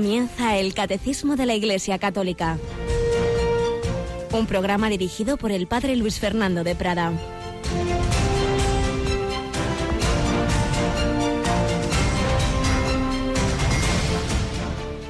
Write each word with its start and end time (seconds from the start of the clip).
Comienza 0.00 0.56
el 0.56 0.72
Catecismo 0.72 1.36
de 1.36 1.44
la 1.44 1.54
Iglesia 1.54 1.98
Católica, 1.98 2.56
un 4.32 4.46
programa 4.46 4.88
dirigido 4.88 5.36
por 5.36 5.52
el 5.52 5.66
Padre 5.66 5.94
Luis 5.94 6.18
Fernando 6.18 6.64
de 6.64 6.74
Prada. 6.74 7.12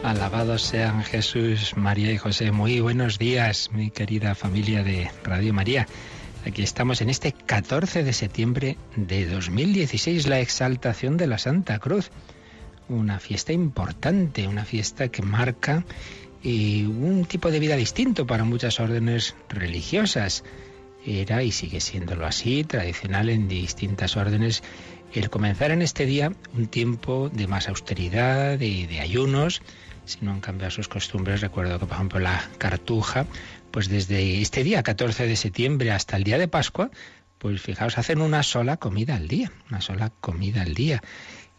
Alabados 0.02 0.62
sean 0.62 1.04
Jesús, 1.04 1.76
María 1.76 2.10
y 2.10 2.18
José. 2.18 2.50
Muy 2.50 2.80
buenos 2.80 3.16
días, 3.16 3.70
mi 3.72 3.92
querida 3.92 4.34
familia 4.34 4.82
de 4.82 5.08
Radio 5.22 5.54
María. 5.54 5.86
Aquí 6.44 6.64
estamos 6.64 7.00
en 7.00 7.10
este 7.10 7.30
14 7.30 8.02
de 8.02 8.12
septiembre 8.12 8.76
de 8.96 9.26
2016, 9.26 10.26
la 10.26 10.40
exaltación 10.40 11.16
de 11.16 11.28
la 11.28 11.38
Santa 11.38 11.78
Cruz. 11.78 12.10
Una 12.90 13.20
fiesta 13.20 13.52
importante, 13.52 14.48
una 14.48 14.64
fiesta 14.64 15.08
que 15.08 15.22
marca 15.22 15.84
eh, 16.42 16.84
un 16.86 17.24
tipo 17.24 17.52
de 17.52 17.60
vida 17.60 17.76
distinto 17.76 18.26
para 18.26 18.42
muchas 18.42 18.80
órdenes 18.80 19.36
religiosas. 19.48 20.42
Era 21.06 21.44
y 21.44 21.52
sigue 21.52 21.80
siéndolo 21.80 22.26
así, 22.26 22.64
tradicional 22.64 23.28
en 23.30 23.46
distintas 23.46 24.16
órdenes, 24.16 24.64
el 25.14 25.30
comenzar 25.30 25.70
en 25.70 25.82
este 25.82 26.04
día 26.04 26.32
un 26.52 26.66
tiempo 26.66 27.30
de 27.32 27.46
más 27.46 27.68
austeridad, 27.68 28.58
de, 28.58 28.88
de 28.88 29.00
ayunos, 29.00 29.62
si 30.04 30.18
no 30.22 30.32
han 30.32 30.40
cambiado 30.40 30.72
sus 30.72 30.88
costumbres. 30.88 31.42
Recuerdo 31.42 31.78
que, 31.78 31.86
por 31.86 31.94
ejemplo, 31.94 32.18
la 32.18 32.42
cartuja 32.58 33.24
pues 33.70 33.88
desde 33.88 34.42
este 34.42 34.64
día 34.64 34.82
14 34.82 35.28
de 35.28 35.36
septiembre 35.36 35.92
hasta 35.92 36.16
el 36.16 36.24
día 36.24 36.38
de 36.38 36.48
Pascua, 36.48 36.90
pues 37.38 37.62
fijaos, 37.62 37.96
hacen 37.96 38.20
una 38.20 38.42
sola 38.42 38.76
comida 38.76 39.16
al 39.16 39.28
día, 39.28 39.50
una 39.70 39.80
sola 39.80 40.12
comida 40.20 40.62
al 40.62 40.74
día. 40.74 41.02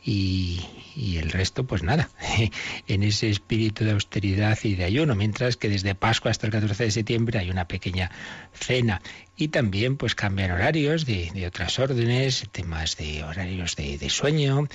Y, 0.04 0.62
el 0.98 1.30
resto, 1.30 1.66
pues 1.66 1.84
nada, 1.84 2.10
en 2.88 3.04
ese 3.04 3.30
espíritu 3.30 3.86
de 3.86 3.92
austeridad 3.92 4.58
y 4.64 4.76
de 4.76 4.84
ayuno, 4.84 5.16
mientras 5.16 5.58
que 5.58 5.70
desde 5.70 5.96
Pascua 5.96 6.32
hasta 6.32 6.48
el 6.48 6.52
14 6.52 6.86
de 6.86 6.92
septiembre 6.92 7.40
hay 7.40 7.50
una 7.52 7.68
pequeña 7.68 8.12
cena. 8.54 9.02
Y 9.38 9.50
también 9.50 9.98
pues 9.98 10.16
cambian 10.16 10.52
horarios 10.52 11.06
de, 11.06 11.32
de 11.34 11.48
otras 11.48 11.78
órdenes, 11.80 12.48
temas 12.52 12.98
de 12.98 13.24
horarios 13.24 13.76
de, 13.76 13.98
de 13.98 14.10
sueño, 14.10 14.68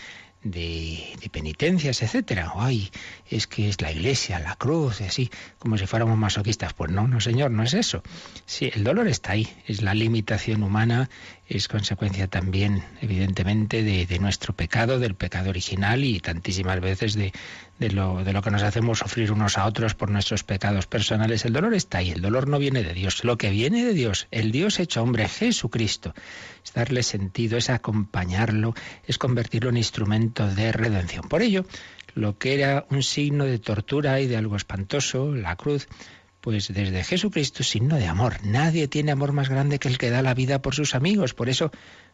de, 0.50 1.16
de, 1.20 1.28
penitencias, 1.28 2.02
etcétera. 2.02 2.52
Ay, 2.54 2.90
es 3.28 3.46
que 3.46 3.68
es 3.68 3.80
la 3.80 3.92
iglesia, 3.92 4.38
la 4.38 4.56
cruz, 4.56 5.00
así, 5.00 5.30
como 5.58 5.76
si 5.76 5.86
fuéramos 5.86 6.16
masoquistas. 6.16 6.72
Pues 6.72 6.90
no, 6.90 7.08
no, 7.08 7.20
señor, 7.20 7.50
no 7.50 7.62
es 7.62 7.74
eso. 7.74 8.02
Sí, 8.46 8.70
el 8.74 8.84
dolor 8.84 9.08
está 9.08 9.32
ahí, 9.32 9.48
es 9.66 9.82
la 9.82 9.94
limitación 9.94 10.62
humana, 10.62 11.10
es 11.48 11.68
consecuencia 11.68 12.26
también, 12.26 12.82
evidentemente, 13.00 13.82
de, 13.82 14.18
nuestro 14.18 14.54
pecado, 14.54 14.98
del 14.98 15.14
pecado 15.14 15.50
original 15.50 16.02
y 16.02 16.18
tantísimas 16.18 16.80
veces 16.80 17.14
de, 17.14 17.32
de 17.78 17.90
lo, 17.90 18.24
de 18.24 18.32
lo 18.32 18.42
que 18.42 18.50
nos 18.50 18.62
hacemos 18.62 18.98
sufrir 18.98 19.30
unos 19.30 19.56
a 19.56 19.66
otros 19.66 19.94
por 19.94 20.10
nuestros 20.10 20.42
pecados 20.42 20.86
personales. 20.86 21.44
El 21.44 21.52
dolor 21.52 21.74
está 21.74 21.98
ahí, 21.98 22.10
el 22.10 22.20
dolor 22.20 22.48
no 22.48 22.58
viene 22.58 22.82
de 22.82 22.94
Dios. 22.94 23.22
Lo 23.22 23.38
que 23.38 23.50
viene 23.50 23.84
de 23.84 23.94
Dios, 23.94 24.26
el 24.32 24.50
Dios 24.50 24.80
hecho 24.80 25.02
hombre, 25.02 25.28
Jesucristo, 25.28 26.14
es 26.64 26.72
darle 26.72 27.04
sentido, 27.04 27.58
es 27.58 27.70
acompañarlo, 27.70 28.74
es 29.06 29.18
convertirlo 29.18 29.70
en 29.70 29.76
instrumento 29.76 30.48
de 30.48 30.72
redención. 30.72 31.28
Por 31.28 31.42
ello, 31.42 31.64
lo 32.16 32.38
que 32.38 32.54
era 32.54 32.86
un 32.90 33.04
signo 33.04 33.44
de 33.44 33.60
tortura 33.60 34.20
y 34.20 34.26
de 34.26 34.36
algo 34.36 34.56
espantoso, 34.56 35.32
la 35.34 35.54
cruz, 35.54 35.86
pues 36.46 36.72
desde 36.72 37.02
Jesucristo 37.02 37.64
signo 37.64 37.96
de 37.96 38.06
amor. 38.06 38.36
Nadie 38.44 38.86
tiene 38.86 39.10
amor 39.10 39.32
más 39.32 39.48
grande 39.48 39.80
que 39.80 39.88
el 39.88 39.98
que 39.98 40.10
da 40.10 40.22
la 40.22 40.32
vida 40.32 40.62
por 40.62 40.76
sus 40.76 40.94
amigos. 40.94 41.34
Por 41.34 41.48
eso 41.48 41.72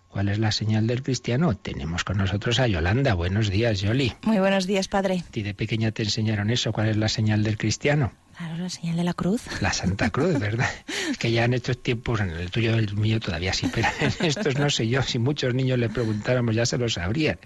¿Cuál 0.09 0.28
es 0.28 0.38
la 0.38 0.53
señal 0.53 0.87
del 0.87 1.03
cristiano? 1.03 1.54
Tenemos 1.56 2.04
con 2.04 2.19
nosotros 2.19 2.59
a 2.59 2.66
Yolanda. 2.66 3.15
Buenos 3.15 3.50
días, 3.50 3.81
Yoli. 3.81 4.12
Muy 4.22 4.38
buenos 4.38 4.66
días, 4.66 4.88
padre. 4.88 5.25
¿Y 5.32 5.43
de 5.43 5.54
pequeña 5.54 5.91
te 5.91 6.03
enseñaron 6.03 6.50
eso? 6.50 6.72
¿Cuál 6.72 6.88
es 6.88 6.98
la 6.98 7.09
señal 7.09 7.43
del 7.43 7.56
cristiano? 7.56 8.12
Claro, 8.37 8.56
la 8.56 8.69
señal 8.69 8.97
de 8.97 9.04
la 9.04 9.15
cruz. 9.15 9.43
La 9.60 9.72
Santa 9.72 10.10
Cruz, 10.10 10.38
¿verdad? 10.38 10.69
que 11.19 11.32
ya 11.32 11.44
en 11.44 11.54
estos 11.54 11.82
tiempos, 11.82 12.20
en 12.20 12.31
el 12.31 12.50
tuyo, 12.50 12.75
el 12.75 12.94
mío 12.97 13.20
todavía 13.20 13.53
sí, 13.53 13.70
pero 13.72 13.88
en 14.00 14.26
estos 14.26 14.59
no 14.59 14.70
sé 14.70 14.88
yo, 14.88 15.03
si 15.03 15.19
muchos 15.19 15.54
niños 15.54 15.78
le 15.78 15.88
preguntáramos 15.88 16.54
ya 16.54 16.66
se 16.66 16.78
lo 16.78 16.88
sabrían. 16.88 17.38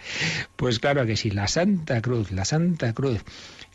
Pues 0.56 0.78
claro 0.78 1.04
que 1.06 1.16
sí, 1.16 1.30
la 1.30 1.48
Santa 1.48 2.00
Cruz, 2.00 2.30
la 2.30 2.44
Santa 2.44 2.92
Cruz, 2.92 3.24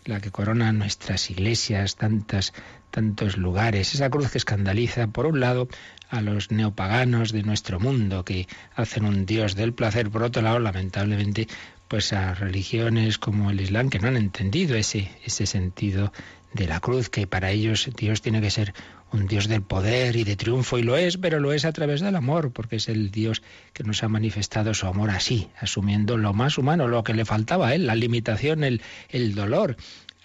la 0.05 0.19
que 0.19 0.31
corona 0.31 0.72
nuestras 0.72 1.29
iglesias, 1.29 1.95
tantas, 1.95 2.53
tantos 2.89 3.38
lugares, 3.38 3.93
esa 3.93 4.09
cruz 4.09 4.31
que 4.31 4.38
escandaliza, 4.38 5.07
por 5.07 5.25
un 5.25 5.39
lado, 5.39 5.67
a 6.09 6.22
los 6.22 6.51
neopaganos 6.51 7.31
de 7.31 7.43
nuestro 7.43 7.79
mundo 7.79 8.25
que 8.25 8.47
hacen 8.75 9.05
un 9.05 9.25
dios 9.25 9.55
del 9.55 9.73
placer. 9.73 10.09
Por 10.09 10.23
otro 10.23 10.41
lado, 10.41 10.59
lamentablemente, 10.59 11.47
pues 11.88 12.13
a 12.13 12.33
religiones 12.33 13.17
como 13.17 13.51
el 13.51 13.61
Islam 13.61 13.89
que 13.89 13.99
no 13.99 14.07
han 14.07 14.17
entendido 14.17 14.75
ese, 14.75 15.11
ese 15.23 15.45
sentido 15.45 16.11
de 16.53 16.67
la 16.67 16.79
cruz, 16.79 17.09
que 17.09 17.28
para 17.28 17.51
ellos 17.51 17.89
Dios 17.95 18.22
tiene 18.22 18.41
que 18.41 18.51
ser 18.51 18.73
un 19.12 19.28
Dios 19.28 19.47
del 19.47 19.62
poder 19.62 20.16
y 20.16 20.23
de 20.23 20.35
triunfo, 20.35 20.78
y 20.78 20.84
lo 20.84 20.95
es, 20.97 21.17
pero 21.17 21.39
lo 21.39 21.53
es 21.53 21.66
a 21.66 21.73
través 21.73 22.01
del 22.01 22.16
amor, 22.16 22.51
porque 22.51 22.78
es 22.78 22.88
el 22.88 23.12
Dios 23.12 23.41
que 23.73 23.84
nos 23.84 24.03
ha 24.03 24.07
manifestado 24.07 24.73
su 24.73 24.88
amor 24.88 25.09
así, 25.09 25.50
asumiendo 25.59 26.17
lo 26.17 26.34
más 26.34 26.57
humano, 26.57 26.88
lo 26.88 27.03
que 27.03 27.13
le 27.13 27.25
faltaba 27.25 27.69
a 27.69 27.75
él, 27.75 27.88
la 27.88 27.95
limitación, 27.95 28.63
el, 28.63 28.81
el 29.09 29.35
dolor. 29.35 29.75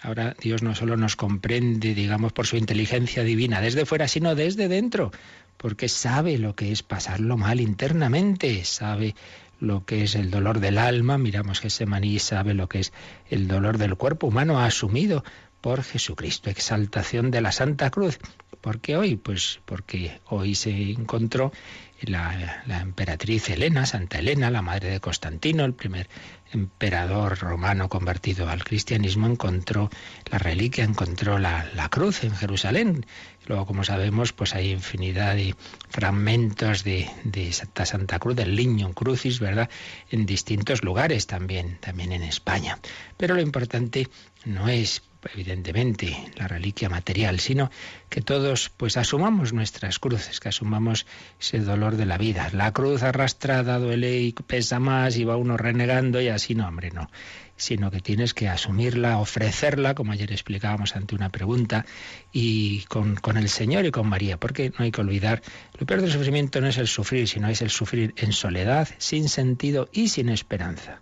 Ahora 0.01 0.35
Dios 0.39 0.61
no 0.61 0.75
solo 0.75 0.95
nos 0.95 1.15
comprende, 1.15 1.93
digamos, 1.95 2.31
por 2.31 2.45
su 2.45 2.55
inteligencia 2.55 3.23
divina 3.23 3.61
desde 3.61 3.85
fuera, 3.85 4.07
sino 4.07 4.35
desde 4.35 4.67
dentro, 4.67 5.11
porque 5.57 5.89
sabe 5.89 6.37
lo 6.37 6.55
que 6.55 6.71
es 6.71 6.83
pasarlo 6.83 7.35
mal 7.35 7.59
internamente, 7.59 8.63
sabe 8.63 9.15
lo 9.59 9.85
que 9.85 10.03
es 10.03 10.15
el 10.15 10.29
dolor 10.29 10.59
del 10.59 10.77
alma, 10.77 11.17
miramos 11.17 11.59
que 11.59 11.67
ese 11.67 11.87
maní 11.87 12.19
sabe 12.19 12.53
lo 12.53 12.69
que 12.69 12.79
es 12.79 12.93
el 13.29 13.47
dolor 13.47 13.79
del 13.79 13.95
cuerpo 13.95 14.27
humano 14.27 14.59
asumido 14.59 15.23
por 15.61 15.83
Jesucristo, 15.83 16.49
exaltación 16.49 17.31
de 17.31 17.41
la 17.41 17.51
Santa 17.51 17.89
Cruz. 17.89 18.19
¿Por 18.61 18.79
qué 18.79 18.97
hoy? 18.97 19.15
Pues 19.15 19.59
porque 19.65 20.19
hoy 20.25 20.55
se 20.55 20.91
encontró 20.91 21.51
la, 22.01 22.63
la, 22.65 22.81
emperatriz 22.81 23.49
Helena, 23.49 23.85
Santa 23.85 24.19
Helena, 24.19 24.51
la 24.51 24.61
madre 24.61 24.89
de 24.89 24.99
Constantino, 24.99 25.65
el 25.65 25.73
primer 25.73 26.09
emperador 26.51 27.39
romano 27.39 27.89
convertido 27.89 28.49
al 28.49 28.63
cristianismo, 28.63 29.27
encontró 29.27 29.89
la 30.31 30.37
reliquia, 30.37 30.83
encontró 30.83 31.39
la, 31.39 31.69
la 31.75 31.89
cruz 31.89 32.23
en 32.23 32.35
Jerusalén. 32.35 33.05
Luego, 33.47 33.65
como 33.65 33.83
sabemos, 33.83 34.33
pues 34.33 34.53
hay 34.53 34.71
infinidad 34.71 35.35
de 35.35 35.55
fragmentos 35.89 36.83
de, 36.83 37.09
Santa 37.51 37.85
Santa 37.85 38.19
Cruz, 38.19 38.35
del 38.35 38.55
Lignum 38.55 38.93
Crucis, 38.93 39.39
¿verdad? 39.39 39.69
En 40.09 40.25
distintos 40.25 40.83
lugares 40.83 41.27
también, 41.27 41.77
también 41.79 42.11
en 42.11 42.23
España. 42.23 42.79
Pero 43.15 43.35
lo 43.35 43.41
importante 43.41 44.09
no 44.45 44.67
es 44.67 45.01
evidentemente 45.33 46.31
la 46.35 46.47
reliquia 46.47 46.89
material, 46.89 47.39
sino 47.39 47.71
que 48.09 48.21
todos 48.21 48.69
pues 48.69 48.97
asumamos 48.97 49.53
nuestras 49.53 49.99
cruces, 49.99 50.39
que 50.39 50.49
asumamos 50.49 51.05
ese 51.39 51.59
dolor 51.59 51.95
de 51.95 52.05
la 52.05 52.17
vida. 52.17 52.49
La 52.53 52.71
cruz 52.73 53.03
arrastrada 53.03 53.79
duele 53.79 54.19
y 54.19 54.33
pesa 54.33 54.79
más 54.79 55.17
y 55.17 55.23
va 55.23 55.37
uno 55.37 55.57
renegando 55.57 56.21
y 56.21 56.29
así 56.29 56.53
no, 56.55 56.67
hombre, 56.67 56.91
no 56.91 57.09
sino 57.57 57.91
que 57.91 57.99
tienes 57.99 58.33
que 58.33 58.47
asumirla, 58.47 59.17
ofrecerla, 59.17 59.95
como 59.95 60.11
ayer 60.11 60.31
explicábamos 60.31 60.95
ante 60.95 61.15
una 61.15 61.29
pregunta, 61.29 61.85
y 62.31 62.83
con, 62.83 63.15
con, 63.15 63.37
el 63.37 63.49
Señor 63.49 63.85
y 63.85 63.91
con 63.91 64.07
María, 64.07 64.37
porque 64.37 64.71
no 64.77 64.85
hay 64.85 64.91
que 64.91 65.01
olvidar, 65.01 65.41
lo 65.77 65.85
peor 65.85 66.01
del 66.01 66.11
sufrimiento 66.11 66.61
no 66.61 66.67
es 66.67 66.77
el 66.77 66.87
sufrir, 66.87 67.27
sino 67.27 67.49
es 67.49 67.61
el 67.61 67.69
sufrir 67.69 68.13
en 68.17 68.31
soledad, 68.31 68.87
sin 68.97 69.27
sentido 69.27 69.89
y 69.91 70.09
sin 70.09 70.29
esperanza 70.29 71.01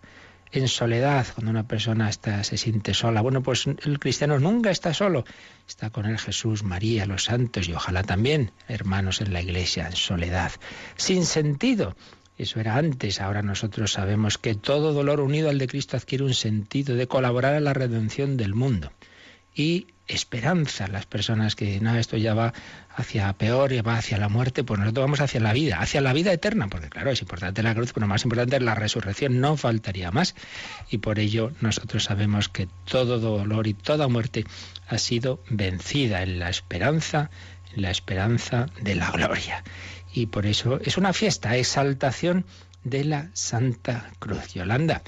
en 0.56 0.68
soledad, 0.68 1.28
cuando 1.34 1.52
una 1.52 1.68
persona 1.68 2.10
está, 2.10 2.44
se 2.44 2.58
siente 2.58 2.94
sola. 2.94 3.22
Bueno, 3.22 3.44
pues 3.44 3.66
el 3.68 4.00
cristiano 4.00 4.40
nunca 4.40 4.72
está 4.72 4.94
solo, 4.94 5.26
está 5.68 5.90
con 5.90 6.06
el 6.06 6.18
Jesús, 6.18 6.64
María, 6.64 7.06
los 7.06 7.26
santos 7.26 7.68
y 7.68 7.74
ojalá 7.74 8.04
también 8.04 8.52
hermanos 8.68 9.22
en 9.22 9.34
la 9.34 9.42
iglesia, 9.42 9.88
en 9.88 9.96
soledad, 9.96 10.52
sin 10.96 11.26
sentido. 11.26 11.96
Eso 12.38 12.60
era 12.60 12.76
antes, 12.76 13.22
ahora 13.22 13.42
nosotros 13.42 13.94
sabemos 13.94 14.38
que 14.38 14.56
todo 14.56 14.94
dolor 14.94 15.22
unido 15.22 15.50
al 15.50 15.58
de 15.58 15.68
Cristo 15.68 15.96
adquiere 15.96 16.26
un 16.26 16.34
sentido 16.34 16.96
de 16.96 17.08
colaborar 17.08 17.54
a 17.54 17.62
la 17.62 17.74
redención 17.74 18.36
del 18.36 18.54
mundo. 18.54 18.92
Y 19.56 19.88
esperanza, 20.08 20.88
las 20.88 21.06
personas 21.06 21.56
que, 21.56 21.80
no, 21.80 21.96
esto 21.96 22.18
ya 22.18 22.34
va 22.34 22.54
hacia 22.96 23.32
peor 23.34 23.72
y 23.72 23.82
va 23.82 23.98
hacia 23.98 24.18
la 24.18 24.30
muerte, 24.30 24.64
pues 24.64 24.80
nosotros 24.80 25.04
vamos 25.04 25.22
hacia 25.22 25.40
la 25.40 25.54
vida, 25.54 25.80
hacia 25.80 26.02
la 26.02 26.14
vida 26.14 26.32
eterna, 26.34 26.68
porque 26.68 26.90
claro, 26.90 27.12
es 27.12 27.22
importante 27.22 27.64
la 27.64 27.74
cruz, 27.74 27.94
pero 27.94 28.06
más 28.06 28.24
importante 28.24 28.58
es 28.58 28.62
la 28.62 28.76
resurrección, 28.76 29.40
no 29.40 29.58
faltaría 29.58 30.12
más. 30.12 30.36
Y 30.90 31.00
por 31.00 31.20
ello 31.20 31.52
nosotros 31.62 32.04
sabemos 32.04 32.50
que 32.50 32.68
todo 32.84 33.20
dolor 33.20 33.68
y 33.68 33.74
toda 33.74 34.08
muerte 34.08 34.46
ha 34.88 34.98
sido 34.98 35.40
vencida 35.50 36.22
en 36.22 36.40
la 36.40 36.50
esperanza, 36.50 37.30
en 37.74 37.82
la 37.82 37.92
esperanza 37.92 38.68
de 38.82 38.96
la 38.96 39.10
gloria. 39.12 39.64
Y 40.16 40.28
por 40.28 40.46
eso 40.46 40.80
es 40.82 40.98
una 40.98 41.12
fiesta, 41.12 41.58
exaltación 41.58 42.46
de 42.86 43.04
la 43.04 43.30
Santa 43.34 44.10
Cruz. 44.18 44.54
Yolanda, 44.54 45.02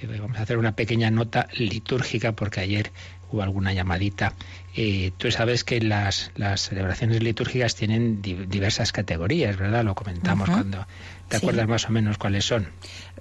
eh, 0.00 0.06
vamos 0.20 0.38
a 0.38 0.42
hacer 0.42 0.56
una 0.56 0.76
pequeña 0.76 1.10
nota 1.10 1.48
litúrgica 1.58 2.30
porque 2.32 2.60
ayer 2.60 2.92
hubo 3.32 3.42
alguna 3.42 3.72
llamadita. 3.72 4.34
Eh, 4.76 5.10
tú 5.18 5.32
sabes 5.32 5.64
que 5.64 5.80
las, 5.80 6.30
las 6.36 6.68
celebraciones 6.68 7.24
litúrgicas 7.24 7.74
tienen 7.74 8.22
diversas 8.22 8.92
categorías, 8.92 9.56
¿verdad? 9.56 9.82
Lo 9.84 9.96
comentamos 9.96 10.48
cuando... 10.48 10.86
¿Te 11.28 11.38
acuerdas 11.38 11.66
más 11.66 11.88
o 11.88 11.92
menos 11.92 12.18
cuáles 12.18 12.44
son? 12.44 12.68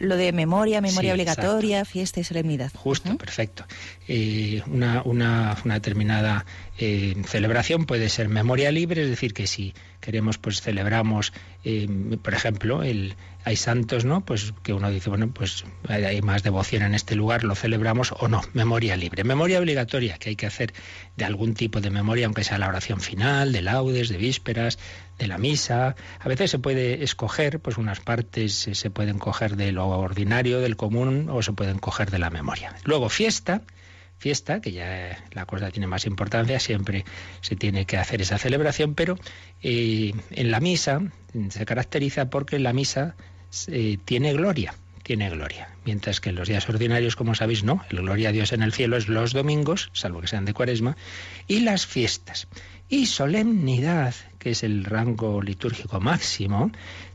Lo 0.01 0.17
de 0.17 0.31
memoria, 0.31 0.81
memoria 0.81 1.13
obligatoria, 1.13 1.85
fiesta 1.85 2.19
y 2.19 2.23
solemnidad. 2.23 2.71
Justo, 2.73 3.15
perfecto. 3.17 3.65
Eh, 4.07 4.63
una, 4.65 5.03
una, 5.03 5.55
una, 5.63 5.75
determinada 5.75 6.45
eh, 6.79 7.15
celebración 7.27 7.85
puede 7.85 8.09
ser 8.09 8.27
memoria 8.27 8.71
libre, 8.71 9.03
es 9.03 9.09
decir, 9.09 9.33
que 9.33 9.45
si 9.45 9.75
queremos, 9.99 10.39
pues 10.39 10.61
celebramos, 10.61 11.33
por 12.23 12.33
ejemplo, 12.33 12.81
el, 12.81 13.15
hay 13.43 13.55
santos, 13.55 14.05
¿no? 14.05 14.23
Pues 14.23 14.53
que 14.63 14.73
uno 14.73 14.91
dice, 14.91 15.09
bueno, 15.09 15.29
pues 15.31 15.63
hay 15.87 16.21
más 16.21 16.43
devoción 16.43 16.83
en 16.83 16.93
este 16.93 17.15
lugar, 17.15 17.43
lo 17.43 17.55
celebramos 17.55 18.13
o 18.19 18.27
no. 18.27 18.41
Memoria 18.53 18.95
libre. 18.95 19.23
Memoria 19.23 19.59
obligatoria, 19.59 20.17
que 20.17 20.29
hay 20.29 20.35
que 20.35 20.45
hacer 20.45 20.73
de 21.17 21.25
algún 21.25 21.55
tipo 21.55 21.81
de 21.81 21.89
memoria, 21.89 22.25
aunque 22.25 22.43
sea 22.43 22.59
la 22.59 22.67
oración 22.67 22.99
final, 22.99 23.51
de 23.51 23.61
laudes, 23.61 24.09
de 24.09 24.17
vísperas, 24.17 24.77
de 25.17 25.27
la 25.27 25.37
misa. 25.37 25.95
A 26.19 26.27
veces 26.27 26.51
se 26.51 26.59
puede 26.59 27.03
escoger, 27.03 27.59
pues 27.59 27.77
unas 27.77 27.99
partes 27.99 28.69
se 28.71 28.89
pueden 28.89 29.17
coger 29.17 29.55
de 29.55 29.71
lo 29.71 29.90
ordinario, 29.97 30.59
del 30.59 30.75
común, 30.75 31.29
o 31.29 31.41
se 31.41 31.53
pueden 31.53 31.79
coger 31.79 32.11
de 32.11 32.19
la 32.19 32.29
memoria. 32.29 32.75
Luego, 32.83 33.09
fiesta 33.09 33.61
fiesta, 34.21 34.61
que 34.61 34.71
ya 34.71 35.17
la 35.31 35.47
cosa 35.47 35.71
tiene 35.71 35.87
más 35.87 36.05
importancia, 36.05 36.59
siempre 36.59 37.05
se 37.41 37.55
tiene 37.55 37.85
que 37.85 37.97
hacer 37.97 38.21
esa 38.21 38.37
celebración, 38.37 38.93
pero 38.93 39.17
eh, 39.63 40.13
en 40.29 40.51
la 40.51 40.59
misa 40.59 41.01
se 41.49 41.65
caracteriza 41.65 42.29
porque 42.29 42.59
la 42.59 42.71
misa 42.71 43.15
eh, 43.67 43.97
tiene 44.05 44.31
gloria, 44.33 44.75
tiene 45.01 45.27
gloria. 45.31 45.69
Mientras 45.85 46.21
que 46.21 46.29
en 46.29 46.35
los 46.35 46.47
días 46.47 46.69
ordinarios, 46.69 47.15
como 47.15 47.33
sabéis, 47.33 47.63
no. 47.63 47.83
El 47.89 48.01
gloria 48.01 48.29
a 48.29 48.31
Dios 48.31 48.53
en 48.53 48.61
el 48.61 48.73
cielo 48.73 48.95
es 48.95 49.07
los 49.07 49.33
domingos, 49.33 49.89
salvo 49.93 50.21
que 50.21 50.27
sean 50.27 50.45
de 50.45 50.53
cuaresma, 50.53 50.95
y 51.47 51.61
las 51.61 51.87
fiestas. 51.87 52.47
Y 52.89 53.07
solemnidad, 53.07 54.13
que 54.37 54.51
es 54.51 54.61
el 54.61 54.83
rango 54.83 55.41
litúrgico 55.41 55.99
máximo, 55.99 56.71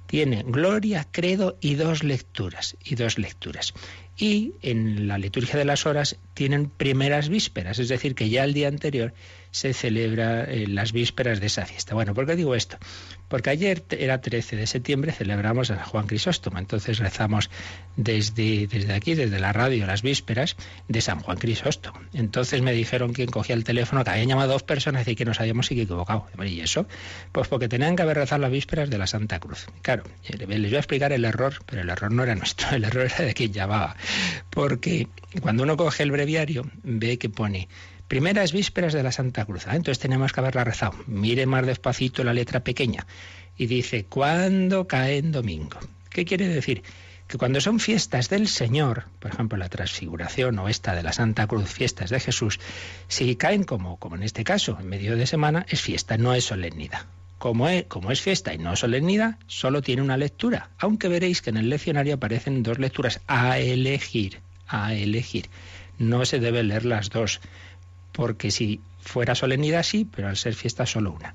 tiene 0.07 0.45
gloria, 0.47 1.07
credo 1.11 1.57
y 1.61 1.75
dos 1.75 2.03
lecturas. 2.03 2.77
Y 2.85 2.95
dos 2.95 3.19
lecturas. 3.19 3.75
Y 4.17 4.55
en 4.63 5.09
la 5.09 5.19
liturgia 5.19 5.59
de 5.59 5.65
las 5.65 5.85
horas 5.87 6.17
tienen 6.35 6.71
primeras 6.71 7.29
vísperas, 7.29 7.79
es 7.79 7.89
decir, 7.89 8.15
que 8.15 8.31
ya 8.31 8.45
el 8.45 8.55
día 8.55 8.69
anterior 8.69 9.13
se 9.57 9.73
celebra 9.73 10.45
eh, 10.45 10.67
las 10.67 10.93
vísperas 10.93 11.41
de 11.41 11.47
esa 11.47 11.65
fiesta. 11.65 11.95
Bueno, 11.95 12.13
¿por 12.13 12.27
qué 12.27 12.37
digo 12.37 12.55
esto? 12.55 12.77
Porque 13.27 13.49
ayer 13.49 13.83
era 13.91 14.21
13 14.21 14.55
de 14.55 14.67
septiembre, 14.67 15.13
celebramos 15.13 15.71
a 15.71 15.83
Juan 15.83 16.07
Crisóstomo, 16.07 16.59
entonces 16.59 16.99
rezamos 16.99 17.49
desde, 17.97 18.67
desde 18.67 18.93
aquí, 18.93 19.15
desde 19.15 19.41
la 19.41 19.55
radio, 19.55 19.87
las 19.87 20.03
vísperas 20.03 20.57
de 20.89 21.01
San 21.01 21.21
Juan 21.21 21.39
Crisóstomo. 21.39 21.99
Entonces 22.13 22.61
me 22.61 22.75
dijeron 22.75 23.15
quien 23.15 23.31
cogía 23.31 23.55
el 23.55 23.65
teléfono 23.65 24.05
que 24.05 24.11
habían 24.11 24.29
llamado 24.29 24.53
dos 24.53 24.63
personas 24.63 25.09
y 25.09 25.17
que 25.17 25.25
nos 25.25 25.41
habíamos 25.41 25.71
equivocado. 25.71 26.27
¿Y 26.45 26.61
eso? 26.61 26.87
Pues 27.33 27.49
porque 27.49 27.67
tenían 27.67 27.97
que 27.97 28.03
haber 28.03 28.19
rezado 28.19 28.43
las 28.43 28.51
vísperas 28.51 28.91
de 28.91 28.99
la 28.99 29.07
Santa 29.07 29.41
Cruz. 29.41 29.69
Claro, 29.81 30.05
les 30.29 30.47
voy 30.47 30.75
a 30.75 30.79
explicar 30.79 31.15
el 31.15 31.25
error, 31.25 31.55
pero 31.65 31.81
el 31.81 31.89
error 31.89 32.13
no 32.13 32.25
era 32.25 32.35
nuestro, 32.35 32.69
el 32.77 32.85
error 32.85 33.07
era 33.07 33.25
de 33.25 33.33
quien 33.33 33.55
llamaba. 33.55 33.97
Porque 34.51 35.09
cuando 35.41 35.63
uno 35.63 35.79
coge 35.79 36.03
el 36.03 36.11
breviario, 36.11 36.71
ve 36.83 37.17
que 37.17 37.31
pone 37.31 37.69
Primeras 38.09 38.53
vísperas 38.53 38.93
de 38.93 39.03
la 39.03 39.11
Santa 39.11 39.45
Cruz. 39.45 39.67
Ah, 39.67 39.75
entonces 39.75 39.99
tenemos 39.99 40.33
que 40.33 40.41
haberla 40.41 40.63
rezado. 40.63 40.95
Mire 41.07 41.45
más 41.47 41.67
despacito 41.67 42.23
la 42.23 42.33
letra 42.33 42.61
pequeña. 42.61 43.07
Y 43.57 43.67
dice, 43.67 44.05
¿cuándo 44.05 44.87
cae 44.87 45.19
en 45.19 45.33
domingo? 45.33 45.79
¿Qué 46.11 46.25
quiere 46.25 46.47
decir? 46.47 46.83
Que 47.27 47.39
cuando 47.39 47.61
son 47.61 47.81
fiestas 47.81 48.29
del 48.29 48.47
Señor, 48.47 49.07
por 49.19 49.33
ejemplo 49.33 49.59
la 49.59 49.69
transfiguración 49.69 50.57
o 50.61 50.69
esta 50.69 50.95
de 50.95 51.03
la 51.03 51.13
Santa 51.13 51.49
Cruz, 51.49 51.69
fiestas 51.69 52.11
de 52.11 52.21
Jesús, 52.21 52.61
si 53.09 53.35
caen 53.35 53.65
como, 53.65 53.97
como 53.97 54.15
en 54.15 54.23
este 54.23 54.45
caso, 54.45 54.79
en 54.81 54.89
medio 54.89 55.17
de 55.17 55.27
semana, 55.27 55.67
es 55.69 55.81
fiesta, 55.81 56.17
no 56.17 56.33
es 56.35 56.45
solemnidad. 56.45 57.07
Como 57.39 57.69
es, 57.69 57.85
como 57.87 58.13
es, 58.13 58.21
fiesta 58.21 58.55
y 58.55 58.59
no 58.59 58.77
solemnidad, 58.77 59.37
solo 59.49 59.83
tiene 59.83 60.03
una 60.03 60.17
lectura, 60.17 60.71
aunque 60.79 61.09
veréis 61.09 61.43
que 61.43 61.51
en 61.51 61.57
el 61.57 61.69
leccionario 61.69 62.15
aparecen 62.15 62.63
dos 62.63 62.79
lecturas 62.79 63.21
a 63.27 63.59
elegir, 63.59 64.41
a 64.69 64.95
elegir. 64.95 65.51
No 65.99 66.25
se 66.25 66.39
debe 66.39 66.63
leer 66.63 66.85
las 66.85 67.11
dos, 67.11 67.41
porque 68.17 68.51
si 68.51 68.81
fuera 68.99 69.35
solemnidad 69.35 69.83
sí, 69.83 70.07
pero 70.11 70.29
al 70.29 70.39
ser 70.39 70.55
fiesta 70.55 70.87
solo 70.87 71.13
una. 71.13 71.35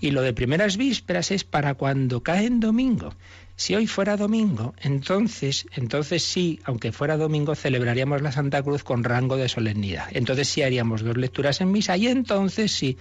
Y 0.00 0.12
lo 0.12 0.22
de 0.22 0.32
primeras 0.32 0.78
vísperas 0.78 1.30
es 1.30 1.44
para 1.44 1.74
cuando 1.74 2.22
cae 2.22 2.46
en 2.46 2.58
domingo. 2.58 3.14
Si 3.54 3.74
hoy 3.74 3.86
fuera 3.86 4.16
domingo, 4.16 4.74
entonces, 4.80 5.66
entonces 5.74 6.22
sí, 6.22 6.58
aunque 6.64 6.90
fuera 6.90 7.18
domingo, 7.18 7.54
celebraríamos 7.54 8.22
la 8.22 8.32
Santa 8.32 8.62
Cruz 8.62 8.82
con 8.82 9.04
rango 9.04 9.36
de 9.36 9.50
solemnidad. 9.50 10.06
Entonces 10.12 10.48
sí 10.48 10.62
haríamos 10.62 11.02
dos 11.02 11.18
lecturas 11.18 11.60
en 11.60 11.70
misa 11.70 11.98
y 11.98 12.06
entonces 12.06 12.72
sí 12.72 12.96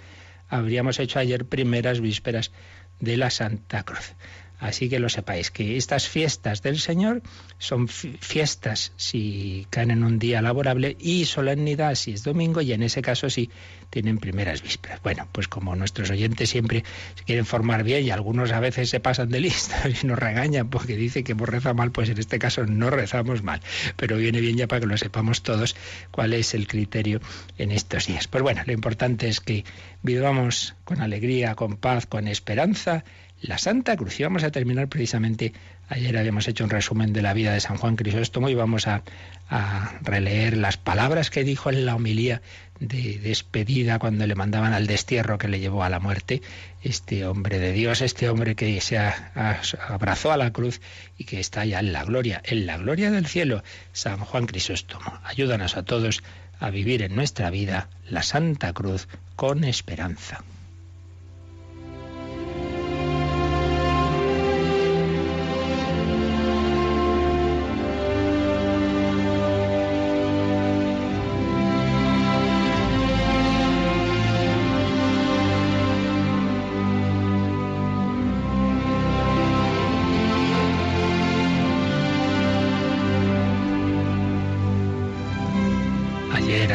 habríamos 0.49 0.99
hecho 0.99 1.17
ayer 1.17 1.45
primeras 1.45 2.01
vísperas 2.01 2.51
de 2.99 3.15
la 3.15 3.29
Santa 3.29 3.83
Cruz. 3.83 4.13
Así 4.61 4.89
que 4.89 4.99
lo 4.99 5.09
sepáis, 5.09 5.49
que 5.49 5.75
estas 5.75 6.07
fiestas 6.07 6.61
del 6.61 6.79
Señor 6.79 7.23
son 7.57 7.87
fiestas 7.87 8.93
si 8.95 9.65
caen 9.71 9.89
en 9.89 10.03
un 10.03 10.19
día 10.19 10.39
laborable 10.43 10.95
y 10.99 11.25
solemnidad 11.25 11.95
si 11.95 12.11
es 12.11 12.23
domingo 12.23 12.61
y 12.61 12.71
en 12.71 12.83
ese 12.83 13.01
caso 13.01 13.27
sí 13.31 13.49
tienen 13.89 14.19
primeras 14.19 14.61
vísperas. 14.61 15.01
Bueno, 15.01 15.27
pues 15.31 15.47
como 15.47 15.75
nuestros 15.75 16.11
oyentes 16.11 16.51
siempre 16.51 16.83
se 17.15 17.23
quieren 17.23 17.47
formar 17.47 17.83
bien 17.83 18.05
y 18.05 18.11
algunos 18.11 18.51
a 18.51 18.59
veces 18.59 18.91
se 18.91 18.99
pasan 18.99 19.29
de 19.29 19.39
lista 19.39 19.83
y 20.03 20.05
nos 20.05 20.19
regañan 20.19 20.69
porque 20.69 20.95
dicen 20.95 21.23
que 21.23 21.31
hemos 21.31 21.49
rezado 21.49 21.73
mal, 21.73 21.91
pues 21.91 22.09
en 22.09 22.19
este 22.19 22.37
caso 22.37 22.63
no 22.67 22.91
rezamos 22.91 23.41
mal. 23.41 23.61
Pero 23.95 24.17
viene 24.17 24.41
bien 24.41 24.57
ya 24.57 24.67
para 24.67 24.81
que 24.81 24.85
lo 24.85 24.97
sepamos 24.97 25.41
todos 25.41 25.75
cuál 26.11 26.33
es 26.33 26.53
el 26.53 26.67
criterio 26.67 27.19
en 27.57 27.71
estos 27.71 28.05
días. 28.05 28.27
Pues 28.27 28.43
bueno, 28.43 28.61
lo 28.63 28.73
importante 28.73 29.27
es 29.27 29.39
que 29.39 29.65
vivamos 30.03 30.75
con 30.83 31.01
alegría, 31.01 31.55
con 31.55 31.77
paz, 31.77 32.05
con 32.05 32.27
esperanza 32.27 33.03
la 33.41 33.57
Santa 33.57 33.97
Cruz. 33.97 34.19
Y 34.19 34.23
vamos 34.23 34.43
a 34.43 34.51
terminar 34.51 34.87
precisamente, 34.87 35.53
ayer 35.89 36.17
habíamos 36.17 36.47
hecho 36.47 36.63
un 36.63 36.69
resumen 36.69 37.13
de 37.13 37.21
la 37.21 37.33
vida 37.33 37.53
de 37.53 37.59
San 37.59 37.77
Juan 37.77 37.95
Crisóstomo 37.95 38.49
y 38.49 38.55
vamos 38.55 38.87
a, 38.87 39.03
releer 40.01 40.55
las 40.55 40.77
palabras 40.77 41.29
que 41.29 41.43
dijo 41.43 41.69
en 41.69 41.85
la 41.85 41.95
homilía 41.95 42.41
de 42.79 43.19
despedida 43.19 43.99
cuando 43.99 44.25
le 44.25 44.33
mandaban 44.33 44.71
al 44.71 44.87
destierro 44.87 45.37
que 45.37 45.49
le 45.49 45.59
llevó 45.59 45.83
a 45.83 45.89
la 45.89 45.99
muerte, 45.99 46.41
este 46.83 47.25
hombre 47.25 47.59
de 47.59 47.73
Dios, 47.73 48.01
este 48.01 48.29
hombre 48.29 48.55
que 48.55 48.79
se 48.79 48.97
abrazó 48.97 50.31
a 50.31 50.37
la 50.37 50.53
cruz 50.53 50.79
y 51.17 51.25
que 51.25 51.41
está 51.41 51.65
ya 51.65 51.79
en 51.79 51.91
la 51.91 52.05
gloria, 52.05 52.41
en 52.45 52.65
la 52.65 52.77
gloria 52.77 53.11
del 53.11 53.27
cielo, 53.27 53.61
San 53.91 54.19
Juan 54.19 54.47
Crisóstomo. 54.47 55.19
Ayúdanos 55.25 55.75
a 55.75 55.83
todos 55.83 56.23
a 56.61 56.69
vivir 56.69 57.01
en 57.01 57.13
nuestra 57.13 57.49
vida 57.49 57.89
la 58.09 58.23
Santa 58.23 58.71
Cruz 58.71 59.09
con 59.35 59.65
esperanza. 59.65 60.45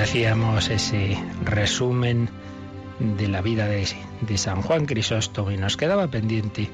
Hacíamos 0.07 0.71
ese 0.71 1.19
resumen 1.43 2.29
de 3.01 3.27
la 3.27 3.43
vida 3.43 3.67
de, 3.67 4.39
San 4.39 4.63
Juan 4.63 4.87
Crisóstomo 4.87 5.51
y 5.51 5.57
nos 5.57 5.77
quedaba 5.77 6.07
pendiente 6.07 6.71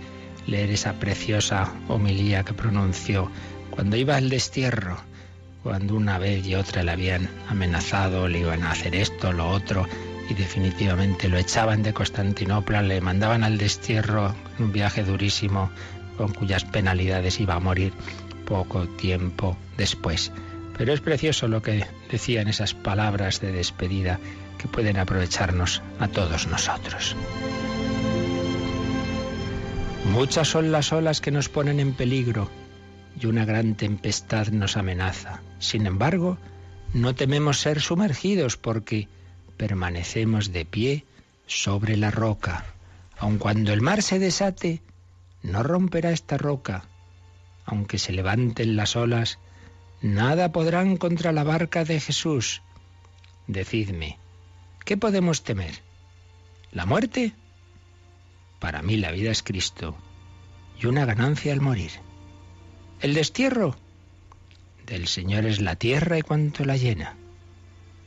leer 0.46 0.68
esa 0.68 0.92
preciosa 1.00 1.72
homilía 1.88 2.44
que 2.44 2.52
pronunció 2.52 3.30
cuando 3.70 3.96
iba 3.96 4.16
al 4.16 4.28
destierro, 4.28 4.98
cuando 5.62 5.96
una 5.96 6.18
vez 6.18 6.46
y 6.46 6.56
otra 6.56 6.82
le 6.82 6.90
habían 6.90 7.30
amenazado, 7.48 8.28
le 8.28 8.40
iban 8.40 8.64
a 8.64 8.72
hacer 8.72 8.94
esto, 8.94 9.32
lo 9.32 9.48
otro, 9.48 9.88
y 10.28 10.34
definitivamente 10.34 11.30
lo 11.30 11.38
echaban 11.38 11.82
de 11.82 11.94
Constantinopla, 11.94 12.82
le 12.82 13.00
mandaban 13.00 13.44
al 13.44 13.56
destierro, 13.56 14.34
un 14.58 14.72
viaje 14.72 15.04
durísimo, 15.04 15.70
con 16.18 16.34
cuyas 16.34 16.66
penalidades 16.66 17.40
iba 17.40 17.54
a 17.54 17.60
morir 17.60 17.94
poco 18.44 18.86
tiempo 18.88 19.56
después. 19.78 20.30
Pero 20.76 20.92
es 20.92 21.00
precioso 21.00 21.48
lo 21.48 21.62
que 21.62 21.86
decían 22.10 22.48
esas 22.48 22.74
palabras 22.74 23.40
de 23.40 23.52
despedida 23.52 24.18
que 24.58 24.68
pueden 24.68 24.98
aprovecharnos 24.98 25.82
a 25.98 26.08
todos 26.08 26.46
nosotros. 26.46 27.16
Muchas 30.10 30.48
son 30.48 30.72
las 30.72 30.92
olas 30.92 31.20
que 31.20 31.30
nos 31.30 31.48
ponen 31.48 31.80
en 31.80 31.94
peligro 31.94 32.50
y 33.20 33.26
una 33.26 33.44
gran 33.44 33.74
tempestad 33.74 34.48
nos 34.48 34.76
amenaza. 34.76 35.40
Sin 35.58 35.86
embargo, 35.86 36.38
no 36.92 37.14
tememos 37.14 37.60
ser 37.60 37.80
sumergidos 37.80 38.56
porque 38.56 39.08
permanecemos 39.56 40.52
de 40.52 40.64
pie 40.64 41.04
sobre 41.46 41.96
la 41.96 42.10
roca. 42.10 42.64
Aun 43.18 43.38
cuando 43.38 43.72
el 43.72 43.80
mar 43.80 44.02
se 44.02 44.18
desate, 44.18 44.82
no 45.42 45.62
romperá 45.62 46.10
esta 46.10 46.36
roca. 46.36 46.84
Aunque 47.64 47.98
se 47.98 48.12
levanten 48.12 48.76
las 48.76 48.96
olas, 48.96 49.38
Nada 50.02 50.52
podrán 50.52 50.96
contra 50.96 51.32
la 51.32 51.44
barca 51.44 51.84
de 51.84 52.00
Jesús. 52.00 52.62
Decidme, 53.46 54.18
¿Qué 54.84 54.96
podemos 54.96 55.44
temer? 55.44 55.74
¿La 56.72 56.86
muerte? 56.86 57.32
Para 58.58 58.82
mí 58.82 58.96
la 58.96 59.12
vida 59.12 59.30
es 59.30 59.42
Cristo 59.42 59.96
y 60.80 60.86
una 60.86 61.04
ganancia 61.04 61.52
al 61.52 61.60
morir. 61.60 61.92
¿El 63.00 63.14
destierro? 63.14 63.76
Del 64.86 65.06
Señor 65.06 65.46
es 65.46 65.60
la 65.60 65.76
tierra 65.76 66.18
y 66.18 66.22
cuanto 66.22 66.64
la 66.64 66.76
llena. 66.76 67.16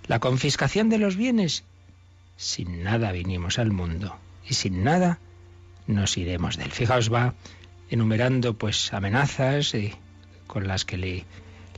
¿La 0.07 0.19
confiscación 0.19 0.89
de 0.89 0.97
los 0.97 1.15
bienes? 1.15 1.63
Sin 2.35 2.83
nada 2.83 3.13
vinimos 3.13 3.57
al 3.57 3.71
mundo 3.71 4.17
y 4.47 4.55
sin 4.55 4.83
nada 4.83 5.19
nos 5.87 6.17
iremos 6.17 6.57
del. 6.57 6.71
Fijaos, 6.71 7.11
va 7.11 7.35
enumerando 7.89 8.57
pues 8.57 8.93
amenazas 8.93 9.73
eh, 9.73 9.93
con 10.47 10.67
las 10.67 10.83
que 10.83 10.97
le, 10.97 11.25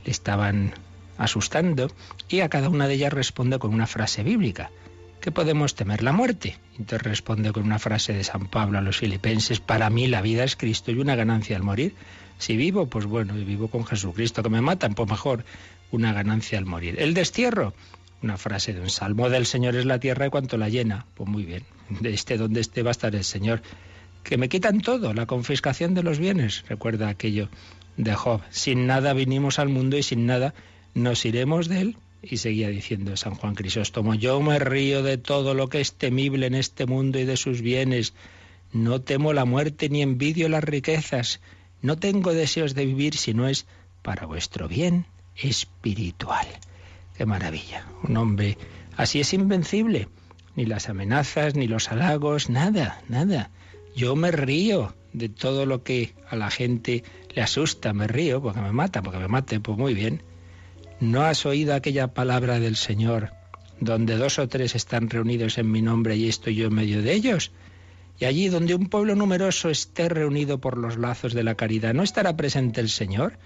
le 0.04 0.10
estaban 0.10 0.74
asustando 1.16 1.90
y 2.28 2.40
a 2.40 2.48
cada 2.48 2.68
una 2.68 2.86
de 2.88 2.94
ellas 2.94 3.12
responde 3.12 3.58
con 3.58 3.74
una 3.74 3.86
frase 3.86 4.22
bíblica. 4.22 4.70
¿Qué 5.20 5.32
podemos 5.32 5.74
temer? 5.74 6.02
La 6.02 6.12
muerte. 6.12 6.56
Entonces 6.78 7.02
responde 7.02 7.52
con 7.52 7.64
una 7.64 7.78
frase 7.78 8.12
de 8.12 8.22
San 8.22 8.46
Pablo 8.46 8.78
a 8.78 8.82
los 8.82 8.98
filipenses, 8.98 9.60
para 9.60 9.90
mí 9.90 10.06
la 10.06 10.22
vida 10.22 10.44
es 10.44 10.56
Cristo 10.56 10.92
y 10.92 10.98
una 10.98 11.16
ganancia 11.16 11.56
al 11.56 11.64
morir. 11.64 11.94
Si 12.38 12.56
vivo, 12.56 12.86
pues 12.86 13.04
bueno, 13.04 13.36
y 13.36 13.44
vivo 13.44 13.66
con 13.68 13.84
Jesucristo, 13.84 14.44
que 14.44 14.48
me 14.48 14.60
matan, 14.60 14.94
pues 14.94 15.10
mejor, 15.10 15.44
una 15.90 16.12
ganancia 16.12 16.56
al 16.56 16.66
morir. 16.66 16.94
El 16.98 17.14
destierro, 17.14 17.74
una 18.22 18.36
frase 18.36 18.72
de 18.72 18.80
un 18.80 18.90
salmo 18.90 19.28
del 19.28 19.44
Señor 19.44 19.74
es 19.74 19.86
la 19.86 19.98
tierra 19.98 20.26
y 20.26 20.30
cuanto 20.30 20.56
la 20.56 20.68
llena. 20.68 21.06
Pues 21.14 21.28
muy 21.28 21.44
bien, 21.44 21.64
de 21.88 22.14
este 22.14 22.36
donde 22.36 22.60
esté 22.60 22.82
va 22.82 22.90
a 22.90 22.92
estar 22.92 23.14
el 23.16 23.24
Señor. 23.24 23.60
Que 24.22 24.36
me 24.36 24.48
quitan 24.48 24.80
todo, 24.80 25.14
la 25.14 25.26
confiscación 25.26 25.94
de 25.94 26.04
los 26.04 26.18
bienes. 26.20 26.64
Recuerda 26.68 27.08
aquello 27.08 27.48
de 27.98 28.14
Job. 28.14 28.40
Sin 28.48 28.86
nada 28.86 29.12
vinimos 29.12 29.58
al 29.58 29.68
mundo 29.68 29.98
y 29.98 30.02
sin 30.02 30.24
nada 30.24 30.54
nos 30.94 31.26
iremos 31.26 31.68
de 31.68 31.80
él. 31.82 31.96
Y 32.22 32.38
seguía 32.38 32.68
diciendo 32.68 33.16
San 33.16 33.34
Juan 33.34 33.54
Crisóstomo, 33.54 34.14
yo 34.14 34.40
me 34.40 34.58
río 34.58 35.02
de 35.02 35.18
todo 35.18 35.54
lo 35.54 35.68
que 35.68 35.80
es 35.80 35.92
temible 35.92 36.46
en 36.46 36.54
este 36.54 36.86
mundo 36.86 37.18
y 37.18 37.24
de 37.24 37.36
sus 37.36 37.60
bienes. 37.60 38.14
No 38.72 39.00
temo 39.00 39.32
la 39.32 39.44
muerte 39.44 39.88
ni 39.88 40.02
envidio 40.02 40.48
las 40.48 40.64
riquezas. 40.64 41.40
No 41.80 41.96
tengo 41.96 42.32
deseos 42.32 42.74
de 42.74 42.86
vivir 42.86 43.16
si 43.16 43.34
no 43.34 43.46
es 43.46 43.66
para 44.02 44.26
vuestro 44.26 44.66
bien 44.68 45.06
espiritual. 45.36 46.46
Qué 47.16 47.26
maravilla. 47.26 47.86
Un 48.02 48.16
hombre 48.16 48.58
así 48.96 49.20
es 49.20 49.32
invencible. 49.32 50.08
Ni 50.56 50.66
las 50.66 50.88
amenazas, 50.88 51.54
ni 51.54 51.68
los 51.68 51.90
halagos, 51.90 52.50
nada, 52.50 53.00
nada. 53.08 53.50
Yo 53.94 54.16
me 54.16 54.32
río 54.32 54.92
de 55.12 55.28
todo 55.28 55.66
lo 55.66 55.82
que 55.82 56.14
a 56.28 56.36
la 56.36 56.50
gente 56.50 57.04
le 57.34 57.42
asusta. 57.42 57.92
Me 57.92 58.06
río 58.06 58.42
porque 58.42 58.60
me 58.60 58.72
mata, 58.72 59.02
porque 59.02 59.18
me 59.18 59.28
mate, 59.28 59.60
pues 59.60 59.78
muy 59.78 59.94
bien. 59.94 60.22
¿No 61.00 61.22
has 61.22 61.46
oído 61.46 61.74
aquella 61.74 62.08
palabra 62.08 62.58
del 62.58 62.76
Señor, 62.76 63.32
donde 63.80 64.16
dos 64.16 64.38
o 64.38 64.48
tres 64.48 64.74
están 64.74 65.08
reunidos 65.08 65.58
en 65.58 65.70
mi 65.70 65.80
nombre 65.80 66.16
y 66.16 66.28
estoy 66.28 66.56
yo 66.56 66.66
en 66.66 66.74
medio 66.74 67.02
de 67.02 67.12
ellos? 67.12 67.52
Y 68.18 68.24
allí 68.24 68.48
donde 68.48 68.74
un 68.74 68.88
pueblo 68.88 69.14
numeroso 69.14 69.70
esté 69.70 70.08
reunido 70.08 70.58
por 70.58 70.76
los 70.76 70.96
lazos 70.98 71.34
de 71.34 71.44
la 71.44 71.54
caridad, 71.54 71.94
¿no 71.94 72.02
estará 72.02 72.36
presente 72.36 72.80
el 72.80 72.88
Señor? 72.88 73.38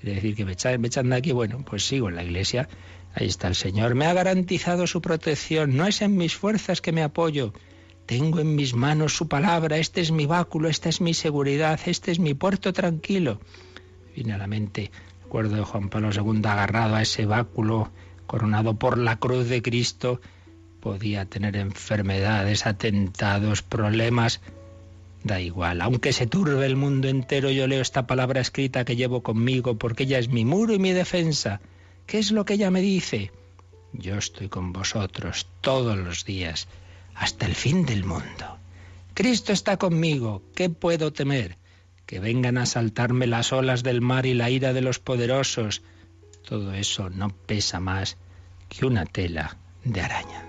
Quiere 0.00 0.16
decir 0.16 0.36
que 0.36 0.44
me 0.44 0.52
echan, 0.52 1.08
de 1.08 1.16
aquí, 1.16 1.32
bueno, 1.32 1.64
pues 1.64 1.86
sigo 1.86 2.08
en 2.08 2.16
la 2.16 2.24
iglesia, 2.24 2.68
ahí 3.14 3.26
está 3.26 3.48
el 3.48 3.54
Señor, 3.54 3.94
me 3.94 4.04
ha 4.04 4.12
garantizado 4.12 4.86
su 4.86 5.00
protección, 5.00 5.76
no 5.76 5.86
es 5.86 6.02
en 6.02 6.16
mis 6.16 6.36
fuerzas 6.36 6.80
que 6.80 6.92
me 6.92 7.02
apoyo, 7.02 7.54
tengo 8.08 8.40
en 8.40 8.56
mis 8.56 8.74
manos 8.74 9.14
su 9.14 9.28
palabra, 9.28 9.76
este 9.76 10.00
es 10.00 10.10
mi 10.10 10.24
báculo, 10.26 10.68
esta 10.68 10.88
es 10.88 11.00
mi 11.00 11.12
seguridad, 11.12 11.78
este 11.84 12.10
es 12.10 12.18
mi 12.18 12.32
puerto 12.32 12.72
tranquilo. 12.72 13.38
Viene 14.16 14.32
a 14.32 14.38
la 14.38 14.46
mente 14.46 14.90
Recuerdo 15.28 15.56
de 15.56 15.62
Juan 15.62 15.90
Pablo 15.90 16.08
II 16.10 16.40
agarrado 16.46 16.94
a 16.94 17.02
ese 17.02 17.26
báculo, 17.26 17.90
coronado 18.26 18.78
por 18.78 18.96
la 18.96 19.16
cruz 19.16 19.46
de 19.50 19.60
Cristo, 19.60 20.22
podía 20.80 21.26
tener 21.26 21.54
enfermedades, 21.54 22.64
atentados, 22.64 23.60
problemas. 23.60 24.40
Da 25.22 25.38
igual, 25.38 25.82
aunque 25.82 26.14
se 26.14 26.26
turbe 26.26 26.64
el 26.64 26.76
mundo 26.76 27.08
entero, 27.08 27.50
yo 27.50 27.66
leo 27.66 27.82
esta 27.82 28.06
palabra 28.06 28.40
escrita 28.40 28.86
que 28.86 28.96
llevo 28.96 29.22
conmigo 29.22 29.76
porque 29.76 30.04
ella 30.04 30.18
es 30.18 30.30
mi 30.30 30.46
muro 30.46 30.72
y 30.72 30.78
mi 30.78 30.92
defensa. 30.92 31.60
¿Qué 32.06 32.18
es 32.18 32.32
lo 32.32 32.46
que 32.46 32.54
ella 32.54 32.70
me 32.70 32.80
dice? 32.80 33.30
Yo 33.92 34.16
estoy 34.16 34.48
con 34.48 34.72
vosotros 34.72 35.46
todos 35.60 35.98
los 35.98 36.24
días, 36.24 36.68
hasta 37.18 37.46
el 37.46 37.54
fin 37.54 37.84
del 37.84 38.04
mundo. 38.04 38.58
Cristo 39.14 39.52
está 39.52 39.76
conmigo, 39.76 40.42
¿qué 40.54 40.70
puedo 40.70 41.12
temer? 41.12 41.58
que 42.08 42.20
vengan 42.20 42.56
a 42.56 42.64
saltarme 42.64 43.26
las 43.26 43.52
olas 43.52 43.82
del 43.82 44.00
mar 44.00 44.24
y 44.24 44.32
la 44.32 44.48
ira 44.48 44.72
de 44.72 44.80
los 44.80 44.98
poderosos. 44.98 45.82
Todo 46.42 46.72
eso 46.72 47.10
no 47.10 47.28
pesa 47.28 47.80
más 47.80 48.16
que 48.70 48.86
una 48.86 49.04
tela 49.04 49.58
de 49.84 50.00
araña. 50.00 50.42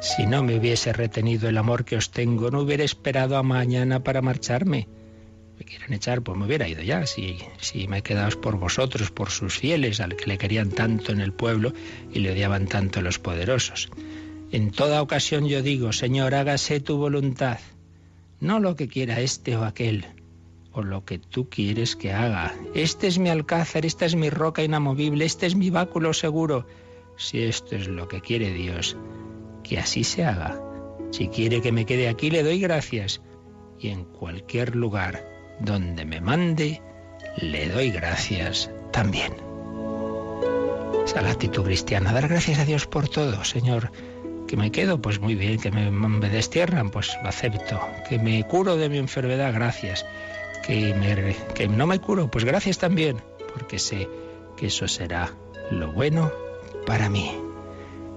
Si 0.00 0.26
no 0.26 0.42
me 0.42 0.58
hubiese 0.58 0.92
retenido 0.92 1.48
el 1.48 1.56
amor 1.56 1.84
que 1.84 1.96
os 1.96 2.10
tengo, 2.10 2.50
no 2.50 2.62
hubiera 2.62 2.82
esperado 2.82 3.36
a 3.36 3.44
mañana 3.44 4.02
para 4.02 4.20
marcharme. 4.20 4.88
Me 5.58 5.64
quieren 5.64 5.92
echar, 5.92 6.22
pues 6.22 6.38
me 6.38 6.46
hubiera 6.46 6.68
ido 6.68 6.82
ya. 6.82 7.04
Si, 7.04 7.38
si 7.58 7.88
me 7.88 7.98
he 7.98 8.02
quedado 8.02 8.40
por 8.40 8.58
vosotros, 8.58 9.10
por 9.10 9.30
sus 9.30 9.58
fieles, 9.58 10.00
al 10.00 10.14
que 10.14 10.26
le 10.26 10.38
querían 10.38 10.70
tanto 10.70 11.10
en 11.10 11.20
el 11.20 11.32
pueblo 11.32 11.72
y 12.12 12.20
le 12.20 12.30
odiaban 12.30 12.68
tanto 12.68 13.02
los 13.02 13.18
poderosos. 13.18 13.90
En 14.52 14.70
toda 14.70 15.02
ocasión 15.02 15.48
yo 15.48 15.60
digo, 15.60 15.92
Señor, 15.92 16.36
hágase 16.36 16.78
tu 16.78 16.96
voluntad, 16.96 17.58
no 18.40 18.60
lo 18.60 18.76
que 18.76 18.86
quiera 18.86 19.20
este 19.20 19.56
o 19.56 19.64
aquel, 19.64 20.06
o 20.72 20.82
lo 20.82 21.04
que 21.04 21.18
tú 21.18 21.50
quieres 21.50 21.96
que 21.96 22.12
haga. 22.12 22.54
Este 22.72 23.08
es 23.08 23.18
mi 23.18 23.28
alcázar, 23.28 23.84
esta 23.84 24.06
es 24.06 24.14
mi 24.14 24.30
roca 24.30 24.62
inamovible, 24.62 25.24
este 25.24 25.46
es 25.46 25.56
mi 25.56 25.70
báculo 25.70 26.12
seguro. 26.14 26.68
Si 27.16 27.42
esto 27.42 27.74
es 27.74 27.88
lo 27.88 28.06
que 28.06 28.20
quiere 28.20 28.52
Dios, 28.52 28.96
que 29.64 29.78
así 29.78 30.04
se 30.04 30.24
haga. 30.24 30.62
Si 31.10 31.26
quiere 31.26 31.60
que 31.60 31.72
me 31.72 31.84
quede 31.84 32.08
aquí, 32.08 32.30
le 32.30 32.44
doy 32.44 32.60
gracias. 32.60 33.20
Y 33.80 33.88
en 33.88 34.04
cualquier 34.04 34.76
lugar 34.76 35.37
donde 35.60 36.04
me 36.04 36.20
mande, 36.20 36.82
le 37.36 37.68
doy 37.68 37.90
gracias 37.90 38.70
también. 38.92 39.32
Esa 41.04 41.18
es 41.18 41.22
la 41.22 41.30
actitud 41.30 41.64
cristiana, 41.64 42.12
dar 42.12 42.28
gracias 42.28 42.58
a 42.58 42.64
Dios 42.64 42.86
por 42.86 43.08
todo, 43.08 43.44
Señor 43.44 43.90
que 44.48 44.56
me 44.56 44.72
quedo, 44.72 45.00
pues 45.00 45.20
muy 45.20 45.36
bien, 45.36 45.60
que 45.60 45.70
me, 45.70 46.28
destierran, 46.28 46.90
pues 46.90 47.16
lo 47.22 47.28
acepto, 47.28 47.80
que 48.08 48.18
me 48.18 48.42
curo 48.44 48.76
de 48.76 48.88
mi 48.88 48.98
enfermedad, 48.98 49.52
gracias, 49.52 50.04
que, 50.66 50.94
me, 50.94 51.36
que 51.54 51.68
no 51.68 51.86
me 51.86 52.00
curo, 52.00 52.28
pues 52.28 52.44
gracias 52.44 52.78
también, 52.78 53.18
porque 53.52 53.78
sé 53.78 54.08
que 54.56 54.66
eso 54.66 54.88
será 54.88 55.32
lo 55.70 55.92
bueno 55.92 56.32
para 56.86 57.08
mí. 57.08 57.30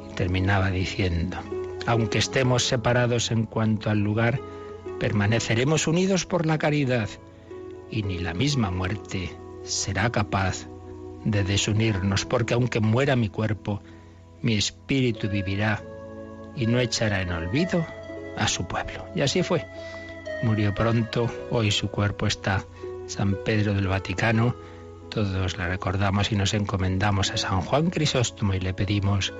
Y 0.09 0.13
terminaba 0.15 0.71
diciendo, 0.71 1.37
aunque 1.85 2.17
estemos 2.17 2.63
separados 2.63 3.29
en 3.29 3.45
cuanto 3.45 3.89
al 3.89 3.99
lugar, 3.99 4.39
permaneceremos 4.99 5.85
unidos 5.85 6.25
por 6.25 6.45
la 6.45 6.57
caridad, 6.57 7.09
y 7.91 8.03
ni 8.03 8.17
la 8.17 8.33
misma 8.33 8.71
muerte 8.71 9.35
será 9.63 10.09
capaz 10.11 10.67
de 11.25 11.43
desunirnos, 11.43 12.25
porque 12.25 12.53
aunque 12.53 12.79
muera 12.79 13.15
mi 13.15 13.29
cuerpo, 13.29 13.81
mi 14.41 14.55
espíritu 14.55 15.29
vivirá 15.29 15.83
y 16.55 16.65
no 16.65 16.79
echará 16.79 17.21
en 17.21 17.31
olvido 17.31 17.85
a 18.37 18.47
su 18.47 18.65
pueblo. 18.65 19.05
Y 19.15 19.21
así 19.21 19.43
fue. 19.43 19.65
Murió 20.43 20.73
pronto, 20.73 21.29
hoy 21.51 21.69
su 21.69 21.89
cuerpo 21.89 22.25
está 22.25 22.65
San 23.05 23.37
Pedro 23.43 23.73
del 23.73 23.87
Vaticano. 23.87 24.55
Todos 25.09 25.57
le 25.57 25.67
recordamos 25.67 26.31
y 26.31 26.35
nos 26.35 26.53
encomendamos 26.53 27.31
a 27.31 27.37
San 27.37 27.61
Juan 27.61 27.89
Crisóstomo 27.89 28.53
y 28.53 28.59
le 28.59 28.73
pedimos 28.73 29.33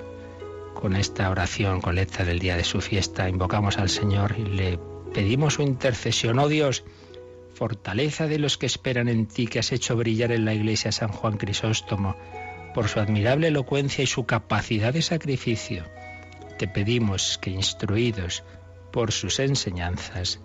con 0.76 0.96
esta 0.96 1.30
oración 1.30 1.82
colecta 1.82 2.24
del 2.24 2.40
día 2.40 2.58
de 2.58 2.64
su 2.64 2.82
fiesta, 2.82 3.30
invocamos 3.30 3.78
al 3.78 3.90
Señor 3.90 4.36
y 4.38 4.46
le 4.46 4.80
pedimos 5.14 5.56
su 5.56 5.62
intercesión. 5.62 6.40
Oh 6.40 6.48
Dios, 6.48 6.84
fortaleza 7.62 8.26
de 8.26 8.40
los 8.40 8.58
que 8.58 8.66
esperan 8.66 9.08
en 9.08 9.28
ti, 9.28 9.46
que 9.46 9.60
has 9.60 9.72
hecho 9.72 9.96
brillar 9.96 10.32
en 10.32 10.46
la 10.46 10.56
iglesia 10.56 10.92
San 10.92 11.10
Juan 11.10 11.38
Crisóstomo, 11.38 12.16
por 12.74 12.88
su 12.88 13.00
admirable 13.00 13.50
elocuencia 13.50 14.04
y 14.04 14.08
su 14.08 14.26
capacidad 14.26 14.92
de 14.92 15.04
sacrificio 15.04 15.86
te 16.58 16.68
pedimos 16.68 17.38
que, 17.40 17.52
instruidos 17.52 18.44
por 18.92 19.12
sus 19.12 19.40
enseñanzas, 19.40 20.40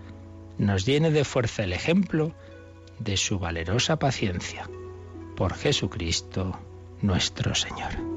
nos 0.58 0.84
llene 0.84 1.10
de 1.10 1.24
fuerza 1.24 1.64
el 1.64 1.72
ejemplo 1.72 2.34
de 2.98 3.16
su 3.16 3.38
valerosa 3.38 3.98
paciencia. 3.98 4.68
Por 5.36 5.54
Jesucristo 5.54 6.58
nuestro 7.00 7.54
Señor. 7.54 8.15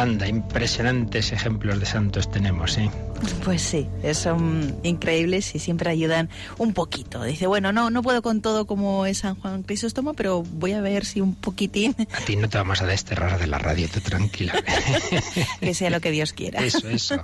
Yolanda, 0.00 0.28
impresionantes 0.28 1.30
ejemplos 1.30 1.78
de 1.78 1.84
santos 1.84 2.30
tenemos, 2.30 2.78
¿eh? 2.78 2.90
Pues 3.44 3.60
sí, 3.60 3.86
son 4.14 4.74
increíbles 4.82 5.54
y 5.54 5.58
siempre 5.58 5.90
ayudan 5.90 6.30
un 6.56 6.72
poquito. 6.72 7.22
Dice, 7.22 7.46
bueno, 7.46 7.70
no, 7.70 7.90
no 7.90 8.02
puedo 8.02 8.22
con 8.22 8.40
todo 8.40 8.66
como 8.66 9.04
es 9.04 9.18
San 9.18 9.34
Juan 9.34 9.62
Crisóstomo, 9.62 10.14
pero 10.14 10.42
voy 10.42 10.72
a 10.72 10.80
ver 10.80 11.04
si 11.04 11.20
un 11.20 11.34
poquitín. 11.34 11.94
A 12.14 12.24
ti 12.24 12.36
no 12.36 12.48
te 12.48 12.56
vamos 12.56 12.80
a 12.80 12.86
desterrar 12.86 13.38
de 13.38 13.46
la 13.46 13.58
radio, 13.58 13.88
tú 13.92 14.00
tranquila. 14.00 14.54
que 15.60 15.74
sea 15.74 15.90
lo 15.90 16.00
que 16.00 16.10
Dios 16.10 16.32
quiera. 16.32 16.64
Eso, 16.64 16.88
eso. 16.88 17.22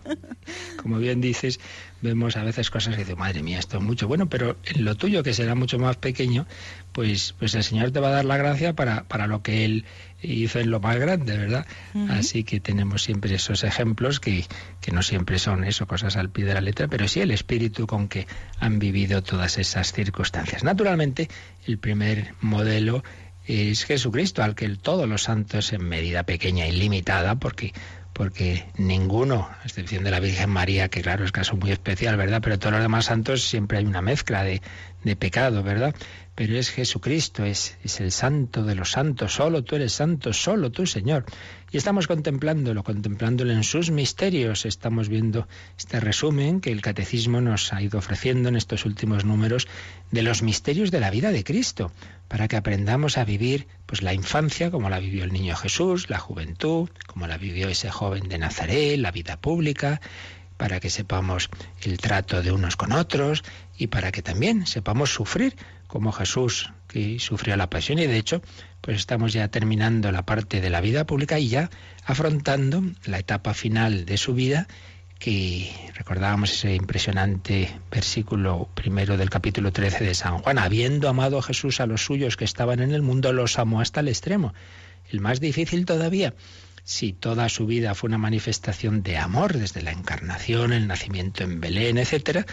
Como 0.82 0.98
bien 0.98 1.22
dices, 1.22 1.58
vemos 2.02 2.36
a 2.36 2.44
veces 2.44 2.70
cosas 2.70 2.94
que 2.94 3.04
dice, 3.04 3.16
madre 3.16 3.42
mía, 3.42 3.58
esto 3.58 3.78
es 3.78 3.82
mucho. 3.82 4.06
Bueno, 4.06 4.28
pero 4.28 4.58
en 4.66 4.84
lo 4.84 4.96
tuyo, 4.96 5.22
que 5.22 5.32
será 5.32 5.54
mucho 5.54 5.78
más 5.78 5.96
pequeño, 5.96 6.46
pues, 6.96 7.34
pues 7.38 7.54
el 7.54 7.62
Señor 7.62 7.90
te 7.90 8.00
va 8.00 8.08
a 8.08 8.12
dar 8.12 8.24
la 8.24 8.38
gracia 8.38 8.72
para, 8.72 9.04
para 9.04 9.26
lo 9.26 9.42
que 9.42 9.66
Él 9.66 9.84
hizo 10.22 10.60
en 10.60 10.70
lo 10.70 10.80
más 10.80 10.96
grande, 10.96 11.36
¿verdad? 11.36 11.66
Así 12.08 12.42
que 12.42 12.58
tenemos 12.58 13.02
siempre 13.02 13.34
esos 13.34 13.64
ejemplos 13.64 14.18
que, 14.18 14.46
que 14.80 14.92
no 14.92 15.02
siempre 15.02 15.38
son 15.38 15.64
eso, 15.64 15.86
cosas 15.86 16.16
al 16.16 16.30
pie 16.30 16.46
de 16.46 16.54
la 16.54 16.62
letra, 16.62 16.88
pero 16.88 17.06
sí 17.06 17.20
el 17.20 17.32
espíritu 17.32 17.86
con 17.86 18.08
que 18.08 18.26
han 18.60 18.78
vivido 18.78 19.22
todas 19.22 19.58
esas 19.58 19.92
circunstancias. 19.92 20.64
Naturalmente, 20.64 21.28
el 21.66 21.76
primer 21.76 22.32
modelo 22.40 23.04
es 23.44 23.84
Jesucristo, 23.84 24.42
al 24.42 24.54
que 24.54 24.66
todos 24.70 25.06
los 25.06 25.24
santos 25.24 25.74
en 25.74 25.86
medida 25.86 26.22
pequeña 26.22 26.66
y 26.66 26.72
limitada, 26.72 27.34
porque 27.34 27.74
porque 28.14 28.64
ninguno, 28.78 29.50
a 29.62 29.66
excepción 29.66 30.02
de 30.02 30.10
la 30.10 30.20
Virgen 30.20 30.48
María, 30.48 30.88
que 30.88 31.02
claro 31.02 31.26
es 31.26 31.32
caso 31.32 31.54
muy 31.54 31.70
especial, 31.70 32.16
¿verdad? 32.16 32.40
Pero 32.42 32.58
todos 32.58 32.72
los 32.72 32.80
demás 32.80 33.04
santos 33.04 33.46
siempre 33.46 33.76
hay 33.76 33.84
una 33.84 34.00
mezcla 34.00 34.42
de, 34.42 34.62
de 35.04 35.16
pecado, 35.16 35.62
¿verdad? 35.62 35.94
Pero 36.36 36.58
es 36.58 36.68
Jesucristo, 36.68 37.46
es, 37.46 37.78
el 37.98 38.12
santo 38.12 38.62
de 38.62 38.74
los 38.74 38.90
santos, 38.90 39.32
solo 39.32 39.64
tú 39.64 39.74
eres 39.74 39.94
santo, 39.94 40.34
solo 40.34 40.70
tú, 40.70 40.86
Señor. 40.86 41.24
Y 41.72 41.78
estamos 41.78 42.06
contemplándolo, 42.06 42.84
contemplándolo 42.84 43.52
en 43.52 43.64
sus 43.64 43.90
misterios. 43.90 44.66
Estamos 44.66 45.08
viendo 45.08 45.48
este 45.78 45.98
resumen 45.98 46.60
que 46.60 46.72
el 46.72 46.82
Catecismo 46.82 47.40
nos 47.40 47.72
ha 47.72 47.80
ido 47.80 47.98
ofreciendo 47.98 48.50
en 48.50 48.56
estos 48.56 48.84
últimos 48.84 49.24
números 49.24 49.66
de 50.10 50.22
los 50.22 50.42
misterios 50.42 50.90
de 50.90 51.00
la 51.00 51.10
vida 51.10 51.32
de 51.32 51.42
Cristo, 51.42 51.90
para 52.28 52.48
que 52.48 52.56
aprendamos 52.56 53.16
a 53.16 53.24
vivir 53.24 53.66
pues 53.86 54.02
la 54.02 54.12
infancia 54.12 54.70
como 54.70 54.90
la 54.90 54.98
vivió 55.00 55.24
el 55.24 55.32
niño 55.32 55.56
Jesús, 55.56 56.10
la 56.10 56.18
juventud, 56.18 56.90
como 57.06 57.26
la 57.26 57.38
vivió 57.38 57.70
ese 57.70 57.90
joven 57.90 58.28
de 58.28 58.36
Nazaret, 58.36 58.98
la 58.98 59.10
vida 59.10 59.40
pública, 59.40 60.02
para 60.58 60.80
que 60.80 60.90
sepamos 60.90 61.48
el 61.82 61.96
trato 61.96 62.42
de 62.42 62.52
unos 62.52 62.76
con 62.76 62.92
otros 62.92 63.42
y 63.78 63.86
para 63.86 64.12
que 64.12 64.22
también 64.22 64.66
sepamos 64.66 65.12
sufrir 65.12 65.54
como 65.86 66.12
Jesús 66.12 66.72
que 66.88 67.18
sufrió 67.18 67.56
la 67.56 67.70
pasión 67.70 67.98
y 67.98 68.06
de 68.06 68.16
hecho 68.16 68.42
pues 68.80 68.98
estamos 68.98 69.32
ya 69.32 69.48
terminando 69.48 70.12
la 70.12 70.24
parte 70.24 70.60
de 70.60 70.70
la 70.70 70.80
vida 70.80 71.06
pública 71.06 71.38
y 71.38 71.48
ya 71.48 71.70
afrontando 72.04 72.82
la 73.04 73.18
etapa 73.18 73.54
final 73.54 74.04
de 74.04 74.16
su 74.16 74.34
vida 74.34 74.66
que 75.18 75.72
recordábamos 75.94 76.52
ese 76.52 76.74
impresionante 76.74 77.80
versículo 77.90 78.68
primero 78.74 79.16
del 79.16 79.30
capítulo 79.30 79.72
13 79.72 80.04
de 80.04 80.14
San 80.14 80.38
Juan, 80.38 80.58
habiendo 80.58 81.08
amado 81.08 81.38
a 81.38 81.42
Jesús 81.42 81.80
a 81.80 81.86
los 81.86 82.04
suyos 82.04 82.36
que 82.36 82.44
estaban 82.44 82.80
en 82.80 82.92
el 82.92 83.02
mundo, 83.02 83.32
los 83.32 83.58
amó 83.58 83.80
hasta 83.80 84.00
el 84.00 84.08
extremo. 84.08 84.52
El 85.10 85.20
más 85.20 85.40
difícil 85.40 85.86
todavía, 85.86 86.34
si 86.86 87.12
toda 87.12 87.48
su 87.48 87.66
vida 87.66 87.96
fue 87.96 88.06
una 88.06 88.16
manifestación 88.16 89.02
de 89.02 89.18
amor, 89.18 89.54
desde 89.54 89.82
la 89.82 89.90
encarnación, 89.90 90.72
el 90.72 90.86
nacimiento 90.86 91.42
en 91.42 91.60
Belén, 91.60 91.98
etcétera, 91.98 92.46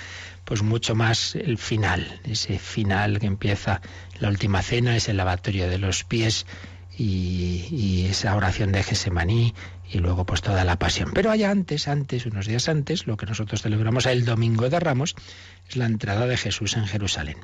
pues 0.44 0.64
mucho 0.64 0.96
más 0.96 1.36
el 1.36 1.60
final, 1.60 2.20
ese 2.24 2.58
final 2.58 3.20
que 3.20 3.28
empieza 3.28 3.82
la 4.20 4.30
última 4.30 4.64
cena, 4.64 4.96
ese 4.96 5.14
lavatorio 5.14 5.70
de 5.70 5.78
los 5.78 6.04
pies 6.04 6.48
y, 6.98 8.06
esa 8.10 8.36
oración 8.36 8.72
de 8.72 8.84
Gesemaní 8.84 9.54
y 9.92 9.98
luego 9.98 10.26
pues 10.26 10.42
toda 10.42 10.64
la 10.64 10.78
pasión. 10.78 11.12
Pero 11.14 11.32
allá 11.32 11.50
antes, 11.50 11.88
antes, 11.88 12.26
unos 12.26 12.46
días 12.46 12.70
antes, 12.70 13.08
lo 13.08 13.18
que 13.18 13.26
nosotros 13.26 13.62
celebramos 13.62 14.06
el 14.06 14.26
Domingo 14.26 14.70
de 14.70 14.80
Ramos, 14.80 15.16
es 15.68 15.76
la 15.78 15.86
entrada 15.86 16.28
de 16.28 16.38
Jesús 16.38 16.78
en 16.78 16.86
Jerusalén. 16.86 17.38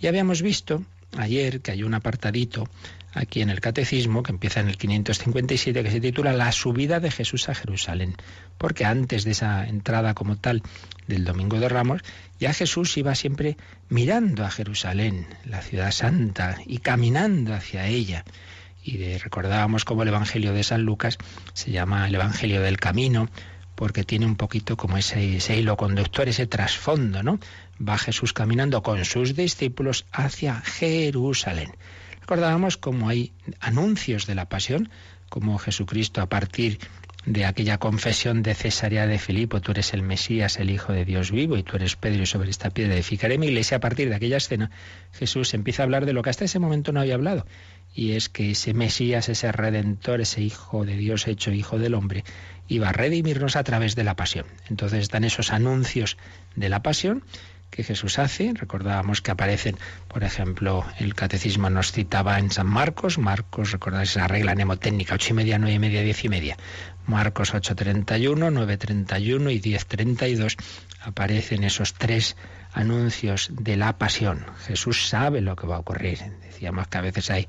Ya 0.00 0.10
habíamos 0.10 0.42
visto 0.42 0.84
ayer 1.16 1.60
que 1.60 1.72
hay 1.72 1.82
un 1.82 1.94
apartadito 1.94 2.68
aquí 3.12 3.42
en 3.42 3.50
el 3.50 3.60
Catecismo 3.60 4.22
que 4.22 4.32
empieza 4.32 4.60
en 4.60 4.68
el 4.68 4.76
557 4.76 5.82
que 5.82 5.90
se 5.90 6.00
titula 6.00 6.32
La 6.32 6.50
subida 6.52 7.00
de 7.00 7.10
Jesús 7.10 7.48
a 7.48 7.54
Jerusalén, 7.54 8.16
porque 8.58 8.84
antes 8.84 9.24
de 9.24 9.32
esa 9.32 9.66
entrada 9.66 10.14
como 10.14 10.36
tal 10.36 10.62
del 11.06 11.24
Domingo 11.24 11.58
de 11.60 11.68
Ramos, 11.68 12.02
ya 12.40 12.52
Jesús 12.52 12.96
iba 12.96 13.14
siempre 13.14 13.56
mirando 13.88 14.44
a 14.44 14.50
Jerusalén, 14.50 15.26
la 15.44 15.60
ciudad 15.60 15.90
santa, 15.90 16.58
y 16.66 16.78
caminando 16.78 17.54
hacia 17.54 17.86
ella. 17.86 18.24
Y 18.82 19.16
recordábamos 19.18 19.84
como 19.84 20.02
el 20.02 20.08
Evangelio 20.08 20.52
de 20.52 20.64
San 20.64 20.82
Lucas 20.82 21.18
se 21.54 21.70
llama 21.70 22.08
el 22.08 22.14
Evangelio 22.14 22.60
del 22.60 22.78
Camino, 22.78 23.28
porque 23.74 24.04
tiene 24.04 24.26
un 24.26 24.36
poquito 24.36 24.76
como 24.76 24.96
ese, 24.96 25.36
ese 25.36 25.56
hilo 25.56 25.76
conductor, 25.76 26.28
ese 26.28 26.46
trasfondo, 26.46 27.22
¿no? 27.22 27.38
Va 27.80 27.98
Jesús 27.98 28.32
caminando 28.32 28.82
con 28.82 29.04
sus 29.04 29.34
discípulos 29.34 30.06
hacia 30.12 30.60
Jerusalén. 30.60 31.72
Recordábamos 32.20 32.76
como 32.76 33.08
hay 33.08 33.32
anuncios 33.60 34.26
de 34.26 34.34
la 34.34 34.48
pasión, 34.48 34.90
como 35.28 35.58
Jesucristo 35.58 36.20
a 36.20 36.28
partir 36.28 36.78
de 36.78 36.86
aquella 37.46 37.78
confesión 37.78 38.42
de 38.42 38.54
Cesarea 38.54 39.06
de 39.06 39.18
Filipo, 39.18 39.60
tú 39.60 39.72
eres 39.72 39.94
el 39.94 40.02
Mesías, 40.02 40.58
el 40.58 40.70
Hijo 40.70 40.92
de 40.92 41.04
Dios 41.04 41.30
vivo, 41.30 41.56
y 41.56 41.62
tú 41.62 41.76
eres 41.76 41.96
Pedro, 41.96 42.22
y 42.22 42.26
sobre 42.26 42.50
esta 42.50 42.70
piedra 42.70 42.94
edificaré 42.94 43.38
mi 43.38 43.46
iglesia. 43.46 43.76
A 43.76 43.80
partir 43.80 44.08
de 44.08 44.16
aquella 44.16 44.38
escena, 44.38 44.70
Jesús 45.12 45.54
empieza 45.54 45.82
a 45.82 45.84
hablar 45.84 46.06
de 46.06 46.12
lo 46.12 46.22
que 46.22 46.30
hasta 46.30 46.44
ese 46.44 46.58
momento 46.58 46.92
no 46.92 47.00
había 47.00 47.14
hablado, 47.14 47.46
y 47.94 48.12
es 48.12 48.28
que 48.28 48.50
ese 48.50 48.74
Mesías, 48.74 49.28
ese 49.28 49.52
Redentor, 49.52 50.20
ese 50.20 50.42
Hijo 50.42 50.84
de 50.84 50.96
Dios 50.96 51.28
hecho 51.28 51.52
Hijo 51.52 51.78
del 51.78 51.94
Hombre, 51.94 52.24
iba 52.68 52.88
a 52.88 52.92
redimirnos 52.92 53.56
a 53.56 53.64
través 53.64 53.94
de 53.94 54.04
la 54.04 54.16
pasión. 54.16 54.46
Entonces 54.68 55.00
están 55.00 55.24
esos 55.24 55.52
anuncios 55.52 56.16
de 56.56 56.68
la 56.68 56.82
pasión 56.82 57.22
que 57.72 57.82
Jesús 57.82 58.18
hace. 58.18 58.52
Recordábamos 58.54 59.22
que 59.22 59.30
aparecen, 59.30 59.76
por 60.06 60.22
ejemplo, 60.22 60.84
el 60.98 61.14
catecismo 61.14 61.70
nos 61.70 61.90
citaba 61.90 62.38
en 62.38 62.50
San 62.50 62.66
Marcos, 62.66 63.18
Marcos, 63.18 63.72
recordáis 63.72 64.10
esa 64.10 64.28
regla 64.28 64.54
mnemotécnica, 64.54 65.14
ocho 65.14 65.30
y 65.30 65.36
media, 65.36 65.58
nueve 65.58 65.74
y 65.74 65.78
media, 65.78 66.02
diez 66.02 66.22
y 66.24 66.28
media. 66.28 66.56
Marcos 67.06 67.54
8.31, 67.54 68.52
9.31 68.52 69.52
y 69.52 69.60
10.32 69.60 70.56
aparecen 71.00 71.64
esos 71.64 71.94
tres 71.94 72.36
anuncios 72.72 73.50
de 73.52 73.76
la 73.76 73.98
pasión. 73.98 74.46
Jesús 74.66 75.08
sabe 75.08 75.40
lo 75.40 75.56
que 75.56 75.66
va 75.66 75.76
a 75.76 75.80
ocurrir. 75.80 76.18
Decíamos 76.42 76.88
que 76.88 76.98
a 76.98 77.02
veces 77.02 77.30
hay 77.30 77.46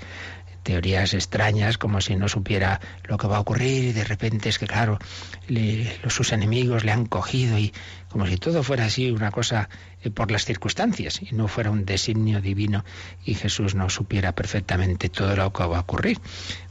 teorías 0.63 1.13
extrañas, 1.13 1.77
como 1.77 2.01
si 2.01 2.15
no 2.15 2.27
supiera 2.27 2.79
lo 3.03 3.17
que 3.17 3.27
va 3.27 3.37
a 3.37 3.41
ocurrir 3.41 3.83
y 3.83 3.91
de 3.91 4.03
repente 4.03 4.49
es 4.49 4.57
que, 4.57 4.67
claro, 4.67 4.97
los, 5.47 6.13
sus 6.13 6.31
enemigos 6.31 6.83
le 6.83 6.91
han 6.91 7.05
cogido 7.05 7.57
y 7.57 7.73
como 8.09 8.27
si 8.27 8.37
todo 8.37 8.61
fuera 8.61 8.85
así, 8.85 9.09
una 9.09 9.31
cosa 9.31 9.69
eh, 10.03 10.11
por 10.11 10.29
las 10.29 10.45
circunstancias 10.45 11.19
y 11.21 11.33
no 11.33 11.47
fuera 11.47 11.71
un 11.71 11.83
designio 11.83 12.41
divino 12.41 12.85
y 13.25 13.33
Jesús 13.33 13.73
no 13.73 13.89
supiera 13.89 14.33
perfectamente 14.33 15.09
todo 15.09 15.35
lo 15.35 15.51
que 15.51 15.63
va 15.65 15.77
a 15.77 15.81
ocurrir. 15.81 16.19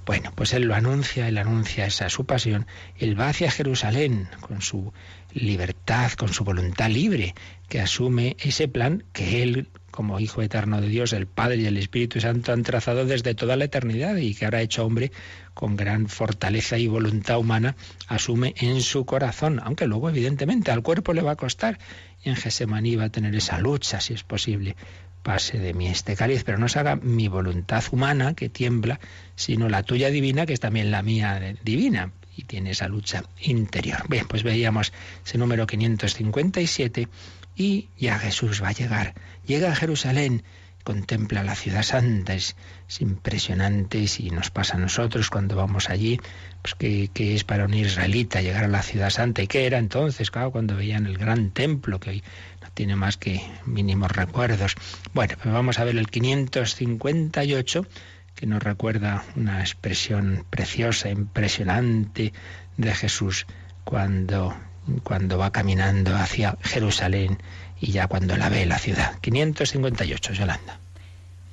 Bueno, 0.06 0.32
pues 0.34 0.52
Él 0.52 0.64
lo 0.64 0.74
anuncia, 0.74 1.28
Él 1.28 1.38
anuncia 1.38 1.86
esa 1.86 2.08
su 2.08 2.26
pasión, 2.26 2.66
Él 2.96 3.18
va 3.18 3.28
hacia 3.28 3.50
Jerusalén 3.50 4.28
con 4.40 4.62
su 4.62 4.92
libertad, 5.34 6.12
con 6.12 6.32
su 6.32 6.44
voluntad 6.44 6.90
libre, 6.90 7.34
que 7.68 7.80
asume 7.80 8.36
ese 8.40 8.68
plan 8.68 9.04
que 9.12 9.42
Él 9.42 9.68
como 9.92 10.18
Hijo 10.18 10.42
eterno 10.42 10.80
de 10.80 10.88
Dios, 10.88 11.12
el 11.12 11.26
Padre 11.26 11.58
y 11.58 11.66
el 11.66 11.76
Espíritu 11.76 12.18
Santo 12.18 12.52
han 12.52 12.62
trazado 12.62 13.04
desde 13.04 13.34
toda 13.34 13.56
la 13.56 13.66
eternidad 13.66 14.16
y 14.16 14.34
que 14.34 14.46
ahora 14.46 14.62
hecho 14.62 14.84
hombre 14.84 15.12
con 15.54 15.76
gran 15.76 16.08
fortaleza 16.08 16.78
y 16.78 16.88
voluntad 16.88 17.38
humana 17.38 17.76
asume 18.08 18.54
en 18.56 18.80
su 18.80 19.04
corazón, 19.04 19.60
aunque 19.62 19.86
luego 19.86 20.08
evidentemente 20.08 20.70
al 20.70 20.82
cuerpo 20.82 21.12
le 21.12 21.20
va 21.20 21.32
a 21.32 21.36
costar. 21.36 21.78
Y 22.24 22.30
en 22.30 22.36
Gesemaní 22.36 22.96
va 22.96 23.04
a 23.04 23.10
tener 23.10 23.34
esa 23.36 23.58
lucha, 23.58 24.00
si 24.00 24.14
es 24.14 24.22
posible, 24.24 24.76
pase 25.22 25.58
de 25.58 25.74
mí 25.74 25.88
este 25.88 26.16
cáliz, 26.16 26.42
pero 26.42 26.58
no 26.58 26.68
se 26.68 26.78
haga 26.78 26.96
mi 26.96 27.28
voluntad 27.28 27.84
humana 27.92 28.34
que 28.34 28.48
tiembla, 28.48 28.98
sino 29.36 29.68
la 29.68 29.82
tuya 29.82 30.08
divina, 30.08 30.46
que 30.46 30.54
es 30.54 30.60
también 30.60 30.90
la 30.90 31.02
mía 31.02 31.38
divina, 31.62 32.12
y 32.36 32.44
tiene 32.44 32.70
esa 32.70 32.88
lucha 32.88 33.24
interior. 33.40 34.04
Bien, 34.08 34.26
pues 34.26 34.42
veíamos 34.42 34.92
ese 35.24 35.38
número 35.38 35.66
557 35.66 37.08
y 37.56 37.88
ya 37.98 38.18
Jesús 38.18 38.62
va 38.62 38.68
a 38.68 38.72
llegar. 38.72 39.14
Llega 39.46 39.72
a 39.72 39.76
Jerusalén, 39.76 40.42
contempla 40.84 41.42
la 41.42 41.54
ciudad 41.54 41.82
santa, 41.82 42.34
es, 42.34 42.56
impresionante 43.00 43.98
y 43.98 44.08
si 44.08 44.30
nos 44.30 44.50
pasa 44.50 44.76
a 44.76 44.80
nosotros 44.80 45.30
cuando 45.30 45.56
vamos 45.56 45.88
allí, 45.88 46.20
pues 46.60 46.74
que, 46.74 47.34
es 47.34 47.44
para 47.44 47.64
un 47.64 47.72
israelita 47.72 48.42
llegar 48.42 48.64
a 48.64 48.68
la 48.68 48.82
ciudad 48.82 49.08
santa 49.08 49.42
y 49.42 49.46
qué 49.46 49.64
era 49.66 49.78
entonces, 49.78 50.30
claro, 50.30 50.50
cuando 50.50 50.76
veían 50.76 51.06
el 51.06 51.16
gran 51.16 51.52
templo 51.52 51.98
que 52.00 52.10
hoy 52.10 52.22
no 52.60 52.68
tiene 52.74 52.96
más 52.96 53.16
que 53.16 53.42
mínimos 53.64 54.12
recuerdos. 54.12 54.74
Bueno, 55.14 55.34
pues 55.42 55.54
vamos 55.54 55.78
a 55.78 55.84
ver 55.84 55.96
el 55.96 56.08
558 56.08 57.86
que 58.34 58.46
nos 58.46 58.62
recuerda 58.62 59.24
una 59.36 59.60
expresión 59.60 60.44
preciosa, 60.50 61.10
impresionante 61.10 62.32
de 62.76 62.94
Jesús 62.94 63.46
cuando 63.84 64.56
cuando 65.04 65.38
va 65.38 65.52
caminando 65.52 66.16
hacia 66.16 66.56
Jerusalén 66.62 67.38
y 67.80 67.92
ya 67.92 68.08
cuando 68.08 68.36
la 68.36 68.48
ve 68.48 68.66
la 68.66 68.78
ciudad. 68.78 69.18
558, 69.20 70.32
Yolanda. 70.32 70.78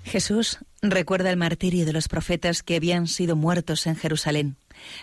Jesús 0.03 0.59
recuerda 0.81 1.29
el 1.29 1.37
martirio 1.37 1.85
de 1.85 1.93
los 1.93 2.07
profetas 2.07 2.63
que 2.63 2.75
habían 2.75 3.07
sido 3.07 3.35
muertos 3.35 3.85
en 3.85 3.95
Jerusalén. 3.95 4.55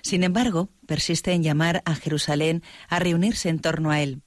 Sin 0.02 0.24
embargo, 0.24 0.70
persiste 0.86 1.32
en 1.32 1.42
llamar 1.42 1.82
a 1.84 1.94
Jerusalén 1.94 2.62
a 2.88 2.98
reunirse 2.98 3.48
en 3.48 3.60
torno 3.60 3.90
a 3.90 4.00
él. 4.00 4.22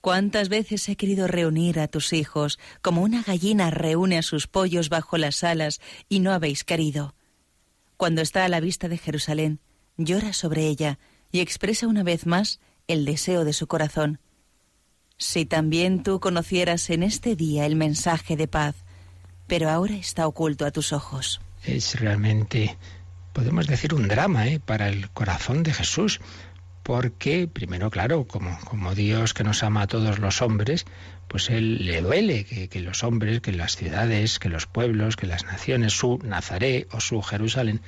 ¿Cuántas 0.00 0.48
veces 0.48 0.88
he 0.88 0.96
querido 0.96 1.26
reunir 1.26 1.78
a 1.78 1.88
tus 1.88 2.14
hijos 2.14 2.58
como 2.80 3.02
una 3.02 3.22
gallina 3.22 3.70
reúne 3.70 4.16
a 4.16 4.22
sus 4.22 4.46
pollos 4.46 4.88
bajo 4.88 5.18
las 5.18 5.44
alas 5.44 5.80
y 6.08 6.20
no 6.20 6.32
habéis 6.32 6.64
querido? 6.64 7.14
Cuando 7.98 8.22
está 8.22 8.46
a 8.46 8.48
la 8.48 8.60
vista 8.60 8.88
de 8.88 8.96
Jerusalén, 8.96 9.60
llora 9.98 10.32
sobre 10.32 10.66
ella 10.66 10.98
y 11.32 11.40
expresa 11.40 11.86
una 11.86 12.02
vez 12.02 12.24
más 12.24 12.60
el 12.88 13.04
deseo 13.04 13.44
de 13.44 13.52
su 13.52 13.66
corazón. 13.66 14.20
Si 15.18 15.44
también 15.44 16.02
tú 16.02 16.18
conocieras 16.18 16.88
en 16.88 17.02
este 17.02 17.36
día 17.36 17.66
el 17.66 17.76
mensaje 17.76 18.36
de 18.36 18.48
paz, 18.48 18.76
pero 19.46 19.68
ahora 19.68 19.96
está 19.96 20.26
oculto 20.26 20.64
a 20.64 20.70
tus 20.70 20.94
ojos. 20.94 21.42
Es 21.62 22.00
realmente, 22.00 22.78
podemos 23.34 23.66
decir, 23.66 23.92
un 23.92 24.08
drama 24.08 24.48
¿eh? 24.48 24.60
para 24.60 24.88
el 24.88 25.10
corazón 25.10 25.62
de 25.62 25.74
Jesús 25.74 26.22
porque 26.90 27.46
primero, 27.46 27.88
claro, 27.88 28.26
como, 28.26 28.58
como 28.64 28.96
Dios 28.96 29.32
que 29.32 29.44
nos 29.44 29.62
ama 29.62 29.82
a 29.82 29.86
todos 29.86 30.18
los 30.18 30.42
hombres, 30.42 30.86
pues 31.28 31.48
Él 31.48 31.86
le 31.86 32.00
duele 32.00 32.44
que, 32.44 32.66
que, 32.66 32.80
los 32.80 33.04
hombres, 33.04 33.40
que 33.40 33.52
las 33.52 33.76
ciudades, 33.76 34.40
que 34.40 34.48
los 34.48 34.66
pueblos, 34.66 35.14
que 35.14 35.28
las 35.28 35.44
naciones, 35.44 35.92
su 35.92 36.18
Nazaret 36.24 36.88
o 36.90 36.98
su 36.98 37.22
Jerusalén, 37.22 37.80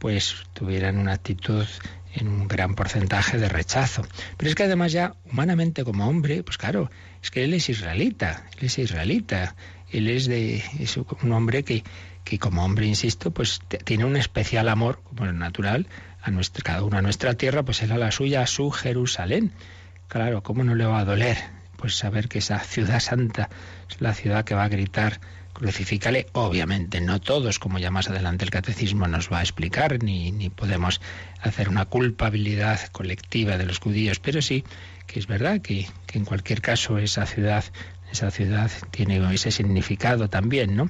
pues 0.00 0.34
tuvieran 0.52 0.98
una 0.98 1.12
actitud 1.12 1.64
en 2.12 2.26
un 2.26 2.48
gran 2.48 2.74
porcentaje 2.74 3.38
de 3.38 3.48
rechazo. 3.48 4.04
Pero 4.36 4.48
es 4.48 4.56
que 4.56 4.64
además 4.64 4.90
ya 4.90 5.14
humanamente 5.30 5.84
como 5.84 6.08
hombre, 6.08 6.42
pues 6.42 6.58
claro, 6.58 6.90
es 7.22 7.30
que 7.30 7.44
Él 7.44 7.54
es 7.54 7.68
israelita, 7.68 8.46
Él 8.58 8.66
es 8.66 8.78
israelita, 8.80 9.54
Él 9.92 10.08
es, 10.08 10.26
de, 10.26 10.56
es 10.80 10.96
un 10.96 11.30
hombre 11.30 11.62
que, 11.62 11.84
que 12.24 12.40
como 12.40 12.64
hombre, 12.64 12.86
insisto, 12.86 13.30
pues 13.30 13.60
tiene 13.84 14.04
un 14.04 14.16
especial 14.16 14.68
amor, 14.68 15.00
como 15.04 15.26
es 15.26 15.34
natural, 15.34 15.86
a 16.22 16.62
cada 16.62 16.82
uno 16.82 16.98
a 16.98 17.02
nuestra 17.02 17.34
tierra, 17.34 17.62
pues 17.62 17.82
él 17.82 17.92
a 17.92 17.98
la 17.98 18.10
suya, 18.10 18.42
a 18.42 18.46
su 18.46 18.70
Jerusalén. 18.70 19.52
Claro, 20.08 20.42
¿cómo 20.42 20.64
no 20.64 20.74
le 20.74 20.84
va 20.84 21.00
a 21.00 21.04
doler? 21.04 21.38
Pues 21.76 21.96
saber 21.96 22.28
que 22.28 22.38
esa 22.38 22.58
ciudad 22.60 23.00
santa 23.00 23.48
es 23.88 24.00
la 24.00 24.12
ciudad 24.12 24.44
que 24.44 24.54
va 24.54 24.64
a 24.64 24.68
gritar, 24.68 25.20
crucifícale. 25.52 26.26
Obviamente, 26.32 27.00
no 27.00 27.20
todos, 27.20 27.58
como 27.58 27.78
ya 27.78 27.90
más 27.90 28.08
adelante 28.08 28.44
el 28.44 28.50
catecismo 28.50 29.06
nos 29.06 29.32
va 29.32 29.38
a 29.38 29.42
explicar, 29.42 30.02
ni, 30.02 30.32
ni 30.32 30.50
podemos 30.50 31.00
hacer 31.40 31.68
una 31.68 31.86
culpabilidad 31.86 32.80
colectiva 32.92 33.56
de 33.56 33.66
los 33.66 33.78
judíos, 33.78 34.18
pero 34.20 34.42
sí 34.42 34.64
que 35.10 35.18
es 35.18 35.26
verdad 35.26 35.60
que, 35.60 35.88
que 36.06 36.18
en 36.18 36.24
cualquier 36.24 36.60
caso 36.60 36.98
esa 36.98 37.26
ciudad, 37.26 37.64
esa 38.12 38.30
ciudad 38.30 38.70
tiene 38.92 39.20
ese 39.34 39.50
significado 39.50 40.28
también, 40.28 40.76
¿no? 40.76 40.88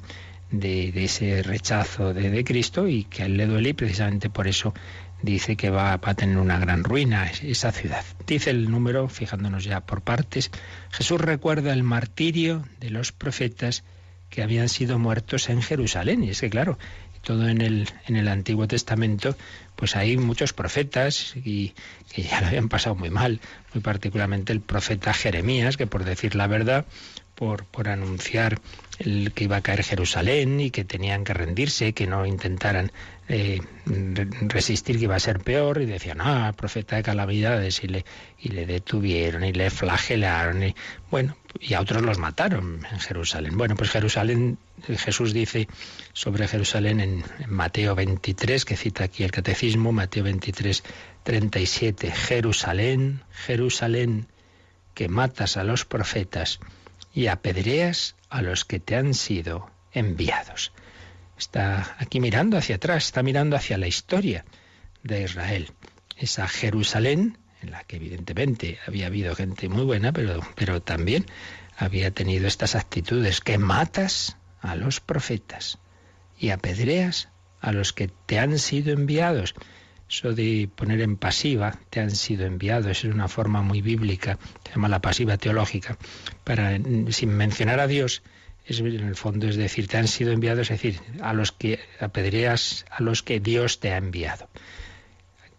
De, 0.51 0.93
de, 0.93 1.05
ese 1.05 1.43
rechazo 1.43 2.12
de, 2.12 2.29
de, 2.29 2.45
Cristo 2.45 2.88
y 2.88 3.05
que 3.05 3.23
a 3.23 3.27
él 3.27 3.37
le 3.37 3.47
duele 3.47 3.69
y 3.69 3.73
precisamente 3.73 4.29
por 4.29 4.49
eso 4.49 4.75
dice 5.22 5.56
que 5.56 5.70
va, 5.70 5.92
a 5.92 6.14
tener 6.14 6.38
una 6.38 6.59
gran 6.59 6.85
ruina 6.85 7.30
esa 7.42 7.72
ciudad. 7.72 8.04
Dice 8.26 8.50
el 8.50 8.70
número, 8.70 9.09
fijándonos 9.09 9.64
ya 9.64 9.80
por 9.80 10.02
partes, 10.02 10.50
Jesús 10.90 11.20
recuerda 11.20 11.72
el 11.72 11.83
martirio 11.83 12.64
de 12.80 12.90
los 12.90 13.12
profetas 13.12 13.85
que 14.28 14.42
habían 14.42 14.68
sido 14.68 14.98
muertos 14.98 15.48
en 15.48 15.62
Jerusalén. 15.62 16.22
Y 16.24 16.30
es 16.30 16.40
que, 16.40 16.50
claro, 16.50 16.78
todo 17.22 17.48
en 17.48 17.61
el, 17.61 17.88
en 18.06 18.16
el 18.16 18.28
Antiguo 18.28 18.66
Testamento, 18.66 19.37
pues 19.76 19.96
hay 19.96 20.16
muchos 20.16 20.52
profetas 20.52 21.35
y 21.37 21.74
que 22.12 22.22
ya 22.22 22.40
lo 22.40 22.46
habían 22.48 22.68
pasado 22.68 22.94
muy 22.94 23.11
mal, 23.11 23.40
muy 23.74 23.83
particularmente 23.83 24.52
el 24.52 24.61
profeta 24.61 25.12
Jeremías, 25.12 25.76
que 25.76 25.87
por 25.87 26.04
decir 26.04 26.35
la 26.35 26.46
verdad, 26.46 26.87
por, 27.35 27.64
por 27.64 27.88
anunciar 27.88 28.61
que 28.98 29.44
iba 29.44 29.56
a 29.56 29.62
caer 29.62 29.83
Jerusalén 29.83 30.61
y 30.61 30.70
que 30.70 30.85
tenían 30.85 31.24
que 31.24 31.33
rendirse, 31.33 31.94
que 31.94 32.06
no 32.06 32.26
intentaran 32.26 32.92
eh, 33.33 33.61
resistir 34.49 34.99
que 34.99 35.05
iba 35.05 35.14
a 35.14 35.21
ser 35.21 35.38
peor 35.38 35.81
y 35.81 35.87
decían, 35.87 36.21
ah, 36.21 36.53
profeta 36.57 36.97
de 36.97 37.05
calamidades 37.05 37.85
y 37.85 37.87
le, 37.87 38.05
y 38.40 38.49
le 38.49 38.66
detuvieron 38.66 39.45
y 39.45 39.53
le 39.53 39.71
flagelaron 39.71 40.64
y 40.64 40.75
bueno, 41.12 41.37
y 41.61 41.75
a 41.75 41.81
otros 41.81 42.03
los 42.03 42.19
mataron 42.19 42.85
en 42.90 42.99
Jerusalén. 42.99 43.57
Bueno, 43.57 43.77
pues 43.77 43.90
Jerusalén, 43.90 44.59
Jesús 44.85 45.33
dice 45.33 45.69
sobre 46.12 46.49
Jerusalén 46.49 46.99
en, 46.99 47.25
en 47.38 47.53
Mateo 47.53 47.95
23, 47.95 48.64
que 48.64 48.77
cita 48.77 49.05
aquí 49.05 49.23
el 49.23 49.31
catecismo, 49.31 49.93
Mateo 49.93 50.25
23, 50.25 50.83
37, 51.23 52.11
Jerusalén, 52.11 53.23
Jerusalén, 53.31 54.27
que 54.93 55.09
matas 55.09 55.57
a 55.57 55.62
los 55.62 55.85
profetas 55.85 56.59
y 57.14 57.29
apedreas 57.29 58.16
a 58.29 58.43
los 58.43 58.64
que 58.64 58.81
te 58.81 58.97
han 58.97 59.14
sido 59.14 59.71
enviados 59.93 60.73
está 61.40 61.96
aquí 61.98 62.20
mirando 62.20 62.57
hacia 62.59 62.76
atrás, 62.76 63.07
está 63.07 63.22
mirando 63.22 63.57
hacia 63.57 63.79
la 63.79 63.88
historia 63.88 64.44
de 65.03 65.22
Israel. 65.22 65.72
Esa 66.16 66.46
Jerusalén, 66.46 67.38
en 67.62 67.70
la 67.70 67.83
que 67.85 67.96
evidentemente 67.96 68.79
había 68.87 69.07
habido 69.07 69.35
gente 69.35 69.68
muy 69.68 69.85
buena, 69.85 70.12
pero, 70.12 70.40
pero 70.55 70.83
también 70.83 71.26
había 71.76 72.11
tenido 72.11 72.46
estas 72.46 72.74
actitudes, 72.74 73.40
que 73.40 73.57
matas 73.57 74.37
a 74.61 74.76
los 74.76 75.00
profetas 75.00 75.79
y 76.38 76.50
apedreas 76.50 77.31
a 77.61 77.72
los 77.72 77.94
que 77.94 78.09
te 78.26 78.38
han 78.38 78.59
sido 78.59 78.92
enviados. 78.92 79.55
Eso 80.11 80.35
de 80.35 80.68
poner 80.74 81.00
en 81.00 81.16
pasiva, 81.16 81.79
te 81.88 82.00
han 82.00 82.11
sido 82.11 82.44
enviados, 82.44 82.90
es 82.90 83.05
una 83.05 83.29
forma 83.29 83.62
muy 83.62 83.81
bíblica, 83.81 84.38
se 84.64 84.72
llama 84.72 84.88
la 84.88 85.00
pasiva 85.00 85.38
teológica, 85.38 85.96
para, 86.44 86.76
sin 87.11 87.31
mencionar 87.31 87.81
a 87.81 87.87
Dios, 87.87 88.22
es 88.72 88.80
en 88.80 88.87
el 88.87 89.16
fondo 89.16 89.48
es 89.48 89.56
decir, 89.56 89.88
te 89.88 89.96
han 89.96 90.09
sido 90.09 90.33
enviados, 90.33 90.70
es 90.70 90.80
decir, 90.80 91.00
a 91.20 91.33
los 91.33 91.52
que 91.52 91.80
apedreas 91.98 92.85
a 92.90 93.02
los 93.02 93.22
que 93.22 93.40
Dios 93.40 93.80
te 93.80 93.92
ha 93.92 93.96
enviado. 93.96 94.48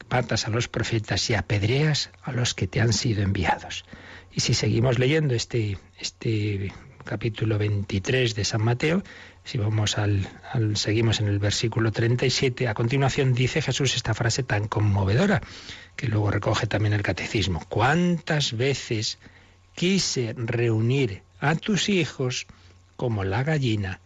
Matas 0.10 0.48
a 0.48 0.50
los 0.50 0.68
profetas 0.68 1.30
y 1.30 1.36
apedreas 1.36 2.10
a 2.24 2.32
los 2.32 2.54
que 2.54 2.68
te 2.68 2.82
han 2.82 2.94
sido 2.94 3.22
enviados. 3.24 3.86
Y 4.34 4.42
si 4.42 4.54
seguimos 4.54 5.00
leyendo 5.00 5.36
este, 5.36 5.78
este 6.00 6.74
capítulo 7.04 7.58
23 7.58 8.36
de 8.36 8.44
San 8.46 8.64
Mateo, 8.64 9.04
si 9.44 9.58
vamos 9.58 9.98
al, 9.98 10.28
al, 10.52 10.78
seguimos 10.78 11.20
en 11.20 11.28
el 11.28 11.40
versículo 11.40 11.92
37, 11.92 12.68
a 12.68 12.74
continuación 12.74 13.34
dice 13.34 13.62
Jesús 13.62 13.96
esta 13.96 14.14
frase 14.14 14.44
tan 14.44 14.68
conmovedora 14.68 15.42
que 15.96 16.08
luego 16.08 16.32
recoge 16.32 16.68
también 16.68 16.94
el 16.94 17.02
catecismo. 17.02 17.66
¿Cuántas 17.68 18.56
veces 18.56 19.18
quise 19.76 20.34
reunir 20.38 21.24
a 21.40 21.56
tus 21.56 21.90
hijos 21.90 22.48
como 23.02 23.24
la 23.24 23.42
gallina 23.42 24.00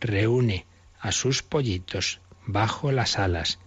reúne 0.00 0.66
a 0.98 1.12
sus 1.12 1.44
pollitos 1.44 2.20
bajo 2.44 2.90
las 2.90 3.16
alas, 3.20 3.60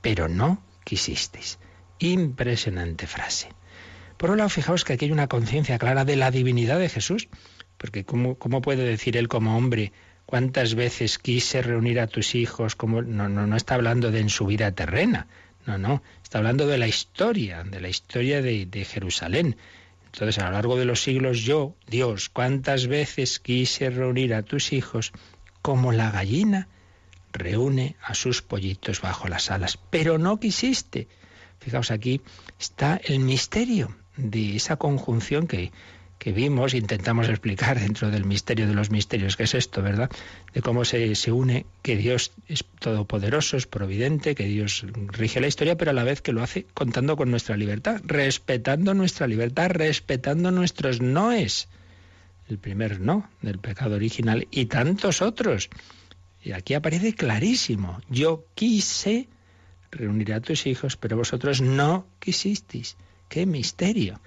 pero 0.00 0.28
no 0.28 0.62
quisisteis. 0.84 1.58
Impresionante 1.98 3.08
frase. 3.08 3.48
Por 4.18 4.30
un 4.30 4.36
lado, 4.36 4.48
fijaos 4.48 4.84
que 4.84 4.92
aquí 4.92 5.06
hay 5.06 5.10
una 5.10 5.26
conciencia 5.26 5.76
clara 5.76 6.04
de 6.04 6.14
la 6.14 6.30
divinidad 6.30 6.78
de 6.78 6.88
Jesús, 6.88 7.28
porque 7.78 8.04
¿cómo, 8.04 8.36
¿cómo, 8.36 8.62
puede 8.62 8.84
decir 8.84 9.16
él 9.16 9.26
como 9.26 9.56
hombre 9.56 9.92
cuántas 10.24 10.76
veces 10.76 11.18
quise 11.18 11.60
reunir 11.60 11.98
a 11.98 12.06
tus 12.06 12.36
hijos? 12.36 12.76
Como, 12.76 13.02
no, 13.02 13.28
no, 13.28 13.48
no 13.48 13.56
está 13.56 13.74
hablando 13.74 14.12
de 14.12 14.20
en 14.20 14.28
su 14.28 14.46
vida 14.46 14.70
terrena, 14.70 15.26
no, 15.66 15.78
no, 15.78 16.00
está 16.22 16.38
hablando 16.38 16.68
de 16.68 16.78
la 16.78 16.86
historia, 16.86 17.64
de 17.64 17.80
la 17.80 17.88
historia 17.88 18.40
de, 18.40 18.66
de 18.66 18.84
Jerusalén. 18.84 19.56
Entonces, 20.12 20.38
a 20.42 20.46
lo 20.46 20.52
largo 20.52 20.76
de 20.76 20.84
los 20.84 21.02
siglos, 21.02 21.40
yo, 21.40 21.74
Dios, 21.86 22.28
cuántas 22.28 22.86
veces 22.86 23.40
quise 23.40 23.88
reunir 23.88 24.34
a 24.34 24.42
tus 24.42 24.72
hijos 24.72 25.12
como 25.62 25.92
la 25.92 26.10
gallina 26.10 26.68
reúne 27.32 27.96
a 28.02 28.14
sus 28.14 28.42
pollitos 28.42 29.00
bajo 29.00 29.28
las 29.28 29.50
alas, 29.50 29.78
pero 29.90 30.18
no 30.18 30.38
quisiste. 30.38 31.08
Fijaos, 31.60 31.90
aquí 31.90 32.20
está 32.58 33.00
el 33.02 33.20
misterio 33.20 33.96
de 34.16 34.56
esa 34.56 34.76
conjunción 34.76 35.46
que, 35.46 35.72
que 36.22 36.30
vimos, 36.30 36.72
intentamos 36.72 37.28
explicar 37.28 37.80
dentro 37.80 38.08
del 38.12 38.24
misterio 38.24 38.68
de 38.68 38.74
los 38.74 38.92
misterios, 38.92 39.36
que 39.36 39.42
es 39.42 39.54
esto, 39.56 39.82
¿verdad? 39.82 40.08
De 40.54 40.62
cómo 40.62 40.84
se, 40.84 41.16
se 41.16 41.32
une 41.32 41.66
que 41.82 41.96
Dios 41.96 42.30
es 42.46 42.64
todopoderoso, 42.78 43.56
es 43.56 43.66
providente, 43.66 44.36
que 44.36 44.44
Dios 44.44 44.86
rige 45.08 45.40
la 45.40 45.48
historia, 45.48 45.76
pero 45.76 45.90
a 45.90 45.94
la 45.94 46.04
vez 46.04 46.22
que 46.22 46.32
lo 46.32 46.40
hace 46.40 46.64
contando 46.74 47.16
con 47.16 47.32
nuestra 47.32 47.56
libertad, 47.56 48.00
respetando 48.04 48.94
nuestra 48.94 49.26
libertad, 49.26 49.70
respetando 49.70 50.52
nuestros 50.52 51.00
noes. 51.00 51.68
El 52.48 52.58
primer 52.58 53.00
no 53.00 53.28
del 53.40 53.58
pecado 53.58 53.96
original 53.96 54.46
y 54.52 54.66
tantos 54.66 55.22
otros. 55.22 55.70
Y 56.40 56.52
aquí 56.52 56.74
aparece 56.74 57.14
clarísimo. 57.14 58.00
Yo 58.08 58.46
quise 58.54 59.26
reunir 59.90 60.34
a 60.34 60.40
tus 60.40 60.68
hijos, 60.68 60.96
pero 60.96 61.16
vosotros 61.16 61.60
no 61.60 62.06
quisisteis. 62.20 62.96
¡Qué 63.28 63.44
misterio! 63.44 64.20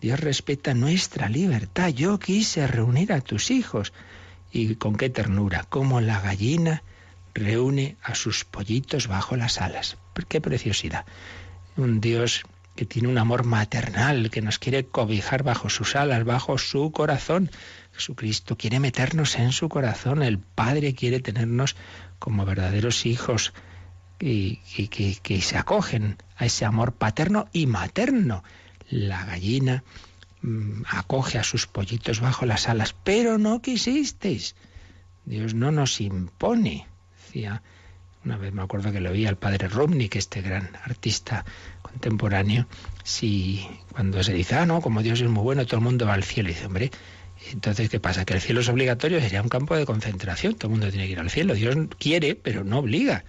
Dios 0.00 0.20
respeta 0.20 0.74
nuestra 0.74 1.28
libertad. 1.28 1.88
Yo 1.88 2.18
quise 2.18 2.66
reunir 2.66 3.12
a 3.12 3.20
tus 3.20 3.50
hijos. 3.50 3.92
Y 4.52 4.76
con 4.76 4.96
qué 4.96 5.10
ternura, 5.10 5.64
como 5.64 6.00
la 6.00 6.20
gallina 6.20 6.82
reúne 7.34 7.96
a 8.02 8.14
sus 8.14 8.44
pollitos 8.44 9.08
bajo 9.08 9.36
las 9.36 9.60
alas. 9.60 9.96
Qué 10.28 10.40
preciosidad. 10.40 11.06
Un 11.76 12.00
Dios 12.00 12.44
que 12.76 12.86
tiene 12.86 13.08
un 13.08 13.18
amor 13.18 13.44
maternal, 13.44 14.30
que 14.30 14.42
nos 14.42 14.58
quiere 14.58 14.86
cobijar 14.86 15.42
bajo 15.42 15.70
sus 15.70 15.94
alas, 15.96 16.24
bajo 16.24 16.58
su 16.58 16.90
corazón. 16.92 17.50
Jesucristo 17.92 18.56
quiere 18.56 18.80
meternos 18.80 19.36
en 19.36 19.52
su 19.52 19.68
corazón. 19.68 20.22
El 20.22 20.38
Padre 20.38 20.94
quiere 20.94 21.20
tenernos 21.20 21.76
como 22.18 22.44
verdaderos 22.44 23.06
hijos 23.06 23.52
que, 24.18 24.60
que, 25.22 25.40
se 25.40 25.56
acogen 25.56 26.16
a 26.36 26.46
ese 26.46 26.64
amor 26.64 26.92
paterno 26.92 27.48
y 27.52 27.66
materno. 27.66 28.42
La 28.90 29.24
gallina 29.24 29.84
mm, 30.42 30.82
acoge 30.88 31.38
a 31.38 31.44
sus 31.44 31.66
pollitos 31.66 32.20
bajo 32.20 32.46
las 32.46 32.68
alas, 32.68 32.94
pero 33.04 33.38
no 33.38 33.62
quisisteis. 33.62 34.54
Dios 35.24 35.54
no 35.54 35.70
nos 35.70 36.00
impone. 36.00 36.86
Decía, 37.26 37.62
una 38.24 38.36
vez 38.36 38.52
me 38.52 38.62
acuerdo 38.62 38.92
que 38.92 39.00
lo 39.00 39.10
oía 39.10 39.28
el 39.28 39.36
padre 39.36 39.68
Rumnik, 39.68 40.16
este 40.16 40.42
gran 40.42 40.70
artista 40.84 41.44
contemporáneo, 41.82 42.66
si 43.02 43.66
cuando 43.92 44.22
se 44.22 44.32
dice, 44.32 44.56
ah, 44.56 44.66
no, 44.66 44.80
como 44.80 45.02
Dios 45.02 45.20
es 45.20 45.28
muy 45.28 45.42
bueno, 45.42 45.66
todo 45.66 45.76
el 45.76 45.84
mundo 45.84 46.06
va 46.06 46.14
al 46.14 46.24
cielo. 46.24 46.48
Y 46.48 46.52
dice, 46.52 46.66
hombre, 46.66 46.90
entonces, 47.52 47.90
¿qué 47.90 48.00
pasa? 48.00 48.24
Que 48.24 48.34
el 48.34 48.40
cielo 48.40 48.60
es 48.60 48.68
obligatorio, 48.68 49.20
sería 49.20 49.42
un 49.42 49.48
campo 49.48 49.76
de 49.76 49.84
concentración, 49.84 50.54
todo 50.54 50.68
el 50.68 50.72
mundo 50.72 50.90
tiene 50.90 51.06
que 51.06 51.12
ir 51.12 51.20
al 51.20 51.30
cielo. 51.30 51.54
Dios 51.54 51.76
quiere, 51.98 52.34
pero 52.34 52.64
no 52.64 52.78
obliga. 52.78 53.24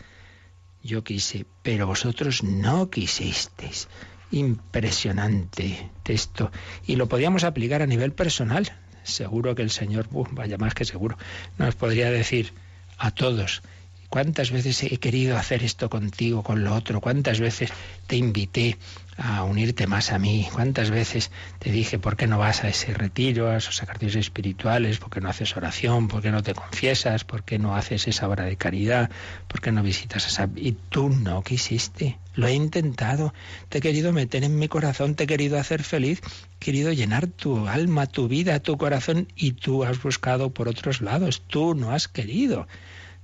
Yo 0.81 1.03
quise, 1.03 1.45
pero 1.63 1.87
vosotros 1.87 2.43
no 2.43 2.89
quisisteis. 2.89 3.87
Impresionante 4.31 5.89
texto. 6.03 6.51
Y 6.85 6.95
lo 6.95 7.07
podíamos 7.07 7.43
aplicar 7.43 7.81
a 7.81 7.87
nivel 7.87 8.11
personal. 8.11 8.71
Seguro 9.03 9.55
que 9.55 9.61
el 9.61 9.69
Señor, 9.69 10.07
vaya 10.31 10.57
más 10.57 10.73
que 10.73 10.85
seguro, 10.85 11.17
nos 11.57 11.75
podría 11.75 12.09
decir 12.09 12.53
a 12.97 13.11
todos, 13.11 13.61
¿Cuántas 14.09 14.51
veces 14.51 14.83
he 14.83 14.97
querido 14.97 15.35
hacer 15.35 15.63
esto 15.63 15.89
contigo, 15.89 16.41
con 16.41 16.63
lo 16.63 16.73
otro? 16.73 17.01
¿Cuántas 17.01 17.41
veces 17.41 17.71
te 18.07 18.15
invité 18.15 18.77
a 19.17 19.43
unirte 19.43 19.87
más 19.87 20.11
a 20.11 20.19
mí? 20.19 20.47
¿Cuántas 20.51 20.89
veces 20.89 21.31
te 21.59 21.71
dije 21.71 21.99
por 21.99 22.17
qué 22.17 22.27
no 22.27 22.37
vas 22.37 22.63
a 22.63 22.69
ese 22.69 22.93
retiro, 22.93 23.49
a 23.49 23.57
esos 23.57 23.81
ejercicios 23.81 24.25
espirituales? 24.25 24.97
¿Por 24.97 25.09
qué 25.09 25.21
no 25.21 25.29
haces 25.29 25.55
oración? 25.55 26.07
¿Por 26.07 26.21
qué 26.21 26.31
no 26.31 26.43
te 26.43 26.53
confiesas? 26.53 27.23
¿Por 27.23 27.43
qué 27.43 27.57
no 27.57 27.75
haces 27.75 28.07
esa 28.07 28.27
obra 28.27 28.43
de 28.43 28.57
caridad? 28.57 29.09
¿Por 29.47 29.61
qué 29.61 29.71
no 29.71 29.83
visitas 29.83 30.27
esa... 30.27 30.49
Y 30.55 30.73
tú 30.73 31.09
no 31.09 31.43
quisiste. 31.43 32.17
Lo 32.33 32.47
he 32.47 32.53
intentado. 32.53 33.33
Te 33.69 33.77
he 33.77 33.81
querido 33.81 34.11
meter 34.11 34.43
en 34.43 34.59
mi 34.59 34.67
corazón, 34.67 35.15
te 35.15 35.23
he 35.23 35.27
querido 35.27 35.57
hacer 35.57 35.83
feliz, 35.83 36.21
he 36.55 36.59
querido 36.59 36.91
llenar 36.91 37.27
tu 37.27 37.67
alma, 37.67 38.07
tu 38.07 38.27
vida, 38.27 38.59
tu 38.59 38.77
corazón 38.77 39.27
y 39.35 39.53
tú 39.53 39.85
has 39.85 40.01
buscado 40.01 40.49
por 40.49 40.67
otros 40.67 41.01
lados. 41.01 41.41
Tú 41.47 41.73
no 41.73 41.91
has 41.91 42.09
querido. 42.09 42.67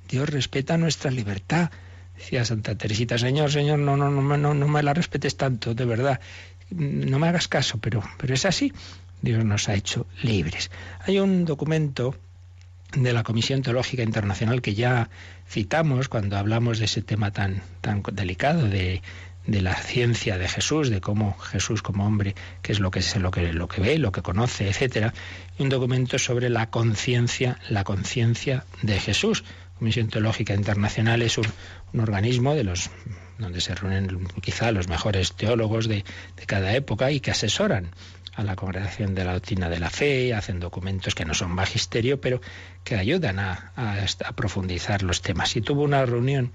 Dios 0.07 0.29
respeta 0.29 0.77
nuestra 0.77 1.11
libertad. 1.11 1.71
Decía 2.21 2.45
Santa 2.45 2.75
Teresita, 2.75 3.17
Señor, 3.17 3.51
Señor, 3.51 3.79
no, 3.79 3.97
no, 3.97 4.11
no, 4.11 4.37
no, 4.37 4.53
no 4.53 4.67
me 4.67 4.83
la 4.83 4.93
respetes 4.93 5.37
tanto, 5.37 5.73
de 5.73 5.85
verdad. 5.85 6.19
No 6.69 7.17
me 7.17 7.27
hagas 7.27 7.47
caso, 7.47 7.79
pero, 7.79 8.03
pero 8.19 8.35
es 8.35 8.45
así. 8.45 8.71
Dios 9.23 9.43
nos 9.43 9.67
ha 9.69 9.73
hecho 9.73 10.05
libres. 10.21 10.69
Hay 11.07 11.17
un 11.17 11.45
documento 11.45 12.15
de 12.93 13.11
la 13.11 13.23
Comisión 13.23 13.63
Teológica 13.63 14.03
Internacional 14.03 14.61
que 14.61 14.75
ya 14.75 15.09
citamos 15.49 16.09
cuando 16.09 16.37
hablamos 16.37 16.77
de 16.77 16.85
ese 16.85 17.01
tema 17.01 17.31
tan, 17.31 17.63
tan 17.81 18.03
delicado 18.13 18.67
de, 18.67 19.01
de 19.47 19.61
la 19.61 19.73
ciencia 19.73 20.37
de 20.37 20.47
Jesús, 20.47 20.91
de 20.91 21.01
cómo 21.01 21.37
Jesús 21.39 21.81
como 21.81 22.05
hombre, 22.05 22.35
qué 22.61 22.71
es 22.71 22.79
lo 22.79 22.91
que 22.91 22.99
es 22.99 23.15
lo 23.15 23.31
que 23.31 23.51
lo 23.51 23.67
que 23.67 23.81
ve, 23.81 23.97
lo 23.97 24.11
que 24.11 24.21
conoce, 24.21 24.69
etcétera, 24.69 25.13
un 25.57 25.69
documento 25.69 26.19
sobre 26.19 26.49
la 26.49 26.69
conciencia, 26.69 27.57
la 27.67 27.83
conciencia 27.83 28.63
de 28.83 28.99
Jesús, 28.99 29.43
Comisión 29.81 30.09
Teológica 30.09 30.53
Internacional 30.53 31.23
es 31.23 31.39
un, 31.39 31.47
organismo 31.99 32.53
de 32.53 32.63
los 32.63 32.91
donde 33.39 33.61
se 33.61 33.73
reúnen 33.73 34.27
quizá 34.39 34.71
los 34.71 34.87
mejores 34.87 35.33
teólogos 35.33 35.87
de, 35.87 36.03
cada 36.45 36.75
época 36.75 37.09
y 37.09 37.19
que 37.19 37.31
asesoran 37.31 37.89
a 38.35 38.43
la 38.43 38.55
Congregación 38.55 39.15
de 39.15 39.25
la 39.25 39.33
Doctrina 39.33 39.69
de 39.69 39.79
la 39.79 39.89
Fe, 39.89 40.35
hacen 40.35 40.59
documentos 40.59 41.15
que 41.15 41.25
no 41.25 41.33
son 41.33 41.49
magisterio, 41.49 42.21
pero 42.21 42.41
que 42.83 42.93
ayudan 42.93 43.39
a, 43.39 43.71
a 43.75 44.33
profundizar 44.33 45.01
los 45.01 45.23
temas. 45.23 45.55
Y 45.55 45.61
tuvo 45.61 45.81
una 45.81 46.05
reunión 46.05 46.51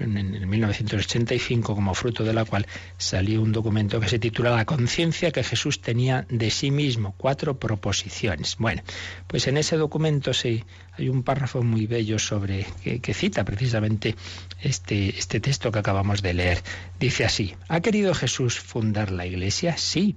en, 0.00 0.48
1985, 0.48 1.74
como 1.74 1.94
fruto 1.94 2.24
de 2.24 2.32
la 2.32 2.44
cual 2.44 2.66
salió 2.96 3.42
un 3.42 3.52
documento 3.52 4.00
que 4.00 4.08
se 4.08 4.18
titula 4.18 4.50
La 4.50 4.64
conciencia 4.64 5.30
que 5.30 5.42
Jesús 5.42 5.80
tenía 5.80 6.26
de 6.28 6.50
sí 6.50 6.70
mismo, 6.70 7.14
cuatro 7.16 7.58
proposiciones. 7.58 8.56
Bueno, 8.58 8.82
pues 9.26 9.46
en 9.46 9.56
ese 9.56 9.76
documento 9.76 10.32
sí 10.32 10.64
hay 10.92 11.08
un 11.08 11.22
párrafo 11.22 11.62
muy 11.62 11.86
bello 11.86 12.18
sobre 12.18 12.66
que, 12.82 13.14
cita 13.14 13.44
precisamente 13.44 14.14
este, 14.60 15.18
este 15.18 15.40
texto 15.40 15.72
que 15.72 15.78
acabamos 15.78 16.22
de 16.22 16.34
leer. 16.34 16.62
Dice 16.98 17.24
así: 17.24 17.54
¿Ha 17.68 17.80
querido 17.80 18.14
Jesús 18.14 18.58
fundar 18.58 19.10
la 19.10 19.26
Iglesia? 19.26 19.76
Sí, 19.76 20.16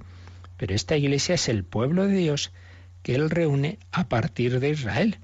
pero 0.57 0.75
esta 0.75 0.97
Iglesia 0.97 1.35
es 1.35 1.49
el 1.49 1.63
pueblo 1.63 2.07
de 2.07 2.15
Dios 2.15 2.51
que 3.03 3.15
él 3.15 3.29
reúne 3.29 3.79
a 3.91 4.07
partir 4.07 4.59
de 4.59 4.69
Israel, 4.69 5.17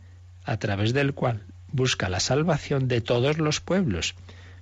a 0.43 0.57
través 0.57 0.93
del 0.93 1.13
cual 1.13 1.43
busca 1.71 2.09
la 2.09 2.19
salvación 2.19 2.87
de 2.87 3.01
todos 3.01 3.37
los 3.37 3.59
pueblos. 3.61 4.15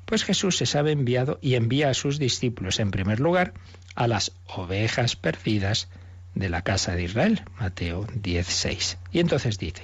Pues 0.06 0.24
Jesús 0.24 0.58
se 0.58 0.66
sabe 0.66 0.92
enviado 0.92 1.40
y 1.42 1.56
envía 1.56 1.90
a 1.90 1.94
sus 1.96 2.20
discípulos, 2.20 2.80
en 2.80 2.92
primer 2.92 3.20
lugar, 3.20 3.54
a 3.96 4.08
las 4.08 4.32
ovejas 4.48 5.16
perdidas 5.16 5.90
de 6.36 6.50
la 6.50 6.62
casa 6.62 6.96
de 6.96 7.04
Israel. 7.04 7.42
Mateo 7.60 8.06
10:6. 8.08 8.98
Y 9.12 9.20
entonces 9.20 9.58
dice, 9.58 9.84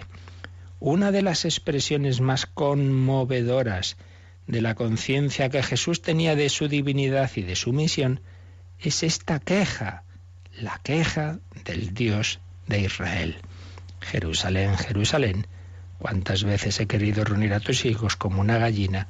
una 0.79 1.11
de 1.11 1.21
las 1.21 1.45
expresiones 1.45 2.21
más 2.21 2.45
conmovedoras 2.45 3.97
de 4.47 4.61
la 4.61 4.75
conciencia 4.75 5.49
que 5.49 5.63
Jesús 5.63 6.01
tenía 6.01 6.35
de 6.35 6.49
su 6.49 6.67
divinidad 6.67 7.31
y 7.35 7.41
de 7.41 7.55
su 7.55 7.73
misión 7.73 8.21
es 8.79 9.03
esta 9.03 9.39
queja, 9.39 10.03
la 10.59 10.79
queja 10.83 11.39
del 11.65 11.93
Dios 11.93 12.39
de 12.67 12.81
Israel. 12.81 13.37
Jerusalén, 14.01 14.77
Jerusalén, 14.77 15.47
cuántas 15.99 16.43
veces 16.43 16.79
he 16.79 16.87
querido 16.87 17.23
reunir 17.23 17.53
a 17.53 17.59
tus 17.59 17.85
hijos 17.85 18.15
como 18.15 18.41
una 18.41 18.57
gallina 18.57 19.07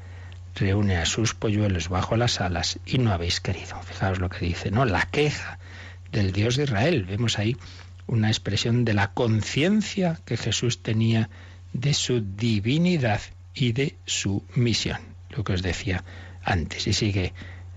reúne 0.56 0.98
a 0.98 1.06
sus 1.06 1.34
polluelos 1.34 1.90
bajo 1.90 2.16
las 2.18 2.42
alas 2.42 2.80
y 2.86 2.98
no 2.98 3.12
habéis 3.12 3.40
querido. 3.40 3.82
Fijaos 3.84 4.20
lo 4.20 4.30
que 4.30 4.46
dice, 4.46 4.72
¿no? 4.72 4.86
La 4.86 5.04
queja 5.04 5.60
del 6.12 6.32
Dios 6.32 6.56
de 6.56 6.64
Israel. 6.64 7.06
Vemos 7.06 7.40
ahí 7.40 7.58
una 8.08 8.30
expresión 8.30 8.86
de 8.86 8.94
la 8.94 9.14
conciencia 9.14 10.20
que 10.26 10.38
Jesús 10.38 10.84
tenía 10.84 11.30
de 11.74 11.94
su 11.94 12.22
divinidad 12.22 13.22
y 13.54 13.72
de 13.72 13.96
su 14.06 14.44
misión. 14.56 15.00
Lo 15.30 15.44
que 15.44 15.54
os 15.54 15.62
decía 15.62 16.04
antes. 16.44 16.88
Y 16.88 16.94
sigue 16.94 17.34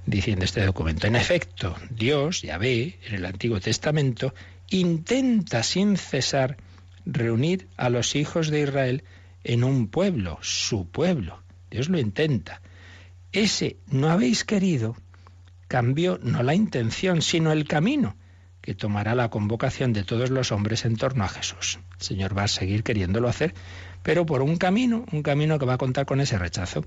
diciendo 0.06 0.44
este 0.44 0.64
documento. 0.64 1.06
En 1.06 1.16
efecto, 1.16 1.76
Dios, 1.90 2.42
ya 2.42 2.58
ve, 2.58 2.98
en 3.06 3.14
el 3.14 3.24
Antiguo 3.24 3.60
Testamento, 3.60 4.34
intenta 4.70 5.62
sin 5.62 5.96
cesar 5.96 6.56
reunir 7.06 7.68
a 7.76 7.90
los 7.90 8.16
hijos 8.16 8.50
de 8.50 8.62
Israel 8.62 9.04
en 9.44 9.62
un 9.62 9.88
pueblo, 9.88 10.38
su 10.42 10.88
pueblo. 10.88 11.43
Dios 11.74 11.88
lo 11.88 11.98
intenta. 11.98 12.62
Ese 13.32 13.78
no 13.88 14.08
habéis 14.08 14.44
querido 14.44 14.96
cambió 15.66 16.20
no 16.22 16.44
la 16.44 16.54
intención, 16.54 17.20
sino 17.20 17.50
el 17.50 17.66
camino 17.66 18.14
que 18.60 18.76
tomará 18.76 19.16
la 19.16 19.28
convocación 19.28 19.92
de 19.92 20.04
todos 20.04 20.30
los 20.30 20.52
hombres 20.52 20.84
en 20.84 20.96
torno 20.96 21.24
a 21.24 21.28
Jesús. 21.28 21.80
El 21.98 22.04
Señor 22.06 22.38
va 22.38 22.44
a 22.44 22.48
seguir 22.48 22.84
queriéndolo 22.84 23.28
hacer, 23.28 23.54
pero 24.04 24.24
por 24.24 24.40
un 24.40 24.56
camino, 24.56 25.04
un 25.10 25.24
camino 25.24 25.58
que 25.58 25.66
va 25.66 25.74
a 25.74 25.78
contar 25.78 26.06
con 26.06 26.20
ese 26.20 26.38
rechazo, 26.38 26.86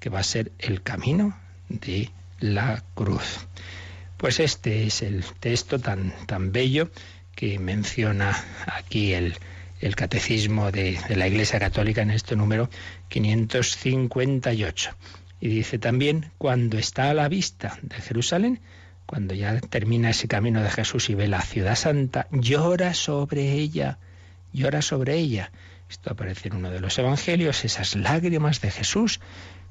que 0.00 0.10
va 0.10 0.18
a 0.18 0.24
ser 0.24 0.50
el 0.58 0.82
camino 0.82 1.38
de 1.68 2.10
la 2.40 2.82
cruz. 2.94 3.46
Pues 4.16 4.40
este 4.40 4.84
es 4.88 5.00
el 5.00 5.24
texto 5.38 5.78
tan, 5.78 6.12
tan 6.26 6.50
bello 6.50 6.90
que 7.36 7.60
menciona 7.60 8.36
aquí 8.66 9.12
el, 9.12 9.36
el 9.80 9.96
catecismo 9.96 10.70
de, 10.70 10.98
la 11.08 11.26
Iglesia 11.26 11.58
Católica 11.58 12.02
en 12.02 12.10
este 12.10 12.36
número 12.36 12.70
558. 13.08 14.90
Y 15.40 15.48
dice 15.48 15.78
también, 15.78 16.30
cuando 16.38 16.78
está 16.78 17.10
a 17.10 17.14
la 17.14 17.28
vista 17.28 17.78
de 17.82 17.96
Jerusalén, 17.96 18.60
cuando 19.06 19.34
ya 19.34 19.60
termina 19.60 20.10
ese 20.10 20.28
camino 20.28 20.62
de 20.62 20.70
Jesús 20.70 21.10
y 21.10 21.14
ve 21.14 21.28
la 21.28 21.42
ciudad 21.42 21.76
santa, 21.76 22.26
llora 22.30 22.94
sobre 22.94 23.52
ella, 23.52 23.98
llora 24.52 24.80
sobre 24.80 25.16
ella. 25.16 25.52
Esto 25.90 26.12
aparece 26.12 26.48
en 26.48 26.56
uno 26.56 26.70
de 26.70 26.80
los 26.80 26.98
evangelios, 26.98 27.64
esas 27.64 27.94
lágrimas 27.94 28.60
de 28.60 28.70
Jesús 28.70 29.20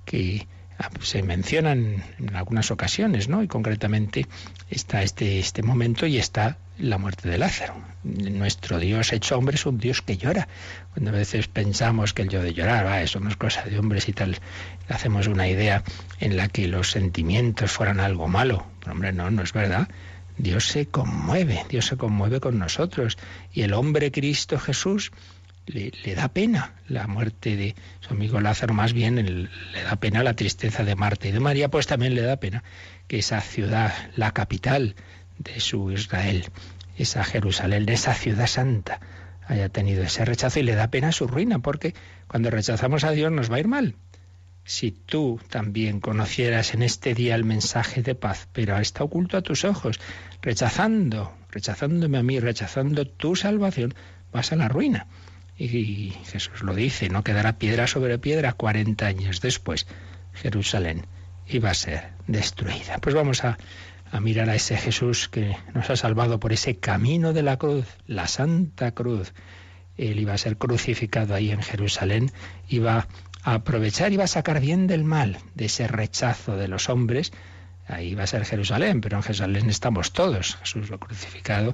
que 0.06 0.48
Ah, 0.78 0.90
pues 0.94 1.10
se 1.10 1.22
mencionan 1.22 2.04
en 2.18 2.36
algunas 2.36 2.72
ocasiones, 2.72 3.30
¿no? 3.30 3.44
Y 3.44 3.48
concretamente 3.48 4.26
está 4.70 5.04
este, 5.04 5.40
este 5.40 5.62
momento 5.62 6.08
y 6.08 6.18
está 6.18 6.58
la 6.78 6.98
muerte 6.98 7.30
de 7.30 7.38
Lázaro. 7.38 7.76
Nuestro 8.04 8.80
Dios 8.80 9.14
hecho 9.14 9.38
hombre 9.38 9.56
es 9.56 9.66
un 9.66 9.78
Dios 9.78 10.02
que 10.02 10.18
llora. 10.18 10.48
Cuando 10.94 11.12
a 11.12 11.14
veces 11.14 11.48
pensamos 11.48 12.14
que 12.14 12.24
el 12.24 12.30
yo 12.30 12.42
de 12.42 12.54
llorar, 12.54 12.86
va, 12.86 13.02
eso 13.02 13.20
no 13.20 13.30
es 13.30 13.36
cosa 13.36 13.64
de 13.64 13.78
hombres 13.78 14.10
y 14.10 14.14
tal, 14.14 14.38
hacemos 14.90 15.28
una 15.28 15.48
idea 15.48 15.84
en 16.20 16.38
la 16.38 16.48
que 16.50 16.68
los 16.68 16.92
sentimientos 16.92 17.72
fueran 17.72 18.00
algo 18.00 18.28
malo. 18.28 18.66
Pero 18.80 18.92
hombre, 18.94 19.14
no, 19.14 19.30
no 19.32 19.44
es 19.44 19.54
verdad. 19.54 19.88
Dios 20.38 20.68
se 20.68 20.88
conmueve, 20.88 21.64
Dios 21.70 21.86
se 21.86 21.98
conmueve 21.98 22.40
con 22.40 22.58
nosotros. 22.58 23.18
Y 23.54 23.62
el 23.62 23.74
hombre 23.74 24.12
Cristo 24.12 24.60
Jesús 24.60 25.12
le, 25.66 25.92
da 26.16 26.28
pena 26.28 26.74
la 26.88 27.08
muerte 27.08 27.56
de 27.56 27.76
su 28.02 28.14
amigo 28.14 28.42
Lázaro, 28.42 28.74
más 28.74 28.94
bien 28.94 29.50
le 29.72 29.84
da 29.84 29.96
pena 29.96 30.24
la 30.24 30.36
tristeza 30.36 30.84
de 30.84 30.96
Marta 30.96 31.28
y 31.28 31.32
de 31.32 31.40
María, 31.40 31.70
pues 31.70 31.88
también 31.88 32.16
le 32.16 32.22
da 32.22 32.38
pena 32.38 32.64
que 33.08 33.20
esa 33.20 33.42
ciudad, 33.42 33.94
la 34.16 34.34
capital 34.34 34.96
de 35.38 35.60
su 35.60 35.92
Israel, 35.92 36.46
esa 36.98 37.24
Jerusalén, 37.24 37.90
esa 37.90 38.14
ciudad 38.14 38.48
santa, 38.48 39.00
haya 39.48 39.70
tenido 39.70 40.04
ese 40.04 40.26
rechazo 40.26 40.60
y 40.60 40.64
le 40.64 40.76
da 40.76 40.90
pena 40.90 41.12
su 41.12 41.28
ruina, 41.28 41.60
porque 41.60 41.94
cuando 42.28 42.50
rechazamos 42.50 43.04
a 43.04 43.12
Dios 43.12 43.32
nos 43.32 43.52
va 43.52 43.58
a 43.58 43.60
ir 43.60 43.68
mal. 43.68 43.96
si 44.66 44.92
tú 44.92 45.42
también 45.50 46.00
conocieras 46.00 46.74
en 46.74 46.84
este 46.84 47.14
día 47.14 47.36
el 47.36 47.44
mensaje 47.44 48.02
de 48.02 48.16
paz, 48.16 48.48
pero 48.54 48.78
está 48.78 49.04
oculto 49.04 49.36
a 49.36 49.42
tus 49.42 49.66
ojos, 49.66 50.00
rechazando, 50.42 51.34
rechazándome 51.52 52.18
a 52.18 52.24
mí, 52.24 52.40
rechazando 52.40 53.06
tu 53.06 53.36
salvación, 53.36 53.94
vas 54.32 54.54
a 54.54 54.56
la 54.56 54.70
ruina. 54.70 55.08
Y 55.58 56.14
Jesús 56.26 56.64
lo 56.64 56.74
dice, 56.74 57.10
no 57.10 57.24
quedará 57.24 57.58
piedra 57.58 57.88
sobre 57.88 58.18
piedra 58.20 58.54
40 58.54 59.06
años 59.06 59.42
después. 59.42 59.86
Jerusalén 60.34 61.06
iba 61.48 61.70
a 61.70 61.74
ser 61.74 62.10
destruida. 62.28 62.98
Pues 63.00 63.14
vamos 63.14 63.44
a, 63.44 63.58
a 64.14 64.20
mirar 64.20 64.48
a 64.52 64.56
ese 64.56 64.78
Jesús 64.78 65.28
que 65.28 65.58
nos 65.74 65.90
ha 65.90 65.96
salvado 65.96 66.40
por 66.40 66.54
ese 66.54 66.76
camino 66.78 67.34
de 67.34 67.42
la 67.42 67.58
cruz, 67.58 67.88
la 68.06 68.28
Santa 68.28 68.92
Cruz. 68.92 69.34
Él 69.98 70.20
iba 70.20 70.34
a 70.34 70.38
ser 70.38 70.56
crucificado 70.56 71.34
ahí 71.34 71.50
en 71.50 71.64
Jerusalén, 71.64 72.32
iba 72.70 73.08
a 73.44 73.54
aprovechar, 73.56 74.14
iba 74.14 74.26
a 74.26 74.28
sacar 74.28 74.62
bien 74.62 74.86
del 74.86 75.04
mal, 75.04 75.40
de 75.56 75.66
ese 75.66 75.88
rechazo 75.88 76.56
de 76.58 76.68
los 76.68 76.90
hombres. 76.90 77.34
Ahí 77.88 78.14
va 78.14 78.24
a 78.24 78.28
ser 78.28 78.46
Jerusalén, 78.46 79.02
pero 79.02 79.18
en 79.18 79.24
Jerusalén 79.24 79.68
estamos 79.68 80.14
todos. 80.14 80.58
Jesús 80.58 80.92
lo 80.92 81.00
crucificado 81.00 81.74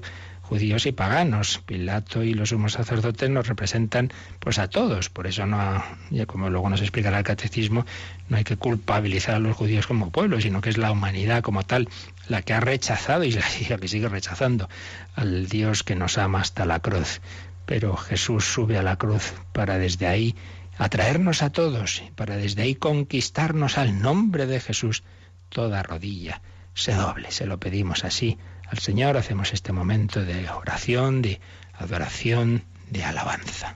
judíos 0.50 0.84
y 0.86 0.92
paganos. 0.92 1.62
Pilato 1.64 2.24
y 2.24 2.34
los 2.34 2.48
sumos 2.48 2.72
sacerdotes 2.72 3.30
nos 3.30 3.46
representan 3.46 4.12
pues 4.40 4.58
a 4.58 4.68
todos. 4.68 5.08
Por 5.08 5.28
eso 5.28 5.46
no, 5.46 5.82
ya 6.10 6.26
como 6.26 6.50
luego 6.50 6.68
nos 6.68 6.80
explicará 6.82 7.18
el 7.18 7.24
catecismo, 7.24 7.86
no 8.28 8.36
hay 8.36 8.42
que 8.42 8.56
culpabilizar 8.56 9.36
a 9.36 9.38
los 9.38 9.56
judíos 9.56 9.86
como 9.86 10.10
pueblo, 10.10 10.40
sino 10.40 10.60
que 10.60 10.70
es 10.70 10.76
la 10.76 10.90
humanidad 10.90 11.42
como 11.42 11.62
tal 11.62 11.88
la 12.30 12.42
que 12.42 12.54
ha 12.54 12.60
rechazado 12.60 13.24
y 13.24 13.32
la 13.32 13.78
que 13.78 13.88
sigue 13.88 14.08
rechazando 14.08 14.68
al 15.16 15.48
Dios 15.48 15.82
que 15.82 15.96
nos 15.96 16.16
ama 16.16 16.40
hasta 16.40 16.64
la 16.64 16.78
cruz. 16.78 17.20
Pero 17.66 17.96
Jesús 17.96 18.44
sube 18.44 18.78
a 18.78 18.82
la 18.82 18.96
cruz 18.96 19.34
para 19.52 19.78
desde 19.78 20.06
ahí 20.06 20.36
atraernos 20.78 21.42
a 21.42 21.50
todos, 21.50 22.02
para 22.14 22.36
desde 22.36 22.62
ahí 22.62 22.76
conquistarnos 22.76 23.78
al 23.78 24.00
nombre 24.00 24.46
de 24.46 24.60
Jesús. 24.60 25.02
Toda 25.48 25.82
rodilla 25.82 26.40
se 26.72 26.94
doble, 26.94 27.32
se 27.32 27.46
lo 27.46 27.58
pedimos 27.58 28.04
así 28.04 28.38
al 28.68 28.78
Señor, 28.78 29.16
hacemos 29.16 29.52
este 29.52 29.72
momento 29.72 30.24
de 30.24 30.48
oración, 30.48 31.22
de 31.22 31.40
adoración, 31.74 32.62
de 32.88 33.02
alabanza. 33.02 33.74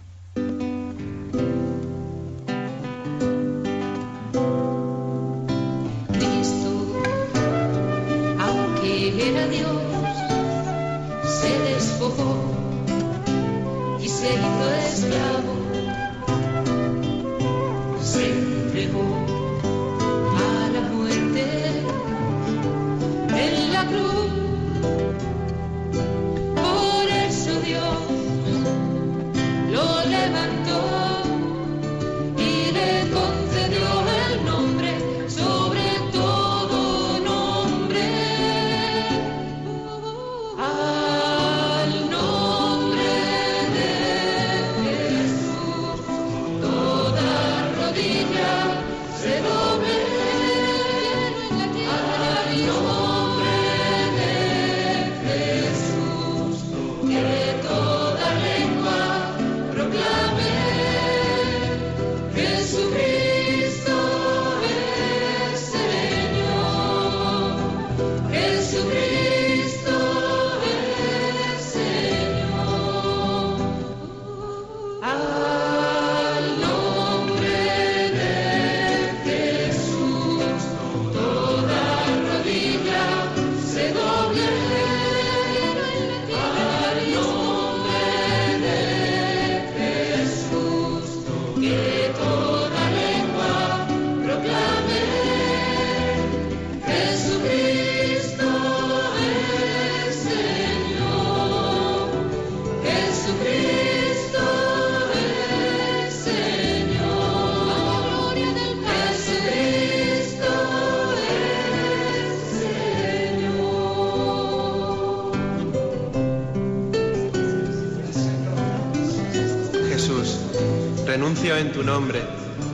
Nombre 121.84 122.22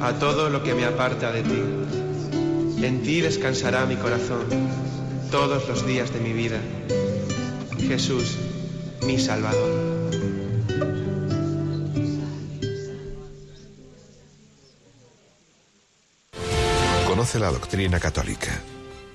a 0.03 0.13
todo 0.13 0.49
lo 0.51 0.63
que 0.63 0.75
me 0.75 0.85
aparta 0.85 1.33
de 1.33 1.43
ti. 1.43 1.63
En 2.85 3.03
ti 3.03 3.21
descansará 3.21 3.85
mi 3.85 3.97
corazón 3.97 4.47
todos 5.31 5.69
los 5.69 5.87
días 5.87 6.13
de 6.13 6.21
mi 6.21 6.33
vida. 6.33 6.59
Jesús, 7.79 8.37
mi 9.07 9.19
Salvador. 9.19 9.91
Conoce 17.07 17.39
la 17.39 17.51
doctrina 17.51 17.99
católica. 17.99 18.61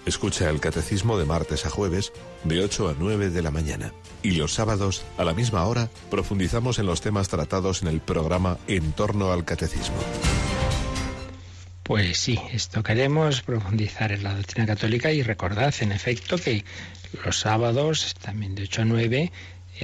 Escucha 0.06 0.50
el 0.52 0.60
catecismo 0.60 1.18
de 1.18 1.26
martes 1.26 1.66
a 1.66 1.70
jueves 1.70 2.14
de 2.44 2.64
8 2.64 2.90
a 2.90 2.96
9 2.98 3.32
de 3.32 3.42
la 3.42 3.50
mañana. 3.50 3.92
Y 4.22 4.32
los 4.32 4.54
sábados, 4.54 5.04
a 5.18 5.24
la 5.24 5.34
misma 5.34 5.66
hora, 5.66 5.90
profundizamos 6.12 6.78
en 6.78 6.86
los 6.86 7.02
temas 7.02 7.28
tratados 7.28 7.82
en 7.82 7.88
el 7.88 8.02
programa 8.02 8.60
En 8.68 8.92
torno 8.92 9.32
al 9.32 9.46
catecismo. 9.46 9.98
Pues 11.82 12.18
sí, 12.18 12.40
esto 12.52 12.84
queremos 12.84 13.42
profundizar 13.42 14.12
en 14.12 14.24
la 14.24 14.36
doctrina 14.36 14.68
católica 14.68 15.12
y 15.12 15.24
recordad, 15.24 15.74
en 15.80 15.92
efecto, 15.92 16.38
que 16.38 16.66
los 17.24 17.40
sábados, 17.40 18.14
también 18.22 18.56
de 18.56 18.64
8 18.64 18.82
a 18.82 18.86
9, 18.86 19.18
eh, 19.18 19.32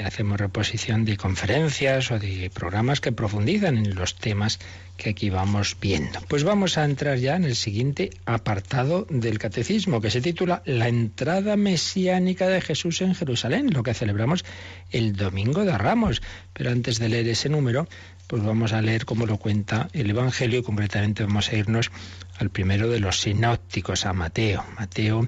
hacemos 0.04 0.39
reposición 0.39 1.04
de 1.04 1.18
conferencias 1.18 2.12
o 2.12 2.20
de 2.20 2.50
programas 2.54 3.02
que 3.02 3.12
profundizan 3.12 3.78
en 3.78 3.96
los 3.96 4.16
temas 4.16 4.60
que 4.96 5.10
aquí 5.10 5.30
vamos 5.30 5.76
viendo. 5.82 6.20
Pues 6.28 6.44
vamos 6.44 6.78
a 6.78 6.86
entrar 6.86 7.18
ya 7.18 7.36
en 7.36 7.44
el 7.44 7.56
siguiente 7.56 8.12
apartado 8.26 9.06
del 9.10 9.39
catecismo, 9.39 10.00
que 10.00 10.12
se 10.12 10.22
titula 10.22 10.62
La 10.66 10.88
entrada 10.88 11.58
mesiánica 11.58 12.48
de 12.48 12.62
Jesús 12.62 13.02
en 13.02 13.16
Jerusalén, 13.16 13.74
lo 13.74 13.84
que 13.84 13.94
celebramos 13.94 14.46
el 14.92 15.16
domingo 15.16 15.66
de 15.66 15.78
Ramos. 15.78 16.22
Pero 16.54 16.72
antes 16.72 17.00
de 17.00 17.10
leer 17.10 17.28
ese 17.28 17.50
número, 17.50 17.88
pues 18.28 18.44
vamos 18.44 18.74
a 18.74 18.82
leer 18.82 19.06
cómo 19.06 19.26
lo 19.26 19.38
cuenta 19.38 19.89
el 19.92 20.10
Evangelio 20.10 20.60
y 20.60 20.64
concretamente 20.64 21.24
vamos 21.24 21.50
a 21.50 21.56
irnos 21.56 21.92
al 22.38 22.50
primero 22.50 22.88
de 22.88 23.00
los 23.00 23.20
sinópticos, 23.20 24.06
a 24.06 24.14
Mateo. 24.14 24.64
Mateo 24.78 25.28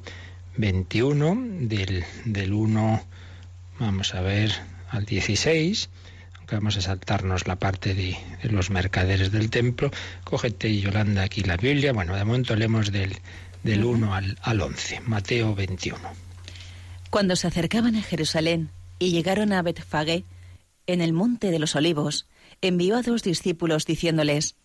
21, 0.56 1.68
del, 1.68 2.06
del 2.26 2.54
1, 2.54 3.04
vamos 3.84 4.14
a 4.16 4.22
ver, 4.22 4.52
al 4.90 5.06
16, 5.06 5.90
aunque 6.38 6.56
vamos 6.56 6.78
a 6.78 6.82
saltarnos 6.82 7.48
la 7.48 7.58
parte 7.58 7.94
de, 7.94 8.18
de 8.42 8.50
los 8.50 8.70
mercaderes 8.70 9.32
del 9.32 9.50
templo. 9.50 9.92
Cógete, 10.24 10.80
Yolanda, 10.80 11.24
aquí 11.24 11.42
la 11.42 11.58
Biblia. 11.58 11.94
Bueno, 11.94 12.16
de 12.16 12.26
momento 12.26 12.56
leemos 12.56 12.92
del, 12.92 13.18
del 13.64 13.84
1 13.84 14.14
al, 14.14 14.38
al 14.42 14.62
11. 14.62 15.02
Mateo 15.02 15.56
21. 15.56 16.00
Cuando 17.10 17.36
se 17.36 17.48
acercaban 17.48 17.96
a 17.96 18.02
Jerusalén 18.02 18.70
y 19.00 19.12
llegaron 19.12 19.54
a 19.54 19.62
Betfagé, 19.62 20.26
en 20.88 21.02
el 21.02 21.14
monte 21.14 21.52
de 21.52 21.60
los 21.60 21.76
olivos, 21.76 22.28
envió 22.62 22.98
a 22.98 23.02
dos 23.02 23.24
discípulos 23.24 23.86
diciéndoles, 23.86 24.56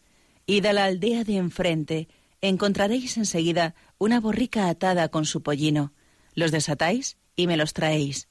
Id 0.47 0.67
a 0.67 0.73
la 0.73 0.85
aldea 0.85 1.25
de 1.25 1.37
enfrente, 1.37 2.09
encontraréis 2.41 3.17
enseguida 3.17 3.75
una 3.99 4.21
borrica 4.21 4.69
atada 4.69 5.09
con 5.09 5.27
su 5.27 5.43
pollino. 5.43 5.93
Los 6.35 6.51
desatáis 6.51 7.19
y 7.37 7.47
me 7.47 7.57
los 7.57 7.73
traéis. 7.73 8.28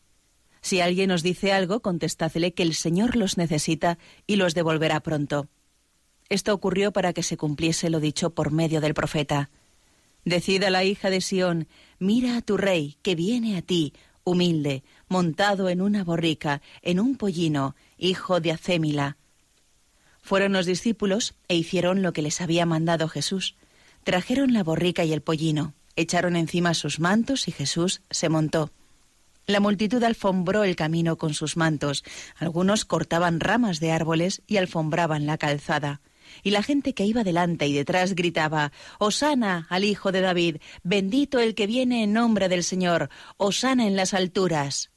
Si 0.62 0.82
alguien 0.82 1.12
os 1.12 1.24
dice 1.24 1.54
algo, 1.54 1.82
contestadle 1.82 2.54
que 2.54 2.64
el 2.64 2.74
Señor 2.74 3.16
los 3.16 3.38
necesita 3.38 3.98
y 4.26 4.36
los 4.36 4.54
devolverá 4.54 5.00
pronto. 5.00 5.48
Esto 6.30 6.54
ocurrió 6.54 6.92
para 6.92 7.14
que 7.14 7.24
se 7.24 7.38
cumpliese 7.38 7.90
lo 7.90 8.00
dicho 8.00 8.32
por 8.32 8.52
medio 8.52 8.82
del 8.82 8.94
profeta. 8.94 9.50
Decida 10.26 10.70
la 10.70 10.84
hija 10.84 11.10
de 11.10 11.22
Sión, 11.22 11.68
mira 12.00 12.38
a 12.38 12.42
tu 12.42 12.58
rey, 12.58 12.98
que 13.02 13.16
viene 13.16 13.58
a 13.58 13.62
ti, 13.62 13.94
humilde, 14.26 14.84
montado 15.08 15.70
en 15.70 15.82
una 15.82 16.04
borrica, 16.04 16.62
en 16.82 17.00
un 17.00 17.16
pollino, 17.16 17.76
hijo 17.98 18.42
de 18.42 18.52
Acémila. 18.52 19.18
Fueron 20.22 20.52
los 20.52 20.66
discípulos 20.66 21.36
e 21.48 21.56
hicieron 21.56 22.02
lo 22.02 22.12
que 22.12 22.22
les 22.22 22.42
había 22.42 22.66
mandado 22.66 23.08
Jesús. 23.08 23.56
Trajeron 24.04 24.52
la 24.52 24.64
borrica 24.64 25.06
y 25.06 25.14
el 25.14 25.22
pollino, 25.22 25.74
echaron 25.96 26.36
encima 26.36 26.74
sus 26.74 27.00
mantos 27.00 27.48
y 27.48 27.54
Jesús 27.54 28.02
se 28.10 28.28
montó. 28.28 28.72
La 29.48 29.62
multitud 29.62 30.04
alfombró 30.04 30.66
el 30.66 30.76
camino 30.76 31.18
con 31.18 31.34
sus 31.34 31.56
mantos, 31.56 32.04
algunos 32.36 32.84
cortaban 32.84 33.40
ramas 33.40 33.80
de 33.80 33.94
árboles 33.94 34.42
y 34.46 34.58
alfombraban 34.58 35.26
la 35.26 35.38
calzada. 35.38 36.02
Y 36.44 36.52
la 36.52 36.64
gente 36.64 36.94
que 36.94 37.06
iba 37.06 37.24
delante 37.24 37.66
y 37.66 37.72
detrás 37.72 38.14
gritaba, 38.14 38.74
Osana 39.00 39.66
al 39.70 39.86
Hijo 39.86 40.12
de 40.12 40.20
David, 40.20 40.58
bendito 40.84 41.40
el 41.40 41.56
que 41.56 41.66
viene 41.66 42.04
en 42.04 42.12
nombre 42.12 42.50
del 42.50 42.62
Señor, 42.62 43.10
Osana 43.38 43.88
en 43.88 43.96
las 43.96 44.14
alturas. 44.14 44.92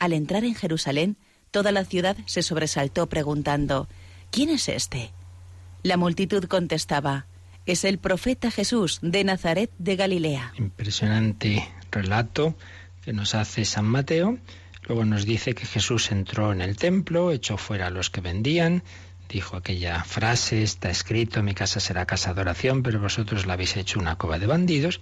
Al 0.00 0.14
entrar 0.14 0.42
en 0.42 0.56
Jerusalén, 0.56 1.16
toda 1.52 1.70
la 1.70 1.84
ciudad 1.84 2.16
se 2.26 2.42
sobresaltó 2.42 3.08
preguntando, 3.08 3.88
¿quién 4.32 4.48
es 4.48 4.68
este? 4.68 5.12
La 5.84 5.96
multitud 5.96 6.44
contestaba, 6.46 7.26
es 7.66 7.84
el 7.84 7.98
profeta 7.98 8.50
Jesús 8.50 8.98
de 9.00 9.22
Nazaret 9.22 9.70
de 9.78 9.94
Galilea. 9.94 10.54
Impresionante 10.58 11.68
relato 11.92 12.56
que 13.10 13.16
nos 13.16 13.34
hace 13.34 13.64
San 13.64 13.86
Mateo. 13.86 14.38
Luego 14.86 15.04
nos 15.04 15.26
dice 15.26 15.56
que 15.56 15.66
Jesús 15.66 16.12
entró 16.12 16.52
en 16.52 16.60
el 16.60 16.76
templo, 16.76 17.32
echó 17.32 17.56
fuera 17.56 17.88
a 17.88 17.90
los 17.90 18.08
que 18.08 18.20
vendían, 18.20 18.84
dijo 19.28 19.56
aquella 19.56 20.04
frase, 20.04 20.62
está 20.62 20.90
escrito, 20.90 21.42
mi 21.42 21.52
casa 21.52 21.80
será 21.80 22.06
casa 22.06 22.34
de 22.34 22.42
oración, 22.42 22.84
pero 22.84 23.00
vosotros 23.00 23.46
la 23.46 23.54
habéis 23.54 23.76
hecho 23.76 23.98
una 23.98 24.14
cova 24.14 24.38
de 24.38 24.46
bandidos. 24.46 25.00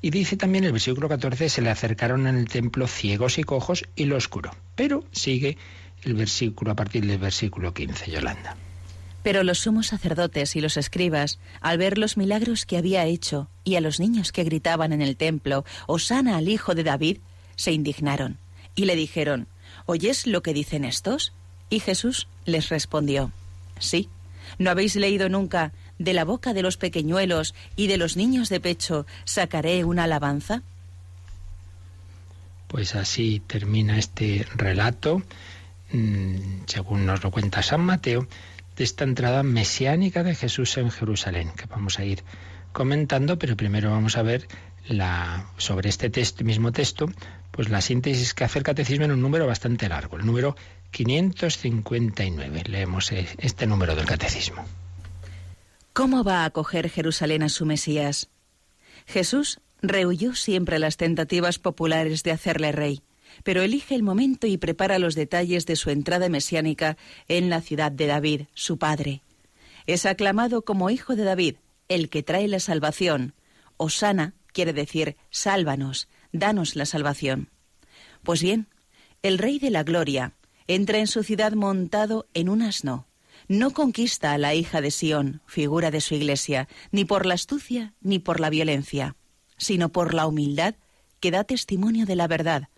Y 0.00 0.10
dice 0.10 0.36
también 0.36 0.62
el 0.62 0.70
versículo 0.70 1.08
14, 1.08 1.48
se 1.48 1.62
le 1.62 1.70
acercaron 1.70 2.28
en 2.28 2.36
el 2.36 2.46
templo 2.46 2.86
ciegos 2.86 3.38
y 3.38 3.42
cojos 3.42 3.82
y 3.96 4.04
los 4.04 4.28
curó. 4.28 4.52
Pero 4.76 5.02
sigue 5.10 5.58
el 6.04 6.14
versículo 6.14 6.70
a 6.70 6.76
partir 6.76 7.04
del 7.04 7.18
versículo 7.18 7.74
15, 7.74 8.08
Yolanda. 8.08 8.56
Pero 9.24 9.42
los 9.42 9.58
sumos 9.58 9.88
sacerdotes 9.88 10.54
y 10.54 10.60
los 10.60 10.76
escribas, 10.76 11.40
al 11.60 11.78
ver 11.78 11.98
los 11.98 12.16
milagros 12.16 12.66
que 12.66 12.76
había 12.76 13.04
hecho 13.04 13.48
y 13.64 13.74
a 13.74 13.80
los 13.80 13.98
niños 13.98 14.30
que 14.30 14.44
gritaban 14.44 14.92
en 14.92 15.02
el 15.02 15.16
templo, 15.16 15.64
Osana 15.88 16.36
al 16.36 16.48
hijo 16.48 16.76
de 16.76 16.84
David, 16.84 17.18
se 17.56 17.72
indignaron 17.72 18.38
y 18.74 18.84
le 18.84 18.96
dijeron, 18.96 19.46
¿oyes 19.86 20.26
lo 20.26 20.42
que 20.42 20.54
dicen 20.54 20.84
estos? 20.84 21.32
Y 21.70 21.80
Jesús 21.80 22.28
les 22.44 22.68
respondió, 22.68 23.32
sí, 23.78 24.08
¿no 24.58 24.70
habéis 24.70 24.96
leído 24.96 25.28
nunca, 25.28 25.72
de 25.98 26.12
la 26.12 26.24
boca 26.24 26.52
de 26.52 26.62
los 26.62 26.76
pequeñuelos 26.76 27.54
y 27.76 27.86
de 27.86 27.96
los 27.96 28.16
niños 28.16 28.48
de 28.48 28.60
pecho 28.60 29.06
sacaré 29.24 29.84
una 29.84 30.04
alabanza? 30.04 30.62
Pues 32.68 32.94
así 32.94 33.40
termina 33.46 33.98
este 33.98 34.46
relato, 34.54 35.22
mm, 35.92 36.64
según 36.66 37.06
nos 37.06 37.22
lo 37.22 37.30
cuenta 37.30 37.62
San 37.62 37.82
Mateo, 37.82 38.26
de 38.76 38.84
esta 38.84 39.04
entrada 39.04 39.42
mesiánica 39.42 40.22
de 40.22 40.34
Jesús 40.34 40.76
en 40.78 40.90
Jerusalén, 40.90 41.52
que 41.56 41.66
vamos 41.66 41.98
a 41.98 42.04
ir 42.04 42.24
comentando, 42.72 43.38
pero 43.38 43.56
primero 43.56 43.90
vamos 43.90 44.16
a 44.16 44.22
ver 44.22 44.48
la, 44.88 45.46
sobre 45.58 45.90
este 45.90 46.10
texto, 46.10 46.44
mismo 46.44 46.72
texto, 46.72 47.06
pues 47.52 47.68
la 47.68 47.80
síntesis 47.80 48.34
que 48.34 48.44
hace 48.44 48.58
el 48.58 48.64
catecismo 48.64 49.04
en 49.04 49.12
un 49.12 49.20
número 49.20 49.46
bastante 49.46 49.88
largo, 49.88 50.16
el 50.16 50.26
número 50.26 50.56
559. 50.90 52.64
Leemos 52.66 53.12
eh, 53.12 53.28
este 53.38 53.66
número 53.66 53.94
del 53.94 54.06
catecismo. 54.06 54.64
¿Cómo 55.92 56.24
va 56.24 56.40
a 56.42 56.46
acoger 56.46 56.88
Jerusalén 56.88 57.42
a 57.42 57.50
su 57.50 57.66
Mesías? 57.66 58.30
Jesús 59.06 59.60
rehuyó 59.82 60.34
siempre 60.34 60.78
las 60.78 60.96
tentativas 60.96 61.58
populares 61.58 62.22
de 62.22 62.30
hacerle 62.30 62.72
rey, 62.72 63.02
pero 63.44 63.62
elige 63.62 63.94
el 63.94 64.02
momento 64.02 64.46
y 64.46 64.56
prepara 64.56 64.98
los 64.98 65.14
detalles 65.14 65.66
de 65.66 65.76
su 65.76 65.90
entrada 65.90 66.28
mesiánica 66.30 66.96
en 67.28 67.50
la 67.50 67.60
ciudad 67.60 67.92
de 67.92 68.06
David, 68.06 68.42
su 68.54 68.78
padre. 68.78 69.22
Es 69.86 70.06
aclamado 70.06 70.62
como 70.62 70.88
hijo 70.88 71.16
de 71.16 71.24
David, 71.24 71.56
el 71.88 72.08
que 72.08 72.22
trae 72.22 72.48
la 72.48 72.60
salvación. 72.60 73.34
Osana 73.76 74.34
quiere 74.52 74.72
decir 74.72 75.16
sálvanos, 75.30 76.08
danos 76.32 76.76
la 76.76 76.86
salvación. 76.86 77.50
Pues 78.22 78.42
bien, 78.42 78.68
el 79.22 79.38
rey 79.38 79.58
de 79.58 79.70
la 79.70 79.84
gloria 79.84 80.34
entra 80.66 80.98
en 80.98 81.06
su 81.06 81.22
ciudad 81.22 81.52
montado 81.52 82.26
en 82.34 82.48
un 82.48 82.62
asno. 82.62 83.06
No 83.48 83.72
conquista 83.72 84.32
a 84.32 84.38
la 84.38 84.54
hija 84.54 84.80
de 84.80 84.90
Sión, 84.90 85.42
figura 85.46 85.90
de 85.90 86.00
su 86.00 86.14
iglesia, 86.14 86.68
ni 86.90 87.04
por 87.04 87.26
la 87.26 87.34
astucia 87.34 87.94
ni 88.00 88.18
por 88.18 88.40
la 88.40 88.50
violencia, 88.50 89.16
sino 89.56 89.90
por 89.90 90.14
la 90.14 90.26
humildad 90.26 90.74
que 91.20 91.30
da 91.30 91.44
testimonio 91.44 92.06
de 92.06 92.16
la 92.16 92.28
verdad. 92.28 92.68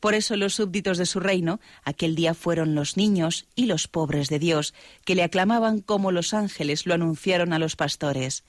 Por 0.00 0.14
eso 0.14 0.36
los 0.36 0.54
súbditos 0.54 0.98
de 0.98 1.06
su 1.06 1.20
reino 1.20 1.60
aquel 1.82 2.14
día 2.14 2.34
fueron 2.34 2.74
los 2.74 2.96
niños 2.96 3.46
y 3.54 3.66
los 3.66 3.88
pobres 3.88 4.28
de 4.28 4.38
Dios, 4.38 4.74
que 5.04 5.14
le 5.14 5.22
aclamaban 5.22 5.80
como 5.80 6.12
los 6.12 6.34
ángeles 6.34 6.86
lo 6.86 6.94
anunciaron 6.94 7.52
a 7.52 7.58
los 7.58 7.76
pastores. 7.76 8.44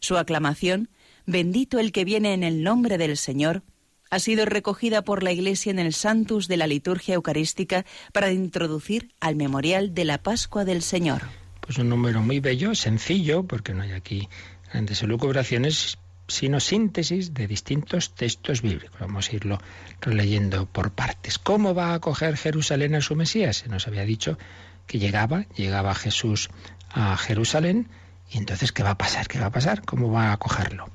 Su 0.00 0.16
aclamación, 0.16 0.90
bendito 1.26 1.78
el 1.78 1.92
que 1.92 2.04
viene 2.04 2.34
en 2.34 2.42
el 2.42 2.62
nombre 2.62 2.98
del 2.98 3.16
Señor, 3.16 3.62
ha 4.10 4.18
sido 4.18 4.44
recogida 4.44 5.02
por 5.02 5.22
la 5.22 5.32
Iglesia 5.32 5.70
en 5.70 5.78
el 5.78 5.94
Santus 5.94 6.46
de 6.46 6.58
la 6.58 6.66
liturgia 6.66 7.14
eucarística 7.14 7.86
para 8.12 8.30
introducir 8.30 9.14
al 9.20 9.36
memorial 9.36 9.94
de 9.94 10.04
la 10.04 10.22
Pascua 10.22 10.66
del 10.66 10.82
Señor. 10.82 11.22
Pues 11.62 11.78
un 11.78 11.88
número 11.88 12.20
muy 12.20 12.38
bello, 12.38 12.74
sencillo, 12.74 13.44
porque 13.44 13.72
no 13.72 13.82
hay 13.82 13.92
aquí 13.92 14.28
grandes 14.70 15.02
elucubraciones, 15.02 15.96
sino 16.28 16.60
síntesis 16.60 17.32
de 17.32 17.46
distintos 17.46 18.14
textos 18.14 18.60
bíblicos. 18.60 19.00
Vamos 19.00 19.30
a 19.30 19.36
irlo 19.36 19.58
releyendo 20.00 20.66
por 20.66 20.92
partes. 20.92 21.38
¿Cómo 21.38 21.74
va 21.74 21.92
a 21.92 21.94
acoger 21.94 22.36
Jerusalén 22.36 22.94
a 22.94 23.00
su 23.00 23.16
Mesías? 23.16 23.58
Se 23.58 23.68
nos 23.68 23.86
había 23.86 24.04
dicho 24.04 24.38
que 24.86 24.98
llegaba, 24.98 25.46
llegaba 25.56 25.94
Jesús 25.94 26.50
a 26.90 27.16
Jerusalén, 27.16 27.88
y 28.30 28.38
entonces, 28.38 28.72
¿qué 28.72 28.82
va 28.82 28.90
a 28.90 28.98
pasar? 28.98 29.28
¿Qué 29.28 29.38
va 29.38 29.46
a 29.46 29.52
pasar? 29.52 29.82
¿Cómo 29.84 30.10
va 30.10 30.28
a 30.28 30.32
acogerlo? 30.32 30.90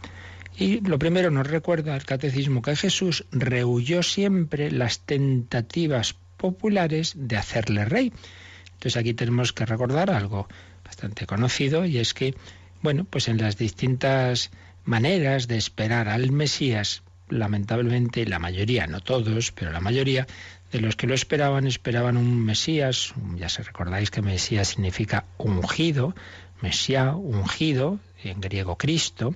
Y 0.59 0.81
lo 0.81 0.97
primero 0.97 1.29
nos 1.29 1.45
recuerda 1.45 1.95
el 1.95 2.03
catecismo 2.03 2.63
que 2.63 2.75
Jesús 2.75 3.25
rehuyó 3.31 4.01
siempre 4.01 4.71
las 4.71 5.01
tentativas 5.01 6.15
populares 6.37 7.13
de 7.15 7.37
hacerle 7.37 7.85
rey. 7.85 8.11
Entonces 8.73 8.97
aquí 8.97 9.13
tenemos 9.13 9.53
que 9.53 9.67
recordar 9.67 10.09
algo 10.09 10.47
bastante 10.83 11.27
conocido 11.27 11.85
y 11.85 11.99
es 11.99 12.15
que, 12.15 12.33
bueno, 12.81 13.05
pues 13.05 13.27
en 13.27 13.37
las 13.37 13.57
distintas 13.57 14.49
maneras 14.83 15.47
de 15.47 15.57
esperar 15.57 16.09
al 16.09 16.31
Mesías, 16.31 17.03
lamentablemente 17.29 18.25
la 18.25 18.39
mayoría, 18.39 18.87
no 18.87 18.99
todos, 19.01 19.51
pero 19.51 19.71
la 19.71 19.79
mayoría 19.79 20.25
de 20.71 20.79
los 20.79 20.95
que 20.95 21.05
lo 21.05 21.13
esperaban 21.13 21.67
esperaban 21.67 22.17
un 22.17 22.43
Mesías, 22.43 23.13
ya 23.35 23.49
se 23.49 23.61
recordáis 23.61 24.09
que 24.09 24.23
Mesías 24.23 24.69
significa 24.69 25.25
ungido, 25.37 26.15
Mesías 26.61 27.13
ungido, 27.15 27.99
en 28.23 28.41
griego 28.41 28.75
Cristo, 28.75 29.35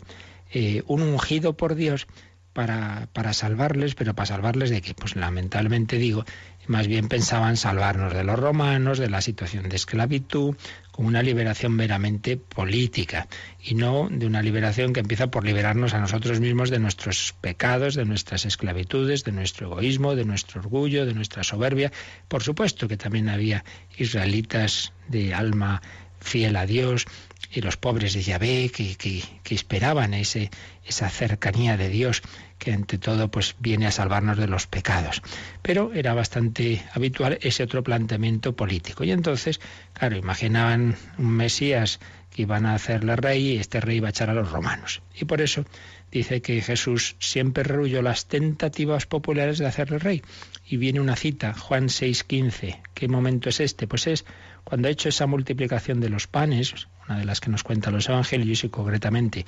eh, 0.51 0.83
un 0.87 1.01
ungido 1.01 1.55
por 1.55 1.75
Dios 1.75 2.07
para, 2.53 3.07
para 3.13 3.33
salvarles, 3.33 3.95
pero 3.95 4.13
para 4.13 4.25
salvarles 4.25 4.69
de 4.69 4.81
qué? 4.81 4.93
Pues 4.93 5.15
lamentablemente 5.15 5.97
digo, 5.97 6.25
más 6.67 6.87
bien 6.87 7.07
pensaban 7.07 7.57
salvarnos 7.57 8.13
de 8.13 8.23
los 8.23 8.37
romanos, 8.37 8.99
de 8.99 9.09
la 9.09 9.21
situación 9.21 9.69
de 9.69 9.75
esclavitud, 9.75 10.55
con 10.91 11.05
una 11.05 11.23
liberación 11.23 11.73
meramente 11.73 12.37
política 12.37 13.27
y 13.63 13.75
no 13.75 14.09
de 14.11 14.25
una 14.25 14.41
liberación 14.41 14.93
que 14.93 14.99
empieza 14.99 15.31
por 15.31 15.45
liberarnos 15.45 15.93
a 15.93 15.99
nosotros 15.99 16.39
mismos 16.39 16.69
de 16.69 16.79
nuestros 16.79 17.33
pecados, 17.39 17.95
de 17.95 18.05
nuestras 18.05 18.45
esclavitudes, 18.45 19.23
de 19.23 19.31
nuestro 19.31 19.67
egoísmo, 19.67 20.15
de 20.15 20.25
nuestro 20.25 20.61
orgullo, 20.61 21.05
de 21.05 21.13
nuestra 21.13 21.43
soberbia. 21.43 21.91
Por 22.27 22.43
supuesto 22.43 22.87
que 22.87 22.97
también 22.97 23.29
había 23.29 23.63
israelitas 23.97 24.91
de 25.07 25.33
alma 25.33 25.81
fiel 26.19 26.55
a 26.55 26.65
Dios, 26.65 27.05
y 27.51 27.61
los 27.61 27.77
pobres 27.77 28.13
de 28.13 28.23
Yahvé 28.23 28.69
que, 28.69 28.95
que, 28.95 29.55
esperaban 29.55 30.13
ese, 30.13 30.49
esa 30.85 31.09
cercanía 31.09 31.77
de 31.77 31.89
Dios 31.89 32.21
que 32.57 32.71
ante 32.71 32.97
todo 32.97 33.29
pues 33.29 33.55
viene 33.59 33.87
a 33.87 33.91
salvarnos 33.91 34.37
de 34.37 34.47
los 34.47 34.67
pecados. 34.67 35.21
Pero 35.61 35.91
era 35.93 36.13
bastante 36.13 36.83
habitual 36.93 37.37
ese 37.41 37.63
otro 37.63 37.83
planteamiento 37.83 38.55
político. 38.55 39.03
Y 39.03 39.11
entonces, 39.11 39.59
claro, 39.93 40.15
imaginaban 40.15 40.95
un 41.17 41.31
Mesías 41.31 41.99
que 42.31 42.43
iban 42.43 42.65
a 42.65 42.75
hacerle 42.75 43.15
rey 43.17 43.51
y 43.51 43.57
este 43.57 43.81
rey 43.81 43.97
iba 43.97 44.07
a 44.07 44.11
echar 44.11 44.29
a 44.29 44.33
los 44.33 44.51
romanos. 44.51 45.01
Y 45.19 45.25
por 45.25 45.41
eso 45.41 45.65
dice 46.11 46.41
que 46.41 46.61
Jesús 46.61 47.15
siempre 47.19 47.63
rehuyó 47.63 48.01
las 48.01 48.27
tentativas 48.27 49.05
populares 49.05 49.57
de 49.57 49.67
hacerle 49.67 49.99
rey. 49.99 50.21
Y 50.65 50.77
viene 50.77 51.01
una 51.01 51.15
cita, 51.15 51.53
Juan 51.53 51.89
6:15. 51.89 52.79
¿Qué 52.93 53.07
momento 53.07 53.49
es 53.49 53.59
este? 53.59 53.87
Pues 53.87 54.07
es 54.07 54.25
cuando 54.63 54.87
ha 54.87 54.91
hecho 54.91 55.09
esa 55.09 55.27
multiplicación 55.27 55.99
de 55.99 56.09
los 56.09 56.27
panes, 56.27 56.87
una 57.07 57.19
de 57.19 57.25
las 57.25 57.39
que 57.39 57.49
nos 57.49 57.63
cuentan 57.63 57.93
los 57.93 58.07
evangelios 58.07 58.63
y 58.63 58.69
concretamente 58.69 59.45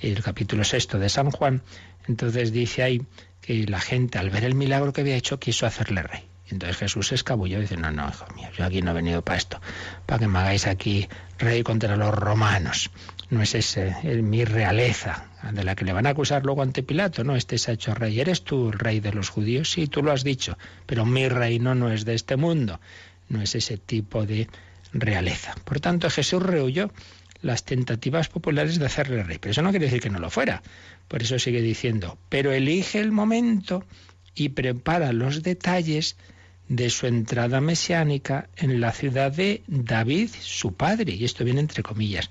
el 0.00 0.22
capítulo 0.22 0.64
sexto 0.64 0.98
de 0.98 1.08
San 1.08 1.30
Juan, 1.30 1.62
entonces 2.08 2.52
dice 2.52 2.82
ahí 2.82 3.02
que 3.40 3.66
la 3.66 3.80
gente 3.80 4.18
al 4.18 4.30
ver 4.30 4.44
el 4.44 4.54
milagro 4.54 4.92
que 4.92 5.02
había 5.02 5.16
hecho 5.16 5.38
quiso 5.38 5.66
hacerle 5.66 6.02
rey. 6.02 6.24
Entonces 6.48 6.76
Jesús 6.76 7.08
se 7.08 7.16
escabulló 7.16 7.58
y 7.58 7.62
dice, 7.62 7.76
no, 7.76 7.90
no, 7.90 8.08
hijo 8.08 8.26
mío, 8.34 8.48
yo 8.56 8.64
aquí 8.64 8.80
no 8.80 8.92
he 8.92 8.94
venido 8.94 9.22
para 9.22 9.38
esto, 9.38 9.60
para 10.06 10.20
que 10.20 10.28
me 10.28 10.38
hagáis 10.38 10.66
aquí 10.66 11.08
rey 11.38 11.62
contra 11.62 11.96
los 11.96 12.14
romanos. 12.14 12.90
No 13.30 13.42
es 13.42 13.56
ese, 13.56 13.96
es 14.04 14.22
mi 14.22 14.44
realeza, 14.44 15.26
de 15.52 15.64
la 15.64 15.74
que 15.74 15.84
le 15.84 15.92
van 15.92 16.06
a 16.06 16.10
acusar 16.10 16.44
luego 16.44 16.62
ante 16.62 16.84
Pilato, 16.84 17.24
no, 17.24 17.34
este 17.34 17.58
se 17.58 17.72
ha 17.72 17.74
hecho 17.74 17.94
rey. 17.94 18.20
¿Eres 18.20 18.44
tú 18.44 18.68
el 18.68 18.78
rey 18.78 19.00
de 19.00 19.12
los 19.12 19.28
judíos? 19.28 19.70
Sí, 19.70 19.88
tú 19.88 20.02
lo 20.02 20.12
has 20.12 20.22
dicho, 20.22 20.56
pero 20.86 21.04
mi 21.04 21.28
reino 21.28 21.74
no 21.74 21.90
es 21.90 22.04
de 22.04 22.14
este 22.14 22.36
mundo, 22.36 22.80
no 23.28 23.42
es 23.42 23.54
ese 23.54 23.76
tipo 23.76 24.26
de 24.26 24.48
realeza. 24.92 25.54
Por 25.64 25.80
tanto, 25.80 26.10
Jesús 26.10 26.42
rehuyó 26.42 26.90
las 27.42 27.64
tentativas 27.64 28.28
populares 28.28 28.78
de 28.78 28.86
hacerle 28.86 29.22
rey, 29.22 29.38
pero 29.38 29.52
eso 29.52 29.62
no 29.62 29.70
quiere 29.70 29.86
decir 29.86 30.00
que 30.00 30.10
no 30.10 30.18
lo 30.18 30.30
fuera. 30.30 30.62
Por 31.08 31.22
eso 31.22 31.38
sigue 31.38 31.60
diciendo, 31.60 32.18
pero 32.28 32.52
elige 32.52 33.00
el 33.00 33.12
momento 33.12 33.84
y 34.34 34.50
prepara 34.50 35.12
los 35.12 35.42
detalles 35.42 36.16
de 36.68 36.90
su 36.90 37.06
entrada 37.06 37.60
mesiánica 37.60 38.48
en 38.56 38.80
la 38.80 38.92
ciudad 38.92 39.32
de 39.32 39.62
David, 39.66 40.30
su 40.40 40.74
padre. 40.74 41.14
Y 41.14 41.24
esto 41.24 41.44
viene 41.44 41.60
entre 41.60 41.82
comillas. 41.82 42.30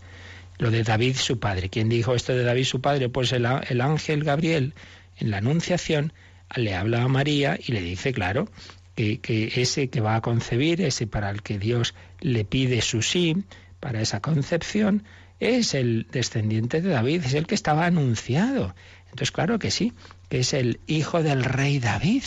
Lo 0.58 0.72
de 0.72 0.84
David, 0.84 1.16
su 1.16 1.40
padre. 1.40 1.70
¿Quién 1.70 1.90
dijo 1.90 2.16
esto 2.16 2.34
de 2.34 2.44
David, 2.44 2.66
su 2.66 2.82
padre? 2.82 3.10
Pues 3.10 3.32
el, 3.32 3.46
el 3.46 3.82
ángel 3.82 4.24
Gabriel, 4.24 4.74
en 5.18 5.32
la 5.32 5.38
Anunciación, 5.38 6.14
le 6.56 6.76
habla 6.76 7.04
a 7.04 7.08
María 7.08 7.58
y 7.66 7.72
le 7.72 7.82
dice, 7.82 8.14
claro, 8.14 8.48
que, 8.96 9.52
ese 9.56 9.90
que 9.90 10.02
va 10.02 10.16
a 10.16 10.22
concebir, 10.22 10.82
ese 10.82 11.08
para 11.08 11.30
el 11.30 11.42
que 11.42 11.60
Dios 11.60 11.94
le 12.22 12.46
pide 12.46 12.82
su 12.82 13.02
sí, 13.02 13.44
para 13.80 14.02
esa 14.02 14.22
concepción, 14.22 15.04
es 15.40 15.74
el 15.74 16.08
descendiente 16.12 16.82
de 16.82 16.90
David, 16.90 17.24
es 17.26 17.34
el 17.34 17.46
que 17.46 17.56
estaba 17.56 17.86
anunciado. 17.86 18.74
Entonces, 19.06 19.32
claro 19.32 19.60
que 19.60 19.70
sí, 19.70 19.94
que 20.30 20.40
es 20.40 20.54
el 20.54 20.80
hijo 20.88 21.22
del 21.24 21.44
rey 21.44 21.80
David, 21.80 22.24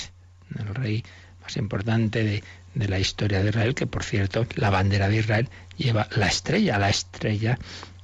el 0.59 0.75
rey 0.75 1.05
más 1.43 1.57
importante 1.57 2.23
de, 2.23 2.45
de 2.75 2.89
la 2.89 2.99
historia 2.99 3.43
de 3.43 3.49
Israel, 3.49 3.75
que 3.75 3.87
por 3.87 4.05
cierto, 4.05 4.47
la 4.55 4.71
bandera 4.71 5.09
de 5.09 5.17
Israel 5.17 5.49
lleva 5.77 6.07
la 6.15 6.27
estrella, 6.27 6.79
la 6.79 6.91
estrella 6.91 7.59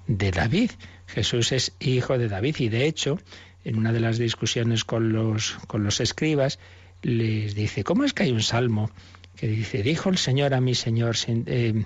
de 0.06 0.30
David. 0.30 0.70
Jesús 1.06 1.52
es 1.52 1.72
hijo 1.80 2.18
de 2.18 2.28
David 2.28 2.56
y 2.58 2.68
de 2.68 2.86
hecho, 2.86 3.18
en 3.64 3.76
una 3.76 3.92
de 3.92 4.00
las 4.00 4.18
discusiones 4.18 4.84
con 4.84 5.12
los, 5.12 5.56
con 5.66 5.84
los 5.84 6.00
escribas, 6.00 6.58
les 7.04 7.54
dice, 7.54 7.84
¿cómo 7.84 8.04
es 8.04 8.12
que 8.12 8.24
hay 8.24 8.32
un 8.32 8.42
salmo 8.42 8.90
que 9.36 9.46
dice, 9.46 9.82
dijo 9.82 10.08
el 10.10 10.18
Señor 10.18 10.54
a 10.54 10.60
mi 10.60 10.74
Señor, 10.74 11.16
eh, 11.28 11.84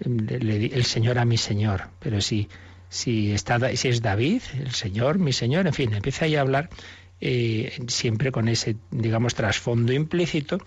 el 0.00 0.84
Señor 0.84 1.18
a 1.18 1.24
mi 1.24 1.36
Señor, 1.36 1.88
pero 2.00 2.20
si, 2.20 2.48
si, 2.88 3.32
está, 3.32 3.74
si 3.76 3.88
es 3.88 4.02
David, 4.02 4.42
el 4.58 4.72
Señor, 4.72 5.18
mi 5.18 5.32
Señor, 5.32 5.66
en 5.66 5.74
fin, 5.74 5.92
empieza 5.92 6.24
ahí 6.24 6.36
a 6.36 6.40
hablar 6.40 6.70
eh, 7.20 7.72
siempre 7.88 8.32
con 8.32 8.48
ese, 8.48 8.76
digamos, 8.90 9.34
trasfondo 9.34 9.92
implícito 9.92 10.58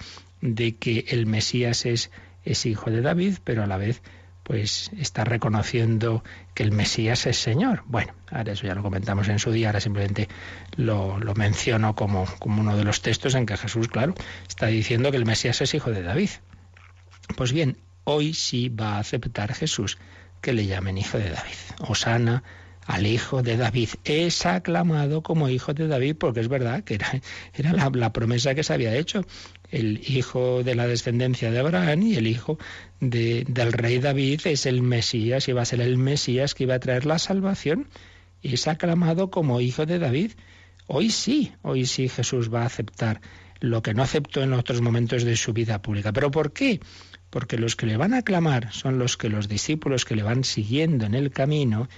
de 0.41 0.75
que 0.75 1.05
el 1.09 1.25
Mesías 1.25 1.85
es, 1.85 2.11
es 2.45 2.65
hijo 2.65 2.91
de 2.91 3.01
David, 3.01 3.37
pero 3.43 3.63
a 3.63 3.67
la 3.67 3.77
vez 3.77 4.01
pues 4.47 4.91
está 4.97 5.25
reconociendo 5.25 6.23
que 6.53 6.63
el 6.63 6.71
Mesías 6.71 7.25
es 7.25 7.37
Señor. 7.37 7.83
Bueno, 7.85 8.13
ahora 8.31 8.53
eso 8.53 8.65
ya 8.65 8.75
lo 8.75 8.81
comentamos 8.81 9.27
en 9.27 9.39
su 9.39 9.51
día, 9.51 9.67
ahora 9.67 9.81
simplemente 9.81 10.29
lo, 10.77 11.19
lo, 11.19 11.35
menciono 11.35 11.95
como, 11.95 12.25
como 12.39 12.61
uno 12.61 12.77
de 12.77 12.85
los 12.85 13.01
textos 13.01 13.35
en 13.35 13.45
que 13.45 13.57
Jesús, 13.57 13.89
claro, 13.89 14.15
está 14.47 14.67
diciendo 14.67 15.11
que 15.11 15.17
el 15.17 15.25
Mesías 15.25 15.59
es 15.59 15.73
hijo 15.73 15.91
de 15.91 16.01
David. 16.01 16.29
Pues 17.35 17.51
bien, 17.51 17.77
hoy 18.05 18.33
sí 18.33 18.69
va 18.69 18.95
a 18.95 18.99
aceptar 18.99 19.53
Jesús 19.53 19.97
que 20.39 20.53
le 20.53 20.65
llamen 20.65 20.97
hijo 20.97 21.17
de 21.17 21.29
David. 21.29 21.57
Osana 21.79 22.41
al 22.88 23.05
hijo 23.05 23.43
de 23.43 23.57
David. 23.57 23.89
Es 24.05 24.45
aclamado 24.45 25.21
como 25.21 25.49
hijo 25.49 25.73
de 25.73 25.88
David 25.88 26.15
porque 26.17 26.39
es 26.39 26.47
verdad 26.47 26.83
que 26.83 26.95
era, 26.95 27.21
era 27.53 27.73
la, 27.73 28.13
promesa 28.13 28.55
que 28.55 28.63
se 28.63 28.73
había 28.73 28.95
hecho. 28.95 29.25
El 29.69 30.01
hijo 30.09 30.63
de 30.63 30.73
la 30.73 30.88
descendencia 30.88 31.51
de 31.51 31.59
Abraham 31.59 32.03
y 32.03 32.15
el 32.15 32.27
hijo 32.27 32.57
de, 33.01 33.45
del 33.49 33.73
rey 33.73 33.99
David 33.99 34.41
es 34.45 34.65
el 34.65 34.81
Mesías 34.81 35.47
va 35.49 35.61
a 35.61 35.65
ser 35.65 35.81
el 35.81 35.97
Mesías 35.97 36.55
que 36.55 36.63
iba 36.63 36.75
a 36.75 36.79
traer 36.79 37.05
la 37.05 37.19
salvación. 37.19 37.88
Y 38.41 38.53
es 38.53 38.67
aclamado 38.67 39.29
como 39.29 39.59
hijo 39.59 39.85
de 39.85 39.99
David. 39.99 40.31
Hoy 40.88 41.09
sí, 41.09 41.51
hoy 41.63 41.85
sí 41.85 42.07
Jesús 42.07 42.53
va 42.53 42.61
a 42.61 42.67
aceptar 42.67 43.19
lo 43.59 43.81
que 43.81 43.93
no 43.93 44.03
aceptó 44.03 44.43
en 44.43 44.53
otros 44.53 44.81
momentos 44.81 45.23
de 45.23 45.35
su 45.35 45.51
vida 45.51 45.81
pública. 45.81 46.13
¿Pero 46.13 46.31
por 46.31 46.53
qué? 46.53 46.79
Porque 47.29 47.57
los 47.57 47.75
que 47.75 47.88
le 47.88 47.97
van 47.97 48.13
a 48.13 48.19
aclamar 48.19 48.71
son 48.71 48.97
los 48.97 49.17
que 49.17 49.27
los 49.27 49.49
discípulos 49.49 50.05
que 50.05 50.15
le 50.15 50.23
van 50.23 50.45
siguiendo 50.45 51.05
en 51.05 51.15
el 51.15 51.31
camino 51.31 51.89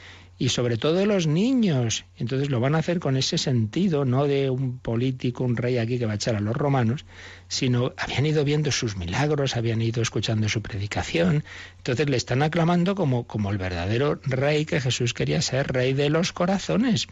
y 0.42 0.50
sobre 0.50 0.78
todo 0.78 1.06
los 1.06 1.28
niños. 1.28 2.06
Entonces 2.16 2.50
lo 2.50 2.62
van 2.62 2.74
a 2.74 2.78
hacer 2.78 3.00
con 3.00 3.18
ese 3.18 3.38
sentido, 3.38 4.06
no 4.06 4.26
de 4.26 4.50
un 4.50 4.80
político, 4.80 5.44
un 5.44 5.58
rey 5.58 5.78
aquí 5.78 6.00
que 6.00 6.06
va 6.06 6.14
a 6.14 6.16
echar 6.16 6.38
a 6.38 6.40
los 6.40 6.56
romanos, 6.56 7.06
sino 7.50 7.94
habían 7.98 8.26
ido 8.26 8.46
viendo 8.46 8.72
sus 8.72 8.96
milagros, 8.96 9.58
habían 9.58 9.82
ido 9.82 10.02
escuchando 10.02 10.48
su 10.48 10.62
predicación. 10.62 11.44
Entonces 11.78 12.10
le 12.10 12.16
están 12.16 12.42
aclamando 12.42 12.96
como, 12.96 13.28
como 13.28 13.52
el 13.52 13.58
verdadero 13.58 14.22
rey 14.24 14.66
que 14.66 14.80
Jesús 14.80 15.14
quería 15.14 15.42
ser, 15.42 15.74
rey 15.74 15.92
de 15.92 16.10
los 16.10 16.32
corazones. 16.32 17.08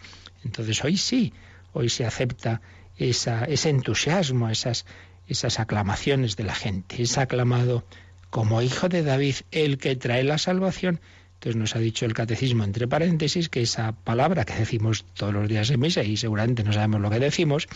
Entonces 0.45 0.81
hoy 0.85 0.95
sí, 0.95 1.33
hoy 1.73 1.89
se 1.89 2.05
acepta 2.05 2.61
esa, 2.95 3.43
ese 3.43 3.69
entusiasmo, 3.69 4.49
esas, 4.49 4.85
esas 5.27 5.59
aclamaciones 5.59 6.37
de 6.37 6.45
la 6.45 6.55
gente. 6.55 7.01
Es 7.01 7.17
aclamado 7.17 7.83
como 8.29 8.61
hijo 8.61 8.87
de 8.87 9.03
David, 9.03 9.35
el 9.51 9.77
que 9.77 9.97
trae 9.97 10.23
la 10.23 10.37
salvación. 10.37 11.01
Entonces 11.37 11.55
nos 11.55 11.75
ha 11.75 11.79
dicho 11.79 12.05
el 12.05 12.15
catecismo, 12.15 12.63
entre 12.63 12.87
paréntesis, 12.87 13.47
que 13.47 13.61
esa 13.61 13.91
palabra 13.91 14.43
que 14.43 14.55
decimos 14.55 15.05
todos 15.13 15.33
los 15.33 15.47
días 15.47 15.69
en 15.69 15.79
misa 15.79 16.01
y 16.01 16.17
seguramente 16.17 16.63
no 16.63 16.73
sabemos 16.73 16.99
lo 16.99 17.11
que 17.11 17.19
decimos, 17.19 17.67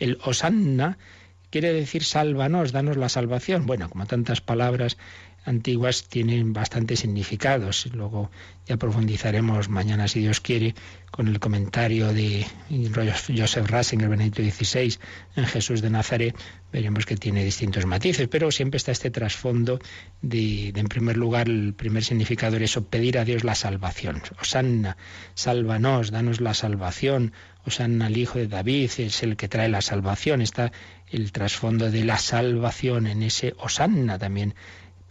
el 0.00 0.18
osanna, 0.24 0.98
quiere 1.50 1.72
decir 1.72 2.02
sálvanos, 2.02 2.72
danos 2.72 2.96
la 2.96 3.08
salvación. 3.08 3.66
Bueno, 3.66 3.88
como 3.88 4.06
tantas 4.06 4.40
palabras 4.40 4.96
antiguas 5.44 6.04
tienen 6.04 6.52
bastantes 6.52 7.00
significados. 7.00 7.86
Luego 7.92 8.30
ya 8.66 8.76
profundizaremos 8.76 9.68
mañana, 9.68 10.08
si 10.08 10.20
Dios 10.20 10.40
quiere, 10.40 10.74
con 11.10 11.28
el 11.28 11.38
comentario 11.38 12.12
de 12.12 12.46
Joseph 13.36 13.68
Ratzinger, 13.68 14.08
Benedicto 14.08 14.42
XVI, 14.42 14.96
en 15.36 15.46
Jesús 15.46 15.82
de 15.82 15.90
Nazaret. 15.90 16.34
Veremos 16.72 17.06
que 17.06 17.16
tiene 17.16 17.44
distintos 17.44 17.86
matices, 17.86 18.26
pero 18.28 18.50
siempre 18.50 18.78
está 18.78 18.90
este 18.90 19.10
trasfondo 19.10 19.78
de, 20.22 20.72
en 20.74 20.86
primer 20.86 21.16
lugar, 21.16 21.48
el 21.48 21.74
primer 21.74 22.02
significado 22.02 22.56
eso, 22.56 22.86
pedir 22.86 23.18
a 23.18 23.24
Dios 23.24 23.44
la 23.44 23.54
salvación. 23.54 24.22
Osanna, 24.40 24.96
sálvanos, 25.34 26.10
danos 26.10 26.40
la 26.40 26.54
salvación. 26.54 27.32
Osanna, 27.66 28.08
el 28.08 28.16
hijo 28.16 28.38
de 28.38 28.48
David, 28.48 28.90
es 28.98 29.22
el 29.22 29.36
que 29.36 29.48
trae 29.48 29.68
la 29.68 29.82
salvación. 29.82 30.42
Está 30.42 30.72
el 31.10 31.32
trasfondo 31.32 31.90
de 31.90 32.04
la 32.04 32.18
salvación 32.18 33.06
en 33.06 33.22
ese 33.22 33.54
Osanna 33.58 34.18
también 34.18 34.54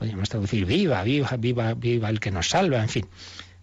podríamos 0.04 0.28
traducir 0.28 0.66
viva, 0.66 1.02
viva, 1.04 1.38
viva, 1.40 1.74
viva 1.76 2.10
el 2.10 2.20
que 2.20 2.30
nos 2.30 2.50
salva, 2.50 2.82
en 2.82 2.90
fin. 2.90 3.06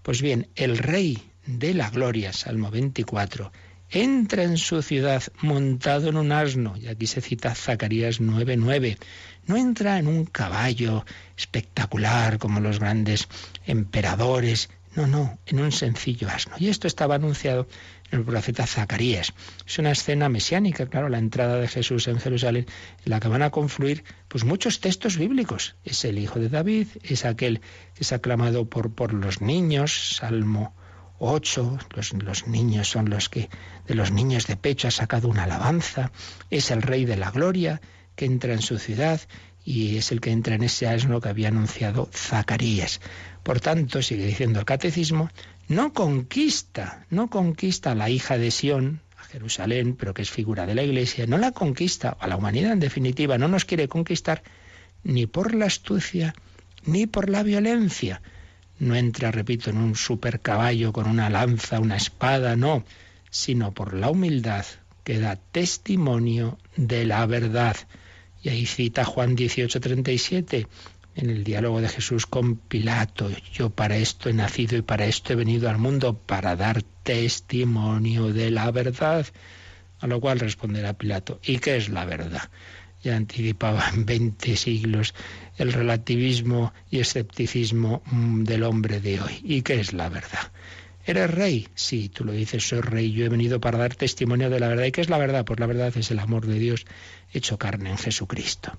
Pues 0.01 0.23
bien, 0.23 0.49
el 0.55 0.79
Rey 0.79 1.19
de 1.45 1.75
la 1.75 1.91
Gloria, 1.91 2.33
Salmo 2.33 2.71
24, 2.71 3.53
entra 3.91 4.45
en 4.45 4.57
su 4.57 4.81
ciudad 4.81 5.23
montado 5.43 6.09
en 6.09 6.17
un 6.17 6.33
asno, 6.33 6.79
y 6.79 6.87
aquí 6.87 7.07
se 7.07 7.21
cita 7.21 7.55
Zacarías 7.55 8.23
9:9. 8.23 8.97
No 9.45 9.59
entra 9.59 9.99
en 9.99 10.07
un 10.07 10.25
caballo 10.25 11.05
espectacular 11.37 12.39
como 12.39 12.61
los 12.61 12.79
grandes 12.79 13.29
emperadores, 13.67 14.71
no, 14.97 15.07
no, 15.07 15.39
en 15.45 15.61
un 15.61 15.73
sencillo 15.73 16.31
asno. 16.31 16.55
Y 16.59 16.71
esto 16.71 16.87
estaba 16.87 17.17
anunciado 17.17 17.69
el 18.11 18.25
profeta 18.25 18.67
Zacarías. 18.67 19.33
Es 19.67 19.79
una 19.79 19.93
escena 19.93 20.29
mesiánica, 20.29 20.87
claro, 20.87 21.09
la 21.09 21.19
entrada 21.19 21.57
de 21.57 21.69
Jesús 21.69 22.09
en 22.09 22.19
Jerusalén, 22.19 22.67
en 23.05 23.11
la 23.11 23.21
que 23.21 23.29
van 23.29 23.43
a 23.43 23.51
confluir 23.51 24.05
pues 24.29 24.45
muchos 24.45 24.81
textos 24.81 25.17
bíblicos. 25.17 25.77
Es 25.85 26.05
el 26.05 26.19
hijo 26.19 26.39
de 26.39 26.49
David, 26.49 26.89
es 27.03 27.25
aquel 27.25 27.61
que 27.95 28.03
es 28.03 28.13
aclamado 28.13 28.69
por, 28.69 28.93
por 28.95 29.13
los 29.13 29.41
niños, 29.41 30.17
Salmo 30.17 30.75
8, 31.19 31.79
los, 31.95 32.13
los 32.15 32.47
niños 32.47 32.89
son 32.89 33.11
los 33.11 33.29
que 33.29 33.51
de 33.87 33.95
los 33.95 34.11
niños 34.11 34.47
de 34.47 34.57
pecho 34.57 34.89
ha 34.89 34.91
sacado 34.91 35.29
una 35.29 35.45
alabanza, 35.45 36.13
es 36.49 36.71
el 36.71 36.83
rey 36.83 37.05
de 37.05 37.17
la 37.17 37.31
gloria 37.31 37.81
que 38.17 38.25
entra 38.25 38.53
en 38.53 38.63
su 38.63 38.79
ciudad 38.79 39.21
y 39.65 39.99
es 39.99 40.13
el 40.13 40.21
que 40.21 40.31
entra 40.31 40.55
en 40.55 40.63
ese 40.63 40.89
asno 40.89 41.21
que 41.21 41.29
había 41.29 41.49
anunciado 41.49 42.09
Zacarías. 42.13 43.01
Por 43.43 43.61
tanto, 43.61 44.03
sigue 44.03 44.27
diciendo 44.27 44.59
el 44.59 44.65
catecismo, 44.65 45.31
no 45.71 45.93
conquista, 45.93 47.07
no 47.11 47.31
conquista 47.31 47.93
a 47.93 47.95
la 47.95 48.11
hija 48.11 48.37
de 48.39 48.51
Sión, 48.51 49.03
a 49.17 49.23
Jerusalén, 49.23 49.95
pero 49.95 50.13
que 50.13 50.23
es 50.23 50.31
figura 50.31 50.67
de 50.67 50.75
la 50.75 50.83
Iglesia, 50.83 51.27
no 51.29 51.39
la 51.39 51.53
conquista, 51.53 52.17
a 52.19 52.27
la 52.27 52.37
humanidad 52.37 52.73
en 52.73 52.81
definitiva, 52.81 53.39
no 53.39 53.47
nos 53.47 53.65
quiere 53.65 53.87
conquistar 53.87 54.43
ni 55.05 55.27
por 55.27 55.55
la 55.55 55.67
astucia, 55.67 56.35
ni 56.87 57.07
por 57.07 57.31
la 57.31 57.45
violencia. 57.45 58.21
No 58.81 58.97
entra, 58.97 59.31
repito, 59.31 59.71
en 59.71 59.77
un 59.77 59.95
super 59.95 60.41
caballo 60.41 60.93
con 60.93 61.07
una 61.07 61.31
lanza, 61.31 61.79
una 61.79 61.97
espada, 61.97 62.57
no, 62.57 62.83
sino 63.31 63.71
por 63.73 63.95
la 63.95 64.11
humildad 64.11 64.67
que 65.05 65.21
da 65.21 65.37
testimonio 65.37 66.59
de 66.75 67.07
la 67.07 67.25
verdad. 67.27 67.77
Y 68.43 68.49
ahí 68.49 68.67
cita 68.67 69.05
Juan 69.05 69.37
18:37, 69.37 70.67
en 71.15 71.31
el 71.31 71.45
diálogo 71.45 71.81
de 71.81 71.89
Jesús 71.89 72.27
con 72.27 72.57
Pilato. 72.57 73.31
Yo 73.53 73.71
para 73.71 73.97
esto 73.97 74.29
he 74.29 74.33
nacido 74.33 74.77
y 74.77 74.83
para 74.83 75.07
esto 75.07 75.33
he 75.33 75.37
venido 75.37 75.69
al 75.69 75.79
mundo, 75.79 76.15
para 76.15 76.57
dar 76.57 76.83
testimonio 76.83 78.33
de 78.33 78.51
la 78.51 78.71
verdad. 78.71 79.27
A 80.01 80.07
lo 80.07 80.21
cual 80.21 80.41
responderá 80.41 80.95
Pilato, 80.95 81.41
¿y 81.43 81.59
qué 81.59 81.77
es 81.77 81.89
la 81.89 82.05
verdad? 82.05 82.51
ya 83.03 83.17
anticipaba 83.17 83.89
en 83.95 84.05
20 84.05 84.57
siglos 84.57 85.15
el 85.57 85.73
relativismo 85.73 86.73
y 86.91 87.01
escepticismo 87.01 88.03
mm, 88.07 88.45
del 88.45 88.63
hombre 88.63 89.01
de 89.01 89.21
hoy. 89.21 89.41
¿Y 89.43 89.63
qué 89.63 89.81
es 89.81 89.93
la 89.93 90.09
verdad? 90.09 90.53
¿Eres 91.07 91.31
rey? 91.31 91.69
Sí, 91.75 92.09
tú 92.09 92.25
lo 92.25 92.33
dices, 92.33 92.69
soy 92.69 92.81
rey. 92.81 93.13
Yo 93.13 93.25
he 93.25 93.29
venido 93.29 93.61
para 93.61 93.79
dar 93.79 93.95
testimonio 93.95 94.51
de 94.51 94.61
la 94.61 94.69
verdad. 94.69 94.85
¿Y 94.85 94.93
qué 94.93 95.01
es 95.01 95.09
la 95.09 95.19
verdad? 95.19 95.45
Pues 95.45 95.59
la 95.59 95.67
verdad 95.67 95.97
es 95.97 96.11
el 96.11 96.19
amor 96.19 96.47
de 96.47 96.59
Dios 96.59 96.87
hecho 97.33 97.59
carne 97.59 97.91
en 97.91 97.99
Jesucristo. 97.99 98.73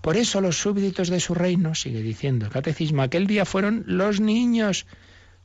Por 0.00 0.16
eso 0.16 0.40
los 0.40 0.58
súbditos 0.58 1.08
de 1.08 1.20
su 1.20 1.34
reino, 1.34 1.74
sigue 1.74 2.02
diciendo 2.02 2.46
el 2.46 2.52
catecismo, 2.52 3.02
aquel 3.02 3.26
día 3.26 3.44
fueron 3.44 3.84
los 3.86 4.20
niños. 4.20 4.86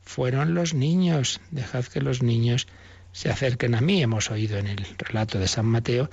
Fueron 0.02 0.54
los 0.54 0.72
niños. 0.72 1.40
Dejad 1.50 1.84
que 1.84 2.00
los 2.00 2.22
niños 2.22 2.66
se 3.12 3.30
acerquen 3.30 3.74
a 3.74 3.80
mí. 3.80 4.02
Hemos 4.02 4.30
oído 4.30 4.56
en 4.58 4.68
el 4.68 4.86
relato 4.98 5.38
de 5.38 5.48
San 5.48 5.66
Mateo, 5.66 6.08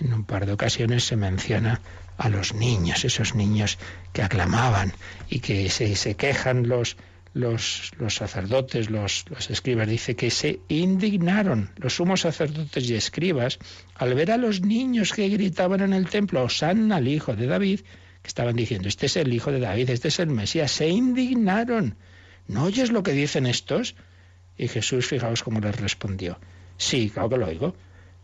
en 0.00 0.12
un 0.12 0.24
par 0.24 0.46
de 0.46 0.52
ocasiones 0.52 1.04
se 1.04 1.16
menciona 1.16 1.80
a 2.18 2.28
los 2.28 2.54
niños, 2.54 3.04
esos 3.04 3.34
niños 3.34 3.78
que 4.12 4.22
aclamaban 4.22 4.92
y 5.28 5.40
que 5.40 5.68
se, 5.70 5.96
se 5.96 6.14
quejan 6.16 6.68
los, 6.68 6.96
los, 7.36 7.92
los 7.98 8.14
sacerdotes, 8.14 8.88
los, 8.88 9.26
los 9.28 9.50
escribas, 9.50 9.86
dice 9.86 10.16
que 10.16 10.30
se 10.30 10.60
indignaron 10.68 11.70
los 11.76 11.96
sumos 11.96 12.22
sacerdotes 12.22 12.88
y 12.88 12.94
escribas 12.94 13.58
al 13.94 14.14
ver 14.14 14.30
a 14.30 14.38
los 14.38 14.62
niños 14.62 15.12
que 15.12 15.28
gritaban 15.28 15.82
en 15.82 15.92
el 15.92 16.08
templo, 16.08 16.44
Osanna 16.44 16.96
al 16.96 17.08
hijo 17.08 17.36
de 17.36 17.46
David, 17.46 17.80
que 18.22 18.28
estaban 18.28 18.56
diciendo, 18.56 18.88
este 18.88 19.04
es 19.04 19.16
el 19.16 19.34
hijo 19.34 19.52
de 19.52 19.60
David, 19.60 19.90
este 19.90 20.08
es 20.08 20.18
el 20.18 20.28
Mesías, 20.28 20.72
se 20.72 20.88
indignaron. 20.88 21.96
¿No 22.48 22.64
oyes 22.64 22.90
lo 22.90 23.02
que 23.02 23.12
dicen 23.12 23.44
estos? 23.44 23.96
Y 24.56 24.68
Jesús, 24.68 25.06
fijaos 25.06 25.42
cómo 25.42 25.60
les 25.60 25.78
respondió. 25.78 26.38
Sí, 26.78 27.10
claro 27.10 27.28
que 27.28 27.36
lo 27.36 27.46
oigo. 27.48 27.76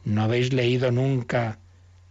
¿No 0.07 0.23
habéis 0.23 0.55
leído 0.55 0.91
nunca 0.91 1.59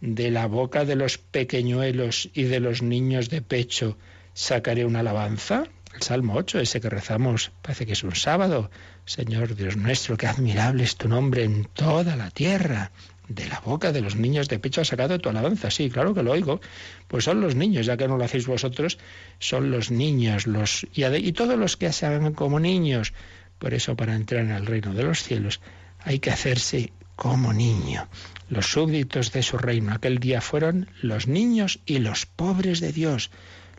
de 0.00 0.30
la 0.30 0.46
boca 0.46 0.84
de 0.84 0.94
los 0.94 1.18
pequeñuelos 1.18 2.30
y 2.32 2.44
de 2.44 2.60
los 2.60 2.80
niños 2.80 3.28
de 3.28 3.42
pecho 3.42 3.98
sacaré 4.34 4.84
una 4.84 5.00
alabanza? 5.00 5.64
Salmo 6.02 6.34
8, 6.34 6.60
ese 6.60 6.80
que 6.80 6.90
rezamos, 6.90 7.52
parece 7.62 7.86
que 7.86 7.92
es 7.92 8.02
un 8.02 8.14
sábado. 8.14 8.70
Señor 9.04 9.54
Dios 9.54 9.76
nuestro, 9.76 10.16
qué 10.16 10.26
admirable 10.26 10.82
es 10.84 10.96
tu 10.96 11.08
nombre 11.08 11.44
en 11.44 11.64
toda 11.64 12.16
la 12.16 12.30
tierra. 12.30 12.90
De 13.28 13.46
la 13.46 13.60
boca 13.60 13.92
de 13.92 14.00
los 14.00 14.16
niños 14.16 14.48
de 14.48 14.58
pecho 14.58 14.80
ha 14.80 14.84
sacado 14.84 15.18
tu 15.20 15.28
alabanza. 15.28 15.70
Sí, 15.70 15.88
claro 15.88 16.12
que 16.12 16.22
lo 16.22 16.32
oigo. 16.32 16.60
Pues 17.06 17.24
son 17.24 17.40
los 17.40 17.54
niños, 17.54 17.86
ya 17.86 17.96
que 17.96 18.08
no 18.08 18.18
lo 18.18 18.24
hacéis 18.24 18.46
vosotros, 18.46 18.98
son 19.38 19.70
los 19.70 19.90
niños, 19.90 20.46
los 20.46 20.86
y, 20.92 21.04
y 21.04 21.32
todos 21.32 21.58
los 21.58 21.76
que 21.76 21.92
se 21.92 22.04
hagan 22.04 22.34
como 22.34 22.58
niños. 22.58 23.14
Por 23.58 23.72
eso, 23.72 23.94
para 23.96 24.16
entrar 24.16 24.42
en 24.42 24.50
el 24.50 24.66
reino 24.66 24.92
de 24.92 25.04
los 25.04 25.22
cielos, 25.22 25.60
hay 26.00 26.18
que 26.18 26.30
hacerse 26.30 26.92
como 27.14 27.52
niño. 27.52 28.08
Los 28.48 28.66
súbditos 28.66 29.32
de 29.32 29.42
su 29.42 29.56
reino 29.56 29.94
aquel 29.94 30.18
día 30.18 30.40
fueron 30.40 30.88
los 31.00 31.28
niños 31.28 31.78
y 31.86 32.00
los 32.00 32.26
pobres 32.26 32.80
de 32.80 32.92
Dios, 32.92 33.30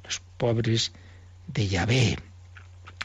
los 0.06 0.22
pobres 0.38 0.94
de 1.48 1.68
Yahvé, 1.68 2.18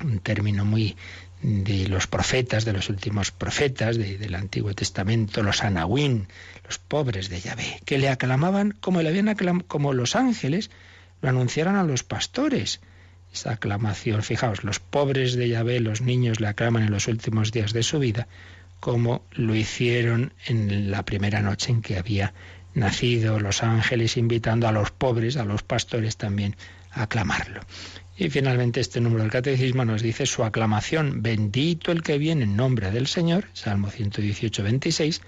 un 0.02 0.20
término 0.20 0.64
muy 0.64 0.96
de 1.42 1.88
los 1.88 2.06
profetas, 2.06 2.64
de 2.64 2.72
los 2.72 2.88
últimos 2.88 3.30
profetas 3.30 3.96
de, 3.96 4.18
del 4.18 4.34
Antiguo 4.34 4.74
Testamento, 4.74 5.42
los 5.42 5.62
anahuín, 5.62 6.28
los 6.64 6.78
pobres 6.78 7.28
de 7.28 7.40
Yahvé, 7.40 7.80
que 7.84 7.98
le 7.98 8.08
aclamaban 8.08 8.72
como, 8.80 9.02
le 9.02 9.08
habían 9.08 9.34
como 9.66 9.92
los 9.92 10.16
ángeles 10.16 10.70
lo 11.20 11.28
anunciaron 11.28 11.76
a 11.76 11.84
los 11.84 12.04
pastores. 12.04 12.80
Esa 13.32 13.52
aclamación, 13.52 14.22
fijaos, 14.22 14.64
los 14.64 14.80
pobres 14.80 15.34
de 15.34 15.48
Yahvé, 15.48 15.80
los 15.80 16.00
niños 16.00 16.40
le 16.40 16.48
aclaman 16.48 16.84
en 16.84 16.90
los 16.90 17.08
últimos 17.08 17.52
días 17.52 17.72
de 17.72 17.82
su 17.82 17.98
vida, 17.98 18.26
como 18.80 19.22
lo 19.32 19.54
hicieron 19.54 20.32
en 20.46 20.90
la 20.90 21.04
primera 21.04 21.42
noche 21.42 21.72
en 21.72 21.82
que 21.82 21.98
había 21.98 22.32
nacido 22.74 23.38
los 23.40 23.62
ángeles, 23.62 24.16
invitando 24.16 24.68
a 24.68 24.72
los 24.72 24.90
pobres, 24.90 25.36
a 25.36 25.44
los 25.44 25.62
pastores 25.62 26.16
también 26.16 26.56
a 26.90 27.02
aclamarlo. 27.02 27.60
Y 28.20 28.30
finalmente 28.30 28.80
este 28.80 29.00
número 29.00 29.22
del 29.22 29.30
catecismo 29.30 29.84
nos 29.84 30.02
dice 30.02 30.26
su 30.26 30.42
aclamación, 30.42 31.22
bendito 31.22 31.92
el 31.92 32.02
que 32.02 32.18
viene 32.18 32.42
en 32.42 32.56
nombre 32.56 32.90
del 32.90 33.06
Señor, 33.06 33.44
Salmo 33.52 33.90
118, 33.90 34.64
26, 34.64 35.20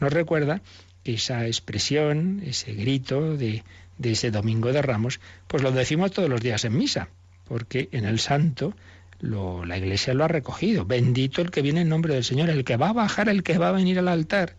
nos 0.00 0.12
recuerda 0.12 0.60
que 1.02 1.14
esa 1.14 1.46
expresión, 1.46 2.42
ese 2.44 2.74
grito 2.74 3.38
de, 3.38 3.64
de 3.96 4.12
ese 4.12 4.30
domingo 4.30 4.70
de 4.70 4.82
ramos, 4.82 5.18
pues 5.46 5.62
lo 5.62 5.72
decimos 5.72 6.10
todos 6.10 6.28
los 6.28 6.42
días 6.42 6.66
en 6.66 6.76
misa, 6.76 7.08
porque 7.48 7.88
en 7.92 8.04
el 8.04 8.18
santo 8.18 8.74
lo, 9.18 9.64
la 9.64 9.78
iglesia 9.78 10.12
lo 10.12 10.24
ha 10.24 10.28
recogido. 10.28 10.84
Bendito 10.84 11.40
el 11.40 11.50
que 11.50 11.62
viene 11.62 11.80
en 11.80 11.88
nombre 11.88 12.12
del 12.12 12.24
Señor, 12.24 12.50
el 12.50 12.64
que 12.64 12.76
va 12.76 12.90
a 12.90 12.92
bajar, 12.92 13.30
el 13.30 13.42
que 13.42 13.56
va 13.56 13.68
a 13.68 13.72
venir 13.72 13.98
al 13.98 14.08
altar. 14.08 14.56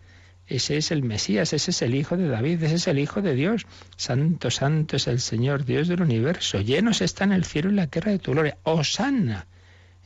Ese 0.48 0.78
es 0.78 0.90
el 0.90 1.02
Mesías, 1.02 1.52
ese 1.52 1.70
es 1.70 1.82
el 1.82 1.94
Hijo 1.94 2.16
de 2.16 2.26
David, 2.26 2.62
ese 2.62 2.76
es 2.76 2.88
el 2.88 2.98
Hijo 2.98 3.20
de 3.20 3.34
Dios. 3.34 3.66
Santo, 3.96 4.50
santo 4.50 4.96
es 4.96 5.06
el 5.06 5.20
Señor, 5.20 5.66
Dios 5.66 5.88
del 5.88 6.00
universo. 6.00 6.60
Llenos 6.60 7.02
están 7.02 7.32
el 7.32 7.44
cielo 7.44 7.70
y 7.70 7.74
la 7.74 7.86
tierra 7.86 8.12
de 8.12 8.18
tu 8.18 8.32
gloria. 8.32 8.56
Hosanna 8.62 9.46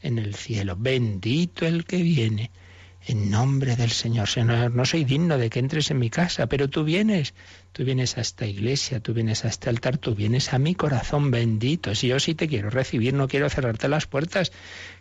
en 0.03 0.19
el 0.19 0.35
cielo. 0.35 0.77
Bendito 0.77 1.65
el 1.65 1.85
que 1.85 2.03
viene 2.03 2.51
en 3.07 3.31
nombre 3.31 3.77
del 3.77 3.91
Señor. 3.91 4.29
Señor, 4.29 4.73
no 4.73 4.85
soy 4.85 5.05
digno 5.05 5.39
de 5.39 5.51
que 5.51 5.59
entres 5.59 5.91
en 5.91 5.99
mi 5.99 6.11
casa, 6.11 6.47
pero 6.47 6.69
tú 6.69 6.85
vienes, 6.85 7.35
tú 7.73 7.85
vienes 7.85 8.17
a 8.17 8.21
esta 8.21 8.47
iglesia, 8.47 9.01
tú 9.01 9.13
vienes 9.13 9.45
a 9.45 9.49
este 9.49 9.69
altar, 9.69 9.99
tú 9.99 10.15
vienes 10.15 10.53
a 10.53 10.59
mi 10.59 10.75
corazón 10.75 11.31
bendito. 11.31 11.95
Si 11.95 12.09
yo 12.09 12.21
sí 12.21 12.35
te 12.35 12.49
quiero 12.49 12.71
recibir, 12.71 13.15
no 13.15 13.29
quiero 13.29 13.49
cerrarte 13.49 13.89
las 13.89 14.07
puertas, 14.07 14.53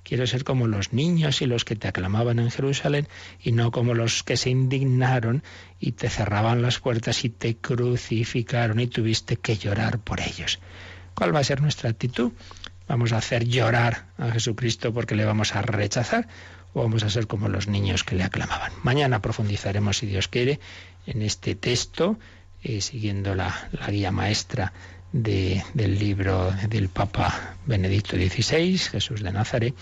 quiero 0.04 0.28
ser 0.28 0.44
como 0.44 0.68
los 0.68 0.94
niños 0.94 1.42
y 1.42 1.46
los 1.46 1.66
que 1.66 1.76
te 1.76 1.88
aclamaban 1.88 2.40
en 2.40 2.52
Jerusalén 2.52 3.08
y 3.42 3.52
no 3.52 3.72
como 3.72 3.94
los 3.94 4.24
que 4.24 4.38
se 4.38 4.50
indignaron 4.50 5.44
y 5.80 5.94
te 5.94 6.10
cerraban 6.10 6.62
las 6.62 6.80
puertas 6.80 7.24
y 7.26 7.30
te 7.30 7.58
crucificaron 7.58 8.80
y 8.80 8.88
tuviste 8.88 9.38
que 9.38 9.58
llorar 9.58 10.00
por 10.00 10.20
ellos. 10.22 10.60
¿Cuál 11.14 11.36
va 11.36 11.40
a 11.40 11.44
ser 11.44 11.62
nuestra 11.62 11.90
actitud? 11.90 12.32
Vamos 12.88 13.14
a 13.14 13.18
hacer 13.18 13.46
llorar 13.46 14.08
a 14.18 14.32
Jesucristo 14.32 14.94
porque 14.94 15.16
le 15.16 15.26
vamos 15.26 15.56
a 15.56 15.62
rechazar 15.62 16.28
o 16.74 16.84
vamos 16.84 17.04
a 17.04 17.10
ser 17.10 17.28
como 17.28 17.48
los 17.48 17.68
niños 17.68 18.04
que 18.04 18.16
le 18.16 18.24
aclamaban. 18.24 18.72
Mañana 18.84 19.22
profundizaremos, 19.22 19.98
si 19.98 20.08
Dios 20.08 20.28
quiere, 20.28 20.60
en 21.06 21.22
este 21.22 21.56
texto, 21.56 22.18
eh, 22.64 22.82
siguiendo 22.82 23.36
la, 23.36 23.70
la, 23.72 23.88
guía 23.88 24.12
maestra 24.12 24.74
de, 25.14 25.64
del 25.74 26.00
libro 26.00 26.52
del 26.70 26.90
Papa 26.90 27.56
Benedicto 27.66 28.16
XVI, 28.16 28.78
Jesús 28.78 29.22
de 29.22 29.32
Nazaret, 29.32 29.76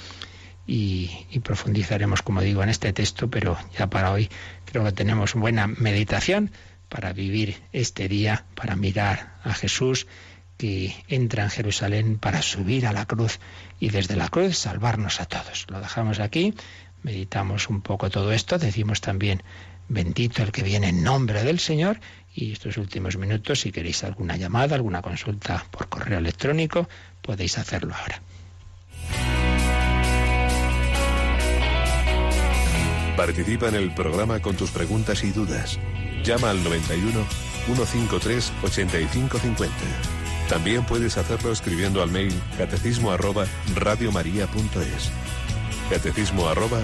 y, 0.65 1.25
y, 1.31 1.39
profundizaremos, 1.39 2.21
como 2.21 2.41
digo, 2.41 2.61
en 2.61 2.69
este 2.69 2.93
texto, 2.93 3.27
pero 3.29 3.57
ya 3.77 3.87
para 3.87 4.11
hoy 4.11 4.29
creo 4.65 4.83
que 4.83 4.91
tenemos 4.91 5.33
buena 5.33 5.65
meditación 5.65 6.51
para 6.89 7.11
vivir 7.11 7.61
este 7.71 8.07
día, 8.07 8.45
para 8.55 8.75
mirar 8.75 9.33
a 9.43 9.53
Jesús 9.53 10.05
que 10.59 10.93
entra 11.07 11.43
en 11.43 11.49
Jerusalén 11.49 12.17
para 12.17 12.41
subir 12.41 12.85
a 12.85 12.91
la 12.91 13.05
cruz 13.05 13.39
y 13.79 13.89
desde 13.89 14.17
la 14.17 14.27
cruz 14.27 14.57
salvarnos 14.57 15.21
a 15.21 15.25
todos. 15.25 15.65
Lo 15.69 15.79
dejamos 15.79 16.19
aquí, 16.19 16.53
meditamos 17.01 17.69
un 17.69 17.81
poco 17.81 18.09
todo 18.09 18.33
esto, 18.33 18.59
decimos 18.59 18.99
también 18.99 19.41
bendito 19.87 20.43
el 20.43 20.51
que 20.51 20.63
viene 20.63 20.89
en 20.89 21.01
nombre 21.01 21.43
del 21.43 21.59
Señor 21.59 22.01
y 22.33 22.51
estos 22.51 22.77
últimos 22.77 23.17
minutos, 23.17 23.61
si 23.61 23.71
queréis 23.71 24.03
alguna 24.03 24.37
llamada, 24.37 24.75
alguna 24.75 25.01
consulta 25.01 25.65
por 25.71 25.89
correo 25.89 26.19
electrónico, 26.19 26.87
podéis 27.21 27.57
hacerlo 27.57 27.93
ahora. 27.95 28.21
Participa 33.17 33.67
en 33.67 33.75
el 33.75 33.93
programa 33.93 34.39
con 34.41 34.55
tus 34.55 34.71
preguntas 34.71 35.23
y 35.25 35.31
dudas. 35.31 35.77
Llama 36.23 36.51
al 36.51 36.63
91 36.63 37.25
153 37.65 38.53
8550. 38.63 39.75
También 40.47 40.85
puedes 40.85 41.17
hacerlo 41.17 41.51
escribiendo 41.51 42.01
al 42.01 42.11
mail 42.11 42.33
catecismo 42.57 43.11
arroba 43.11 43.45
radiomaria.es. 43.75 45.11
Catecismo 45.89 46.47
arroba. 46.47 46.79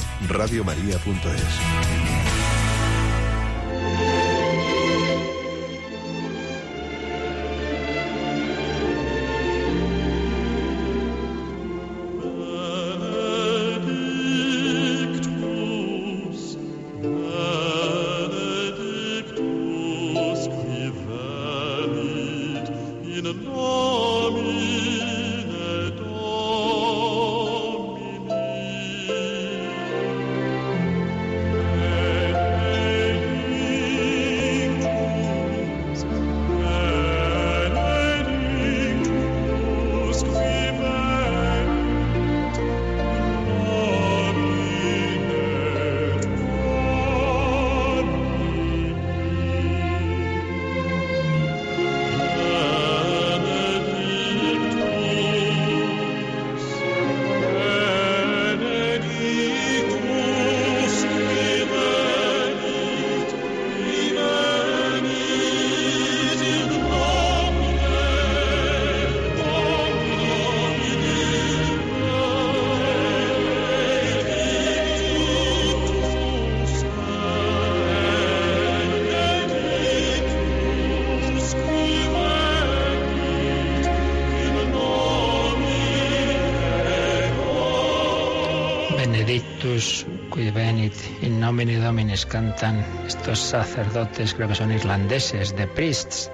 Cantan 92.24 92.86
estos 93.08 93.40
sacerdotes, 93.40 94.36
creo 94.36 94.48
que 94.48 94.54
son 94.54 94.72
irlandeses, 94.72 95.56
de 95.56 95.66
priests. 95.66 96.30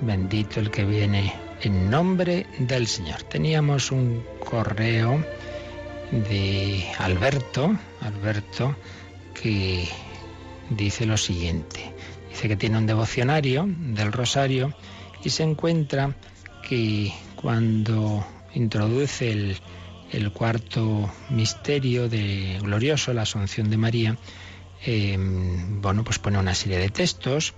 Bendito 0.00 0.58
el 0.58 0.72
que 0.72 0.84
viene 0.84 1.32
en 1.62 1.88
nombre 1.88 2.46
del 2.58 2.88
Señor. 2.88 3.22
Teníamos 3.22 3.92
un 3.92 4.24
correo 4.50 5.24
de 6.10 6.84
Alberto, 6.98 7.78
Alberto, 8.00 8.74
que 9.40 9.88
dice 10.70 11.06
lo 11.06 11.16
siguiente. 11.16 11.94
Dice 12.28 12.48
que 12.48 12.56
tiene 12.56 12.78
un 12.78 12.86
devocionario 12.86 13.66
del 13.68 14.12
Rosario 14.12 14.74
y 15.22 15.30
se 15.30 15.44
encuentra 15.44 16.16
que 16.68 17.12
cuando 17.36 18.26
introduce 18.54 19.30
el, 19.30 19.56
el 20.10 20.32
cuarto 20.32 21.10
misterio 21.30 22.08
de 22.08 22.58
glorioso, 22.60 23.12
la 23.12 23.22
Asunción 23.22 23.70
de 23.70 23.76
María, 23.76 24.18
eh, 24.84 25.16
bueno, 25.18 26.04
pues 26.04 26.18
pone 26.18 26.38
una 26.38 26.54
serie 26.54 26.78
de 26.78 26.88
textos 26.88 27.54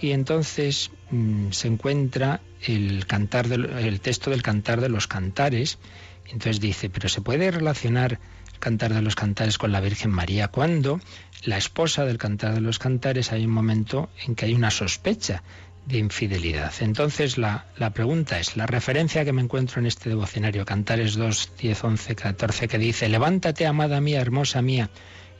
y 0.00 0.12
entonces 0.12 0.90
mm, 1.10 1.50
se 1.50 1.68
encuentra 1.68 2.40
el 2.62 3.06
cantar 3.06 3.46
el 3.46 4.00
texto 4.00 4.30
del 4.30 4.42
cantar 4.42 4.80
de 4.80 4.88
los 4.88 5.06
cantares. 5.06 5.78
Entonces 6.26 6.60
dice, 6.60 6.90
pero 6.90 7.08
se 7.08 7.20
puede 7.20 7.50
relacionar 7.50 8.20
el 8.52 8.58
cantar 8.58 8.94
de 8.94 9.02
los 9.02 9.14
cantares 9.14 9.58
con 9.58 9.72
la 9.72 9.80
Virgen 9.80 10.10
María 10.10 10.48
cuando 10.48 11.00
la 11.44 11.56
esposa 11.56 12.04
del 12.04 12.18
cantar 12.18 12.54
de 12.54 12.60
los 12.60 12.78
cantares 12.78 13.32
hay 13.32 13.44
un 13.44 13.52
momento 13.52 14.10
en 14.24 14.34
que 14.34 14.46
hay 14.46 14.54
una 14.54 14.70
sospecha 14.70 15.42
de 15.86 15.98
infidelidad. 15.98 16.72
Entonces 16.80 17.36
la, 17.36 17.66
la 17.76 17.90
pregunta 17.90 18.38
es, 18.38 18.56
la 18.56 18.66
referencia 18.66 19.24
que 19.24 19.32
me 19.32 19.42
encuentro 19.42 19.80
en 19.80 19.86
este 19.86 20.08
devocionario, 20.08 20.64
Cantares 20.64 21.14
2, 21.14 21.52
10, 21.58 21.84
11, 21.84 22.14
14, 22.14 22.68
que 22.68 22.78
dice, 22.78 23.08
levántate, 23.08 23.66
amada 23.66 24.00
mía, 24.00 24.20
hermosa 24.20 24.62
mía, 24.62 24.90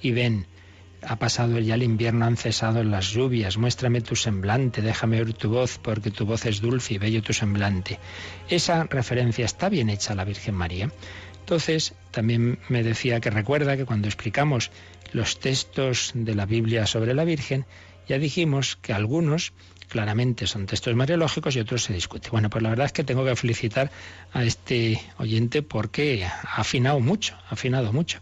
y 0.02 0.10
ven, 0.12 0.46
ha 1.06 1.16
pasado 1.16 1.58
ya 1.58 1.74
el 1.74 1.82
invierno, 1.82 2.24
han 2.24 2.36
cesado 2.36 2.82
las 2.84 3.10
lluvias, 3.10 3.56
muéstrame 3.56 4.00
tu 4.00 4.16
semblante, 4.16 4.82
déjame 4.82 5.20
oír 5.20 5.34
tu 5.34 5.50
voz, 5.50 5.78
porque 5.78 6.10
tu 6.10 6.26
voz 6.26 6.46
es 6.46 6.60
dulce 6.60 6.94
y 6.94 6.98
bello 6.98 7.22
tu 7.22 7.32
semblante. 7.32 7.98
Esa 8.48 8.84
referencia 8.84 9.44
está 9.44 9.68
bien 9.68 9.90
hecha 9.90 10.12
a 10.12 10.16
la 10.16 10.24
Virgen 10.24 10.54
María. 10.54 10.90
Entonces, 11.40 11.94
también 12.10 12.58
me 12.68 12.82
decía 12.82 13.20
que 13.20 13.30
recuerda 13.30 13.76
que 13.76 13.84
cuando 13.84 14.08
explicamos 14.08 14.70
los 15.12 15.40
textos 15.40 16.12
de 16.14 16.34
la 16.34 16.46
Biblia 16.46 16.86
sobre 16.86 17.14
la 17.14 17.24
Virgen, 17.24 17.66
ya 18.08 18.18
dijimos 18.18 18.76
que 18.76 18.92
algunos 18.92 19.52
claramente 19.88 20.46
son 20.46 20.66
textos 20.66 20.94
mariológicos 20.94 21.56
y 21.56 21.60
otros 21.60 21.82
se 21.82 21.92
discuten. 21.92 22.30
Bueno, 22.30 22.48
pues 22.48 22.62
la 22.62 22.70
verdad 22.70 22.86
es 22.86 22.92
que 22.92 23.04
tengo 23.04 23.24
que 23.24 23.36
felicitar 23.36 23.90
a 24.32 24.44
este 24.44 25.00
oyente 25.18 25.62
porque 25.62 26.24
ha 26.24 26.60
afinado 26.60 27.00
mucho, 27.00 27.36
ha 27.48 27.54
afinado 27.54 27.92
mucho. 27.92 28.20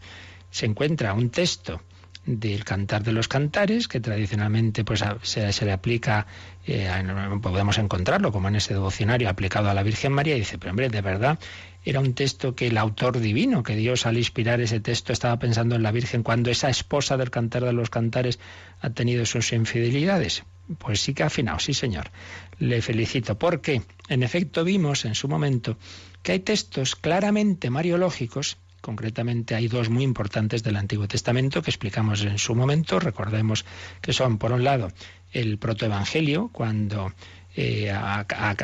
Se 0.51 0.67
encuentra 0.67 1.13
un 1.13 1.31
texto 1.31 1.83
del 2.31 2.65
Cantar 2.65 3.03
de 3.05 3.13
los 3.13 3.27
Cantares, 3.27 3.89
que 3.89 4.01
tradicionalmente 4.01 4.85
pues, 4.85 5.03
se, 5.23 5.65
le 5.65 5.73
aplica, 5.73 6.27
eh, 6.67 6.87
a- 6.89 7.39
podemos 7.41 7.79
encontrarlo 7.79 8.31
como 8.33 8.49
en 8.49 8.57
ese 8.57 8.75
devocionario 8.75 9.31
aplicado 9.31 9.71
a 9.71 9.75
la 9.75 9.83
Virgen 9.83 10.13
María, 10.13 10.37
y 10.37 10.41
dice, 10.41 10.59
pero 10.59 10.71
hombre, 10.73 10.91
de 10.91 11.01
verdad 11.01 11.39
era 11.85 12.01
un 12.01 12.13
texto 12.13 12.55
que 12.55 12.67
el 12.67 12.77
autor 12.77 13.19
divino, 13.19 13.63
que 13.63 13.75
Dios 13.75 14.05
al 14.05 14.19
inspirar 14.19 14.61
ese 14.61 14.79
texto 14.79 15.13
estaba 15.13 15.39
pensando 15.39 15.75
en 15.75 15.83
la 15.83 15.91
Virgen 15.91 16.23
cuando 16.23 16.51
esa 16.51 16.69
esposa 16.69 17.17
del 17.17 17.31
Cantar 17.31 17.65
de 17.65 17.73
los 17.73 17.89
Cantares 17.89 18.39
ha 18.81 18.91
tenido 18.91 19.25
sus 19.25 19.53
infidelidades. 19.55 20.43
Pues 20.77 21.01
sí 21.01 21.15
que 21.15 21.23
ha 21.23 21.27
afinado, 21.27 21.61
sí 21.61 21.73
señor. 21.73 22.11
Le 22.59 22.83
felicito 22.83 23.39
porque, 23.39 23.81
en 24.11 24.23
efecto, 24.23 24.65
vimos 24.65 25.07
en 25.07 25.15
su 25.15 25.29
momento 25.29 25.79
que 26.23 26.33
hay 26.33 26.41
textos 26.41 26.95
claramente 26.95 27.71
mariológicos 27.71 28.59
Concretamente 28.81 29.55
hay 29.55 29.69
dos 29.69 29.89
muy 29.89 30.05
importantes 30.05 30.63
del 30.63 30.77
Antiguo 30.77 31.09
Testamento 31.09 31.63
que 31.63 31.71
explicamos 31.71 32.23
en 32.23 32.39
su 32.39 32.55
momento. 32.55 33.01
Recordemos 33.01 33.65
que 34.01 34.13
son, 34.13 34.39
por 34.39 34.53
un 34.53 34.65
lado, 34.65 34.93
el 35.33 35.59
protoevangelio, 35.59 36.51
cuando 36.53 37.13
eh, 37.57 37.93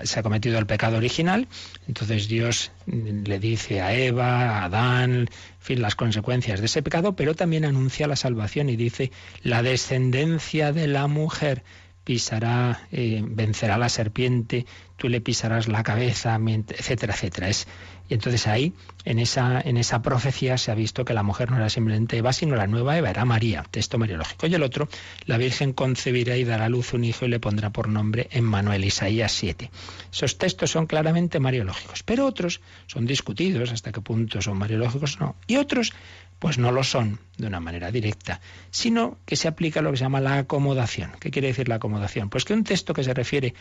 se 0.05 0.21
ha 0.21 0.23
cometido 0.23 0.59
el 0.59 0.67
pecado 0.67 0.99
original. 0.99 1.49
Entonces 1.89 2.29
Dios 2.29 2.71
mm, 2.87 3.25
le 3.25 3.41
dice 3.41 3.81
a 3.81 3.93
Eva, 3.93 4.61
a 4.61 4.65
Adán, 4.67 5.29
fin, 5.59 5.83
las 5.83 5.97
consecuencias 5.97 6.61
de 6.61 6.67
ese 6.67 6.83
pecado, 6.83 7.17
pero 7.17 7.35
también 7.35 7.65
anuncia 7.65 8.07
la 8.07 8.15
salvación 8.15 8.69
y 8.69 8.77
dice, 8.77 9.11
la 9.43 9.65
descendencia 9.65 10.73
de 10.73 10.87
la 10.87 11.09
mujer 11.09 11.65
pisará, 12.05 12.87
eh, 12.93 13.23
vencerá 13.27 13.77
a 13.77 13.79
la 13.79 13.89
serpiente, 13.89 14.67
tú 14.97 15.09
le 15.09 15.21
pisarás 15.21 15.67
la 15.69 15.83
cabeza, 15.83 16.39
etcétera, 16.69 17.15
etcétera. 17.15 17.49
Es, 17.49 17.67
y 18.09 18.15
entonces 18.15 18.47
ahí, 18.47 18.75
en 19.05 19.19
esa, 19.19 19.61
en 19.61 19.77
esa 19.77 20.03
profecía, 20.03 20.59
se 20.59 20.71
ha 20.71 20.75
visto 20.75 21.05
que 21.05 21.15
la 21.15 21.23
mujer 21.23 21.51
no 21.51 21.57
era 21.57 21.71
simplemente 21.71 22.19
Eva, 22.19 22.33
sino 22.33 22.55
la 22.55 22.67
nueva 22.67 22.99
Eva, 22.99 23.11
era 23.11 23.25
María, 23.25 23.65
texto 23.71 23.99
mariológico. 23.99 24.47
Y 24.47 24.55
el 24.55 24.63
otro, 24.63 24.89
la 25.25 25.39
Virgen 25.39 25.73
concebirá 25.73 26.37
y 26.37 26.45
dará 26.45 26.67
a 26.67 26.69
luz 26.69 26.93
un 26.93 27.05
hijo 27.05 27.25
y 27.25 27.29
le 27.29 27.41
pondrá 27.41 27.71
por 27.71 27.89
nombre 27.89 28.29
Emmanuel, 28.31 28.85
Isaías 28.85 29.33
7. 29.33 29.71
Esos 30.13 30.37
textos 30.37 30.71
son 30.71 30.87
claramente 30.87 31.41
mariológicos, 31.41 32.03
pero 32.03 32.27
otros 32.27 32.61
son 32.87 33.07
discutidos 33.07 33.73
hasta 33.73 33.93
qué 33.93 34.01
punto 34.01 34.43
son 34.43 34.59
mariológicos 34.59 35.19
no. 35.19 35.37
Y 35.47 35.57
otros 35.57 35.93
pues 36.39 36.59
no 36.59 36.73
lo 36.73 36.85
son 36.85 37.21
de 37.39 37.47
una 37.47 37.59
manera 37.59 37.91
directa, 37.91 38.41
sino 38.71 39.17
que 39.25 39.35
se 39.35 39.49
aplica 39.49 39.81
lo 39.81 39.91
que 39.91 39.97
se 39.97 40.05
llama 40.05 40.21
la 40.21 40.39
acomodación. 40.39 41.13
¿Qué 41.19 41.31
quiere 41.31 41.49
decir 41.49 41.71
la 41.71 41.77
acomodación? 41.77 42.29
Pues 42.29 42.45
que 42.45 42.53
un 42.53 42.65
texto 42.65 42.93
que 42.93 43.03
se 43.03 43.15
refiere, 43.15 43.55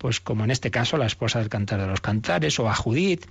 pues 0.00 0.18
como 0.18 0.44
en 0.44 0.50
este 0.50 0.70
caso 0.70 0.96
la 0.96 1.04
esposa 1.04 1.40
del 1.40 1.50
cantar 1.50 1.78
de 1.78 1.86
los 1.86 2.00
cantares 2.00 2.58
o 2.58 2.70
a 2.70 2.74
Judith, 2.74 3.26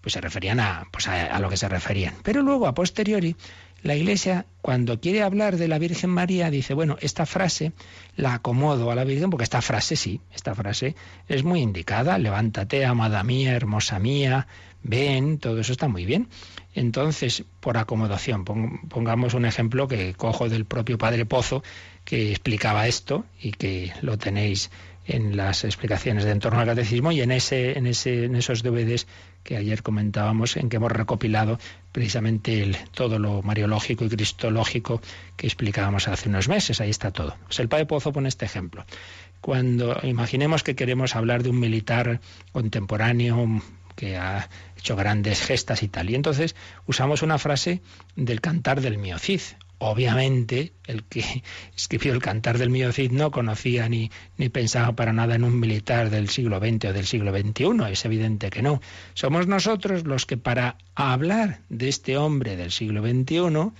pues 0.00 0.14
se 0.14 0.22
referían 0.22 0.58
a, 0.58 0.88
pues 0.90 1.06
a, 1.06 1.26
a 1.26 1.38
lo 1.38 1.50
que 1.50 1.58
se 1.58 1.68
referían. 1.68 2.14
Pero 2.22 2.40
luego, 2.40 2.66
a 2.66 2.72
posteriori, 2.74 3.36
la 3.82 3.94
Iglesia, 3.94 4.46
cuando 4.62 4.98
quiere 4.98 5.22
hablar 5.22 5.58
de 5.58 5.68
la 5.68 5.78
Virgen 5.78 6.08
María, 6.08 6.50
dice, 6.50 6.72
bueno, 6.72 6.96
esta 7.02 7.26
frase 7.26 7.72
la 8.16 8.32
acomodo 8.32 8.90
a 8.90 8.94
la 8.94 9.04
Virgen, 9.04 9.28
porque 9.28 9.44
esta 9.44 9.60
frase 9.60 9.96
sí, 9.96 10.22
esta 10.34 10.54
frase 10.54 10.94
es 11.28 11.44
muy 11.44 11.60
indicada, 11.60 12.16
levántate, 12.16 12.86
amada 12.86 13.22
mía, 13.22 13.54
hermosa 13.54 13.98
mía, 13.98 14.46
ven, 14.82 15.36
todo 15.36 15.60
eso 15.60 15.72
está 15.72 15.88
muy 15.88 16.06
bien. 16.06 16.28
Entonces, 16.74 17.44
por 17.60 17.76
acomodación, 17.76 18.46
pon- 18.46 18.80
pongamos 18.88 19.34
un 19.34 19.44
ejemplo 19.44 19.86
que 19.88 20.14
cojo 20.14 20.48
del 20.48 20.64
propio 20.64 20.96
Padre 20.96 21.26
Pozo, 21.26 21.62
que 22.06 22.30
explicaba 22.30 22.88
esto 22.88 23.26
y 23.40 23.52
que 23.52 23.92
lo 24.00 24.16
tenéis 24.16 24.70
en 25.06 25.36
las 25.36 25.64
explicaciones 25.64 26.24
de 26.24 26.30
Entorno 26.30 26.60
al 26.60 26.66
Catecismo 26.66 27.12
y 27.12 27.20
en, 27.20 27.30
ese, 27.30 27.76
en, 27.78 27.86
ese, 27.86 28.24
en 28.24 28.36
esos 28.36 28.62
DVDs 28.62 29.06
que 29.42 29.56
ayer 29.58 29.82
comentábamos, 29.82 30.56
en 30.56 30.68
que 30.70 30.76
hemos 30.76 30.90
recopilado 30.92 31.58
precisamente 31.92 32.62
el- 32.62 32.76
todo 32.94 33.18
lo 33.18 33.42
mariológico 33.42 34.04
y 34.04 34.08
cristológico 34.08 35.02
que 35.36 35.46
explicábamos 35.46 36.08
hace 36.08 36.28
unos 36.30 36.48
meses. 36.48 36.80
Ahí 36.80 36.90
está 36.90 37.10
todo. 37.10 37.36
Pues 37.44 37.58
el 37.60 37.68
Padre 37.68 37.84
Pozo 37.86 38.12
pone 38.12 38.28
este 38.28 38.46
ejemplo. 38.46 38.86
Cuando 39.42 39.98
imaginemos 40.04 40.62
que 40.62 40.74
queremos 40.74 41.14
hablar 41.16 41.42
de 41.42 41.50
un 41.50 41.60
militar 41.60 42.20
contemporáneo 42.52 43.62
que 43.94 44.16
ha 44.16 44.48
hecho 44.78 44.96
grandes 44.96 45.40
gestas 45.42 45.82
y 45.82 45.88
tal, 45.88 46.08
y 46.10 46.14
entonces 46.14 46.56
usamos 46.86 47.22
una 47.22 47.38
frase 47.38 47.80
del 48.16 48.40
cantar 48.40 48.80
del 48.80 48.98
Miocid. 48.98 49.40
Obviamente, 49.86 50.72
el 50.86 51.04
que 51.04 51.22
escribió 51.76 52.14
el 52.14 52.22
cantar 52.22 52.56
del 52.56 52.70
Miocid 52.70 53.10
no 53.10 53.30
conocía 53.30 53.86
ni, 53.86 54.10
ni 54.38 54.48
pensaba 54.48 54.96
para 54.96 55.12
nada 55.12 55.34
en 55.34 55.44
un 55.44 55.60
militar 55.60 56.08
del 56.08 56.30
siglo 56.30 56.58
XX 56.58 56.86
o 56.86 56.92
del 56.94 57.04
siglo 57.04 57.36
XXI, 57.36 57.92
es 57.92 58.04
evidente 58.06 58.48
que 58.48 58.62
no. 58.62 58.80
Somos 59.12 59.46
nosotros 59.46 60.04
los 60.06 60.24
que 60.24 60.38
para 60.38 60.78
hablar 60.94 61.60
de 61.68 61.90
este 61.90 62.16
hombre 62.16 62.56
del 62.56 62.70
siglo 62.70 63.02
XXI, 63.02 63.72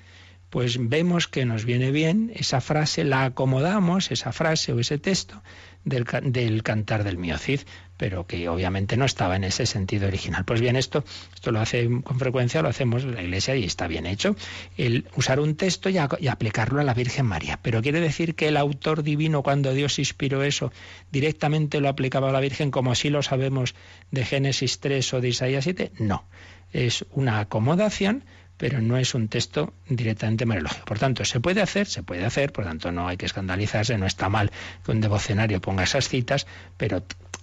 pues 0.51 0.77
vemos 0.79 1.27
que 1.27 1.47
nos 1.47 1.65
viene 1.65 1.91
bien 1.91 2.31
esa 2.35 2.61
frase, 2.61 3.03
la 3.05 3.25
acomodamos, 3.25 4.11
esa 4.11 4.31
frase 4.33 4.75
o 4.75 4.81
ese 4.81 4.99
texto 4.99 5.43
del, 5.85 6.05
del 6.25 6.63
cantar 6.63 7.03
del 7.05 7.17
Miocid, 7.17 7.61
pero 7.97 8.27
que 8.27 8.49
obviamente 8.49 8.97
no 8.97 9.05
estaba 9.05 9.37
en 9.37 9.45
ese 9.45 9.67
sentido 9.67 10.09
original. 10.09 10.45
Pues 10.45 10.61
bien, 10.61 10.77
esto, 10.77 11.05
esto 11.35 11.53
lo 11.53 11.61
hace 11.61 11.89
con 12.03 12.19
frecuencia, 12.19 12.63
lo 12.63 12.69
hacemos 12.69 13.05
la 13.05 13.23
Iglesia 13.23 13.57
y 13.57 13.65
está 13.65 13.87
bien 13.87 14.07
hecho, 14.07 14.37
el 14.77 15.07
usar 15.17 15.41
un 15.41 15.55
texto 15.57 15.89
y, 15.89 15.97
y 16.21 16.29
aplicarlo 16.29 16.81
a 16.81 16.85
la 16.85 16.95
Virgen 16.95 17.27
María. 17.27 17.59
Pero 17.63 17.83
quiere 17.83 18.01
decir 18.01 18.35
que 18.35 18.49
el 18.49 18.57
autor 18.57 19.03
divino, 19.03 19.43
cuando 19.43 19.73
Dios 19.73 19.99
inspiró 19.99 20.43
eso, 20.43 20.73
directamente 21.13 21.81
lo 21.81 21.89
aplicaba 21.89 22.31
a 22.31 22.33
la 22.33 22.41
Virgen, 22.41 22.71
como 22.71 22.95
si 22.95 23.11
lo 23.11 23.23
sabemos 23.23 23.75
de 24.11 24.25
Génesis 24.25 24.81
3 24.81 25.15
o 25.15 25.21
de 25.21 25.29
Isaías 25.29 25.65
7. 25.65 25.93
No, 25.99 26.25
es 26.73 27.05
una 27.13 27.41
acomodación 27.41 28.25
pero 28.65 28.81
no 28.81 28.97
es 28.97 29.15
un 29.15 29.29
texto 29.29 29.75
directamente 29.87 30.47
mariológico. 30.47 30.87
Por 30.87 30.99
tanto, 30.99 31.23
se 31.27 31.39
puede 31.39 31.61
hacer, 31.61 31.87
se 31.87 32.03
puede 32.03 32.25
hacer, 32.25 32.51
por 32.51 32.65
tanto 32.65 32.93
no 32.93 33.07
hay 33.07 33.19
que 33.19 33.27
escandalizarse, 33.27 33.99
no 33.99 34.07
está 34.07 34.31
mal 34.31 34.51
que 34.83 34.91
un 34.91 35.03
devocionario 35.03 35.61
ponga 35.61 35.85
esas 35.85 36.09
citas, 36.09 36.47
pero 36.79 37.03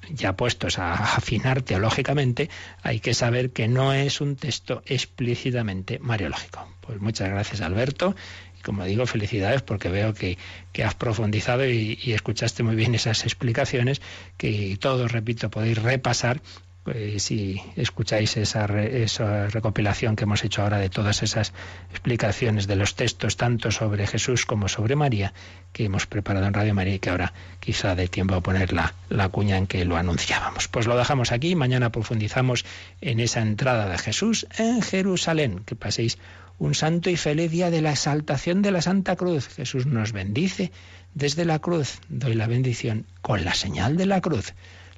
ya 0.10 0.36
puestos 0.36 0.80
a 0.80 0.94
afinar 0.96 1.62
teológicamente, 1.62 2.50
hay 2.82 3.00
que 3.02 3.14
saber 3.14 3.52
que 3.52 3.68
no 3.68 3.94
es 3.94 4.20
un 4.20 4.36
texto 4.36 4.82
explícitamente 4.88 6.00
mariológico. 6.00 6.68
Pues 6.82 7.00
muchas 7.00 7.30
gracias, 7.30 7.62
Alberto. 7.62 8.16
Y 8.60 8.64
como 8.64 8.84
digo, 8.86 9.06
felicidades 9.06 9.62
porque 9.62 9.90
veo 9.90 10.16
que, 10.16 10.40
que 10.72 10.84
has 10.84 10.96
profundizado 10.96 11.70
y, 11.70 12.00
y 12.02 12.14
escuchaste 12.14 12.64
muy 12.64 12.76
bien 12.76 12.96
esas 12.96 13.26
explicaciones 13.26 14.02
que 14.38 14.76
todos, 14.80 15.12
repito, 15.12 15.52
podéis 15.52 15.78
repasar 15.78 16.42
eh, 16.88 17.18
si 17.20 17.62
escucháis 17.76 18.38
esa, 18.38 18.66
re- 18.68 19.04
esa 19.04 19.48
recopilación 19.48 20.16
que 20.16 20.24
hemos 20.24 20.44
hecho 20.44 20.62
ahora 20.64 20.80
de 20.80 20.90
todas 20.90 21.22
esas 21.24 21.54
explicaciones 21.92 22.68
de 22.68 22.76
los 22.76 22.96
textos, 22.96 23.38
tanto 23.38 23.72
sobre 23.72 24.08
Jesús 24.08 24.46
como 24.46 24.68
sobre 24.68 24.96
María, 24.96 25.34
que 25.74 25.86
hemos 25.86 26.08
preparado 26.08 26.46
en 26.48 26.54
Radio 26.54 26.74
María 26.74 26.96
y 26.96 27.00
que 27.00 27.10
ahora 27.10 27.34
quizá 27.60 27.96
dé 27.96 28.08
tiempo 28.08 28.36
a 28.36 28.42
poner 28.42 28.74
la, 28.74 28.94
la 29.10 29.30
cuña 29.30 29.58
en 29.58 29.68
que 29.68 29.86
lo 29.86 29.98
anunciábamos. 29.98 30.68
Pues 30.68 30.88
lo 30.88 30.98
dejamos 30.98 31.32
aquí, 31.32 31.56
mañana 31.56 31.92
profundizamos 31.92 32.66
en 33.02 33.20
esa 33.20 33.42
entrada 33.42 33.88
de 33.88 33.98
Jesús 33.98 34.48
en 34.58 34.82
Jerusalén. 34.82 35.62
Que 35.66 35.76
paséis 35.76 36.18
un 36.58 36.74
santo 36.76 37.10
y 37.10 37.18
feliz 37.18 37.52
día 37.52 37.70
de 37.72 37.82
la 37.82 37.92
exaltación 37.92 38.62
de 38.62 38.72
la 38.72 38.82
Santa 38.82 39.16
Cruz. 39.16 39.48
Jesús 39.48 39.86
nos 39.86 40.12
bendice 40.12 40.72
desde 41.14 41.46
la 41.46 41.60
cruz. 41.60 42.00
Doy 42.10 42.36
la 42.36 42.48
bendición 42.48 43.06
con 43.22 43.44
la 43.46 43.54
señal 43.54 43.98
de 43.98 44.06
la 44.06 44.22
cruz. 44.22 44.54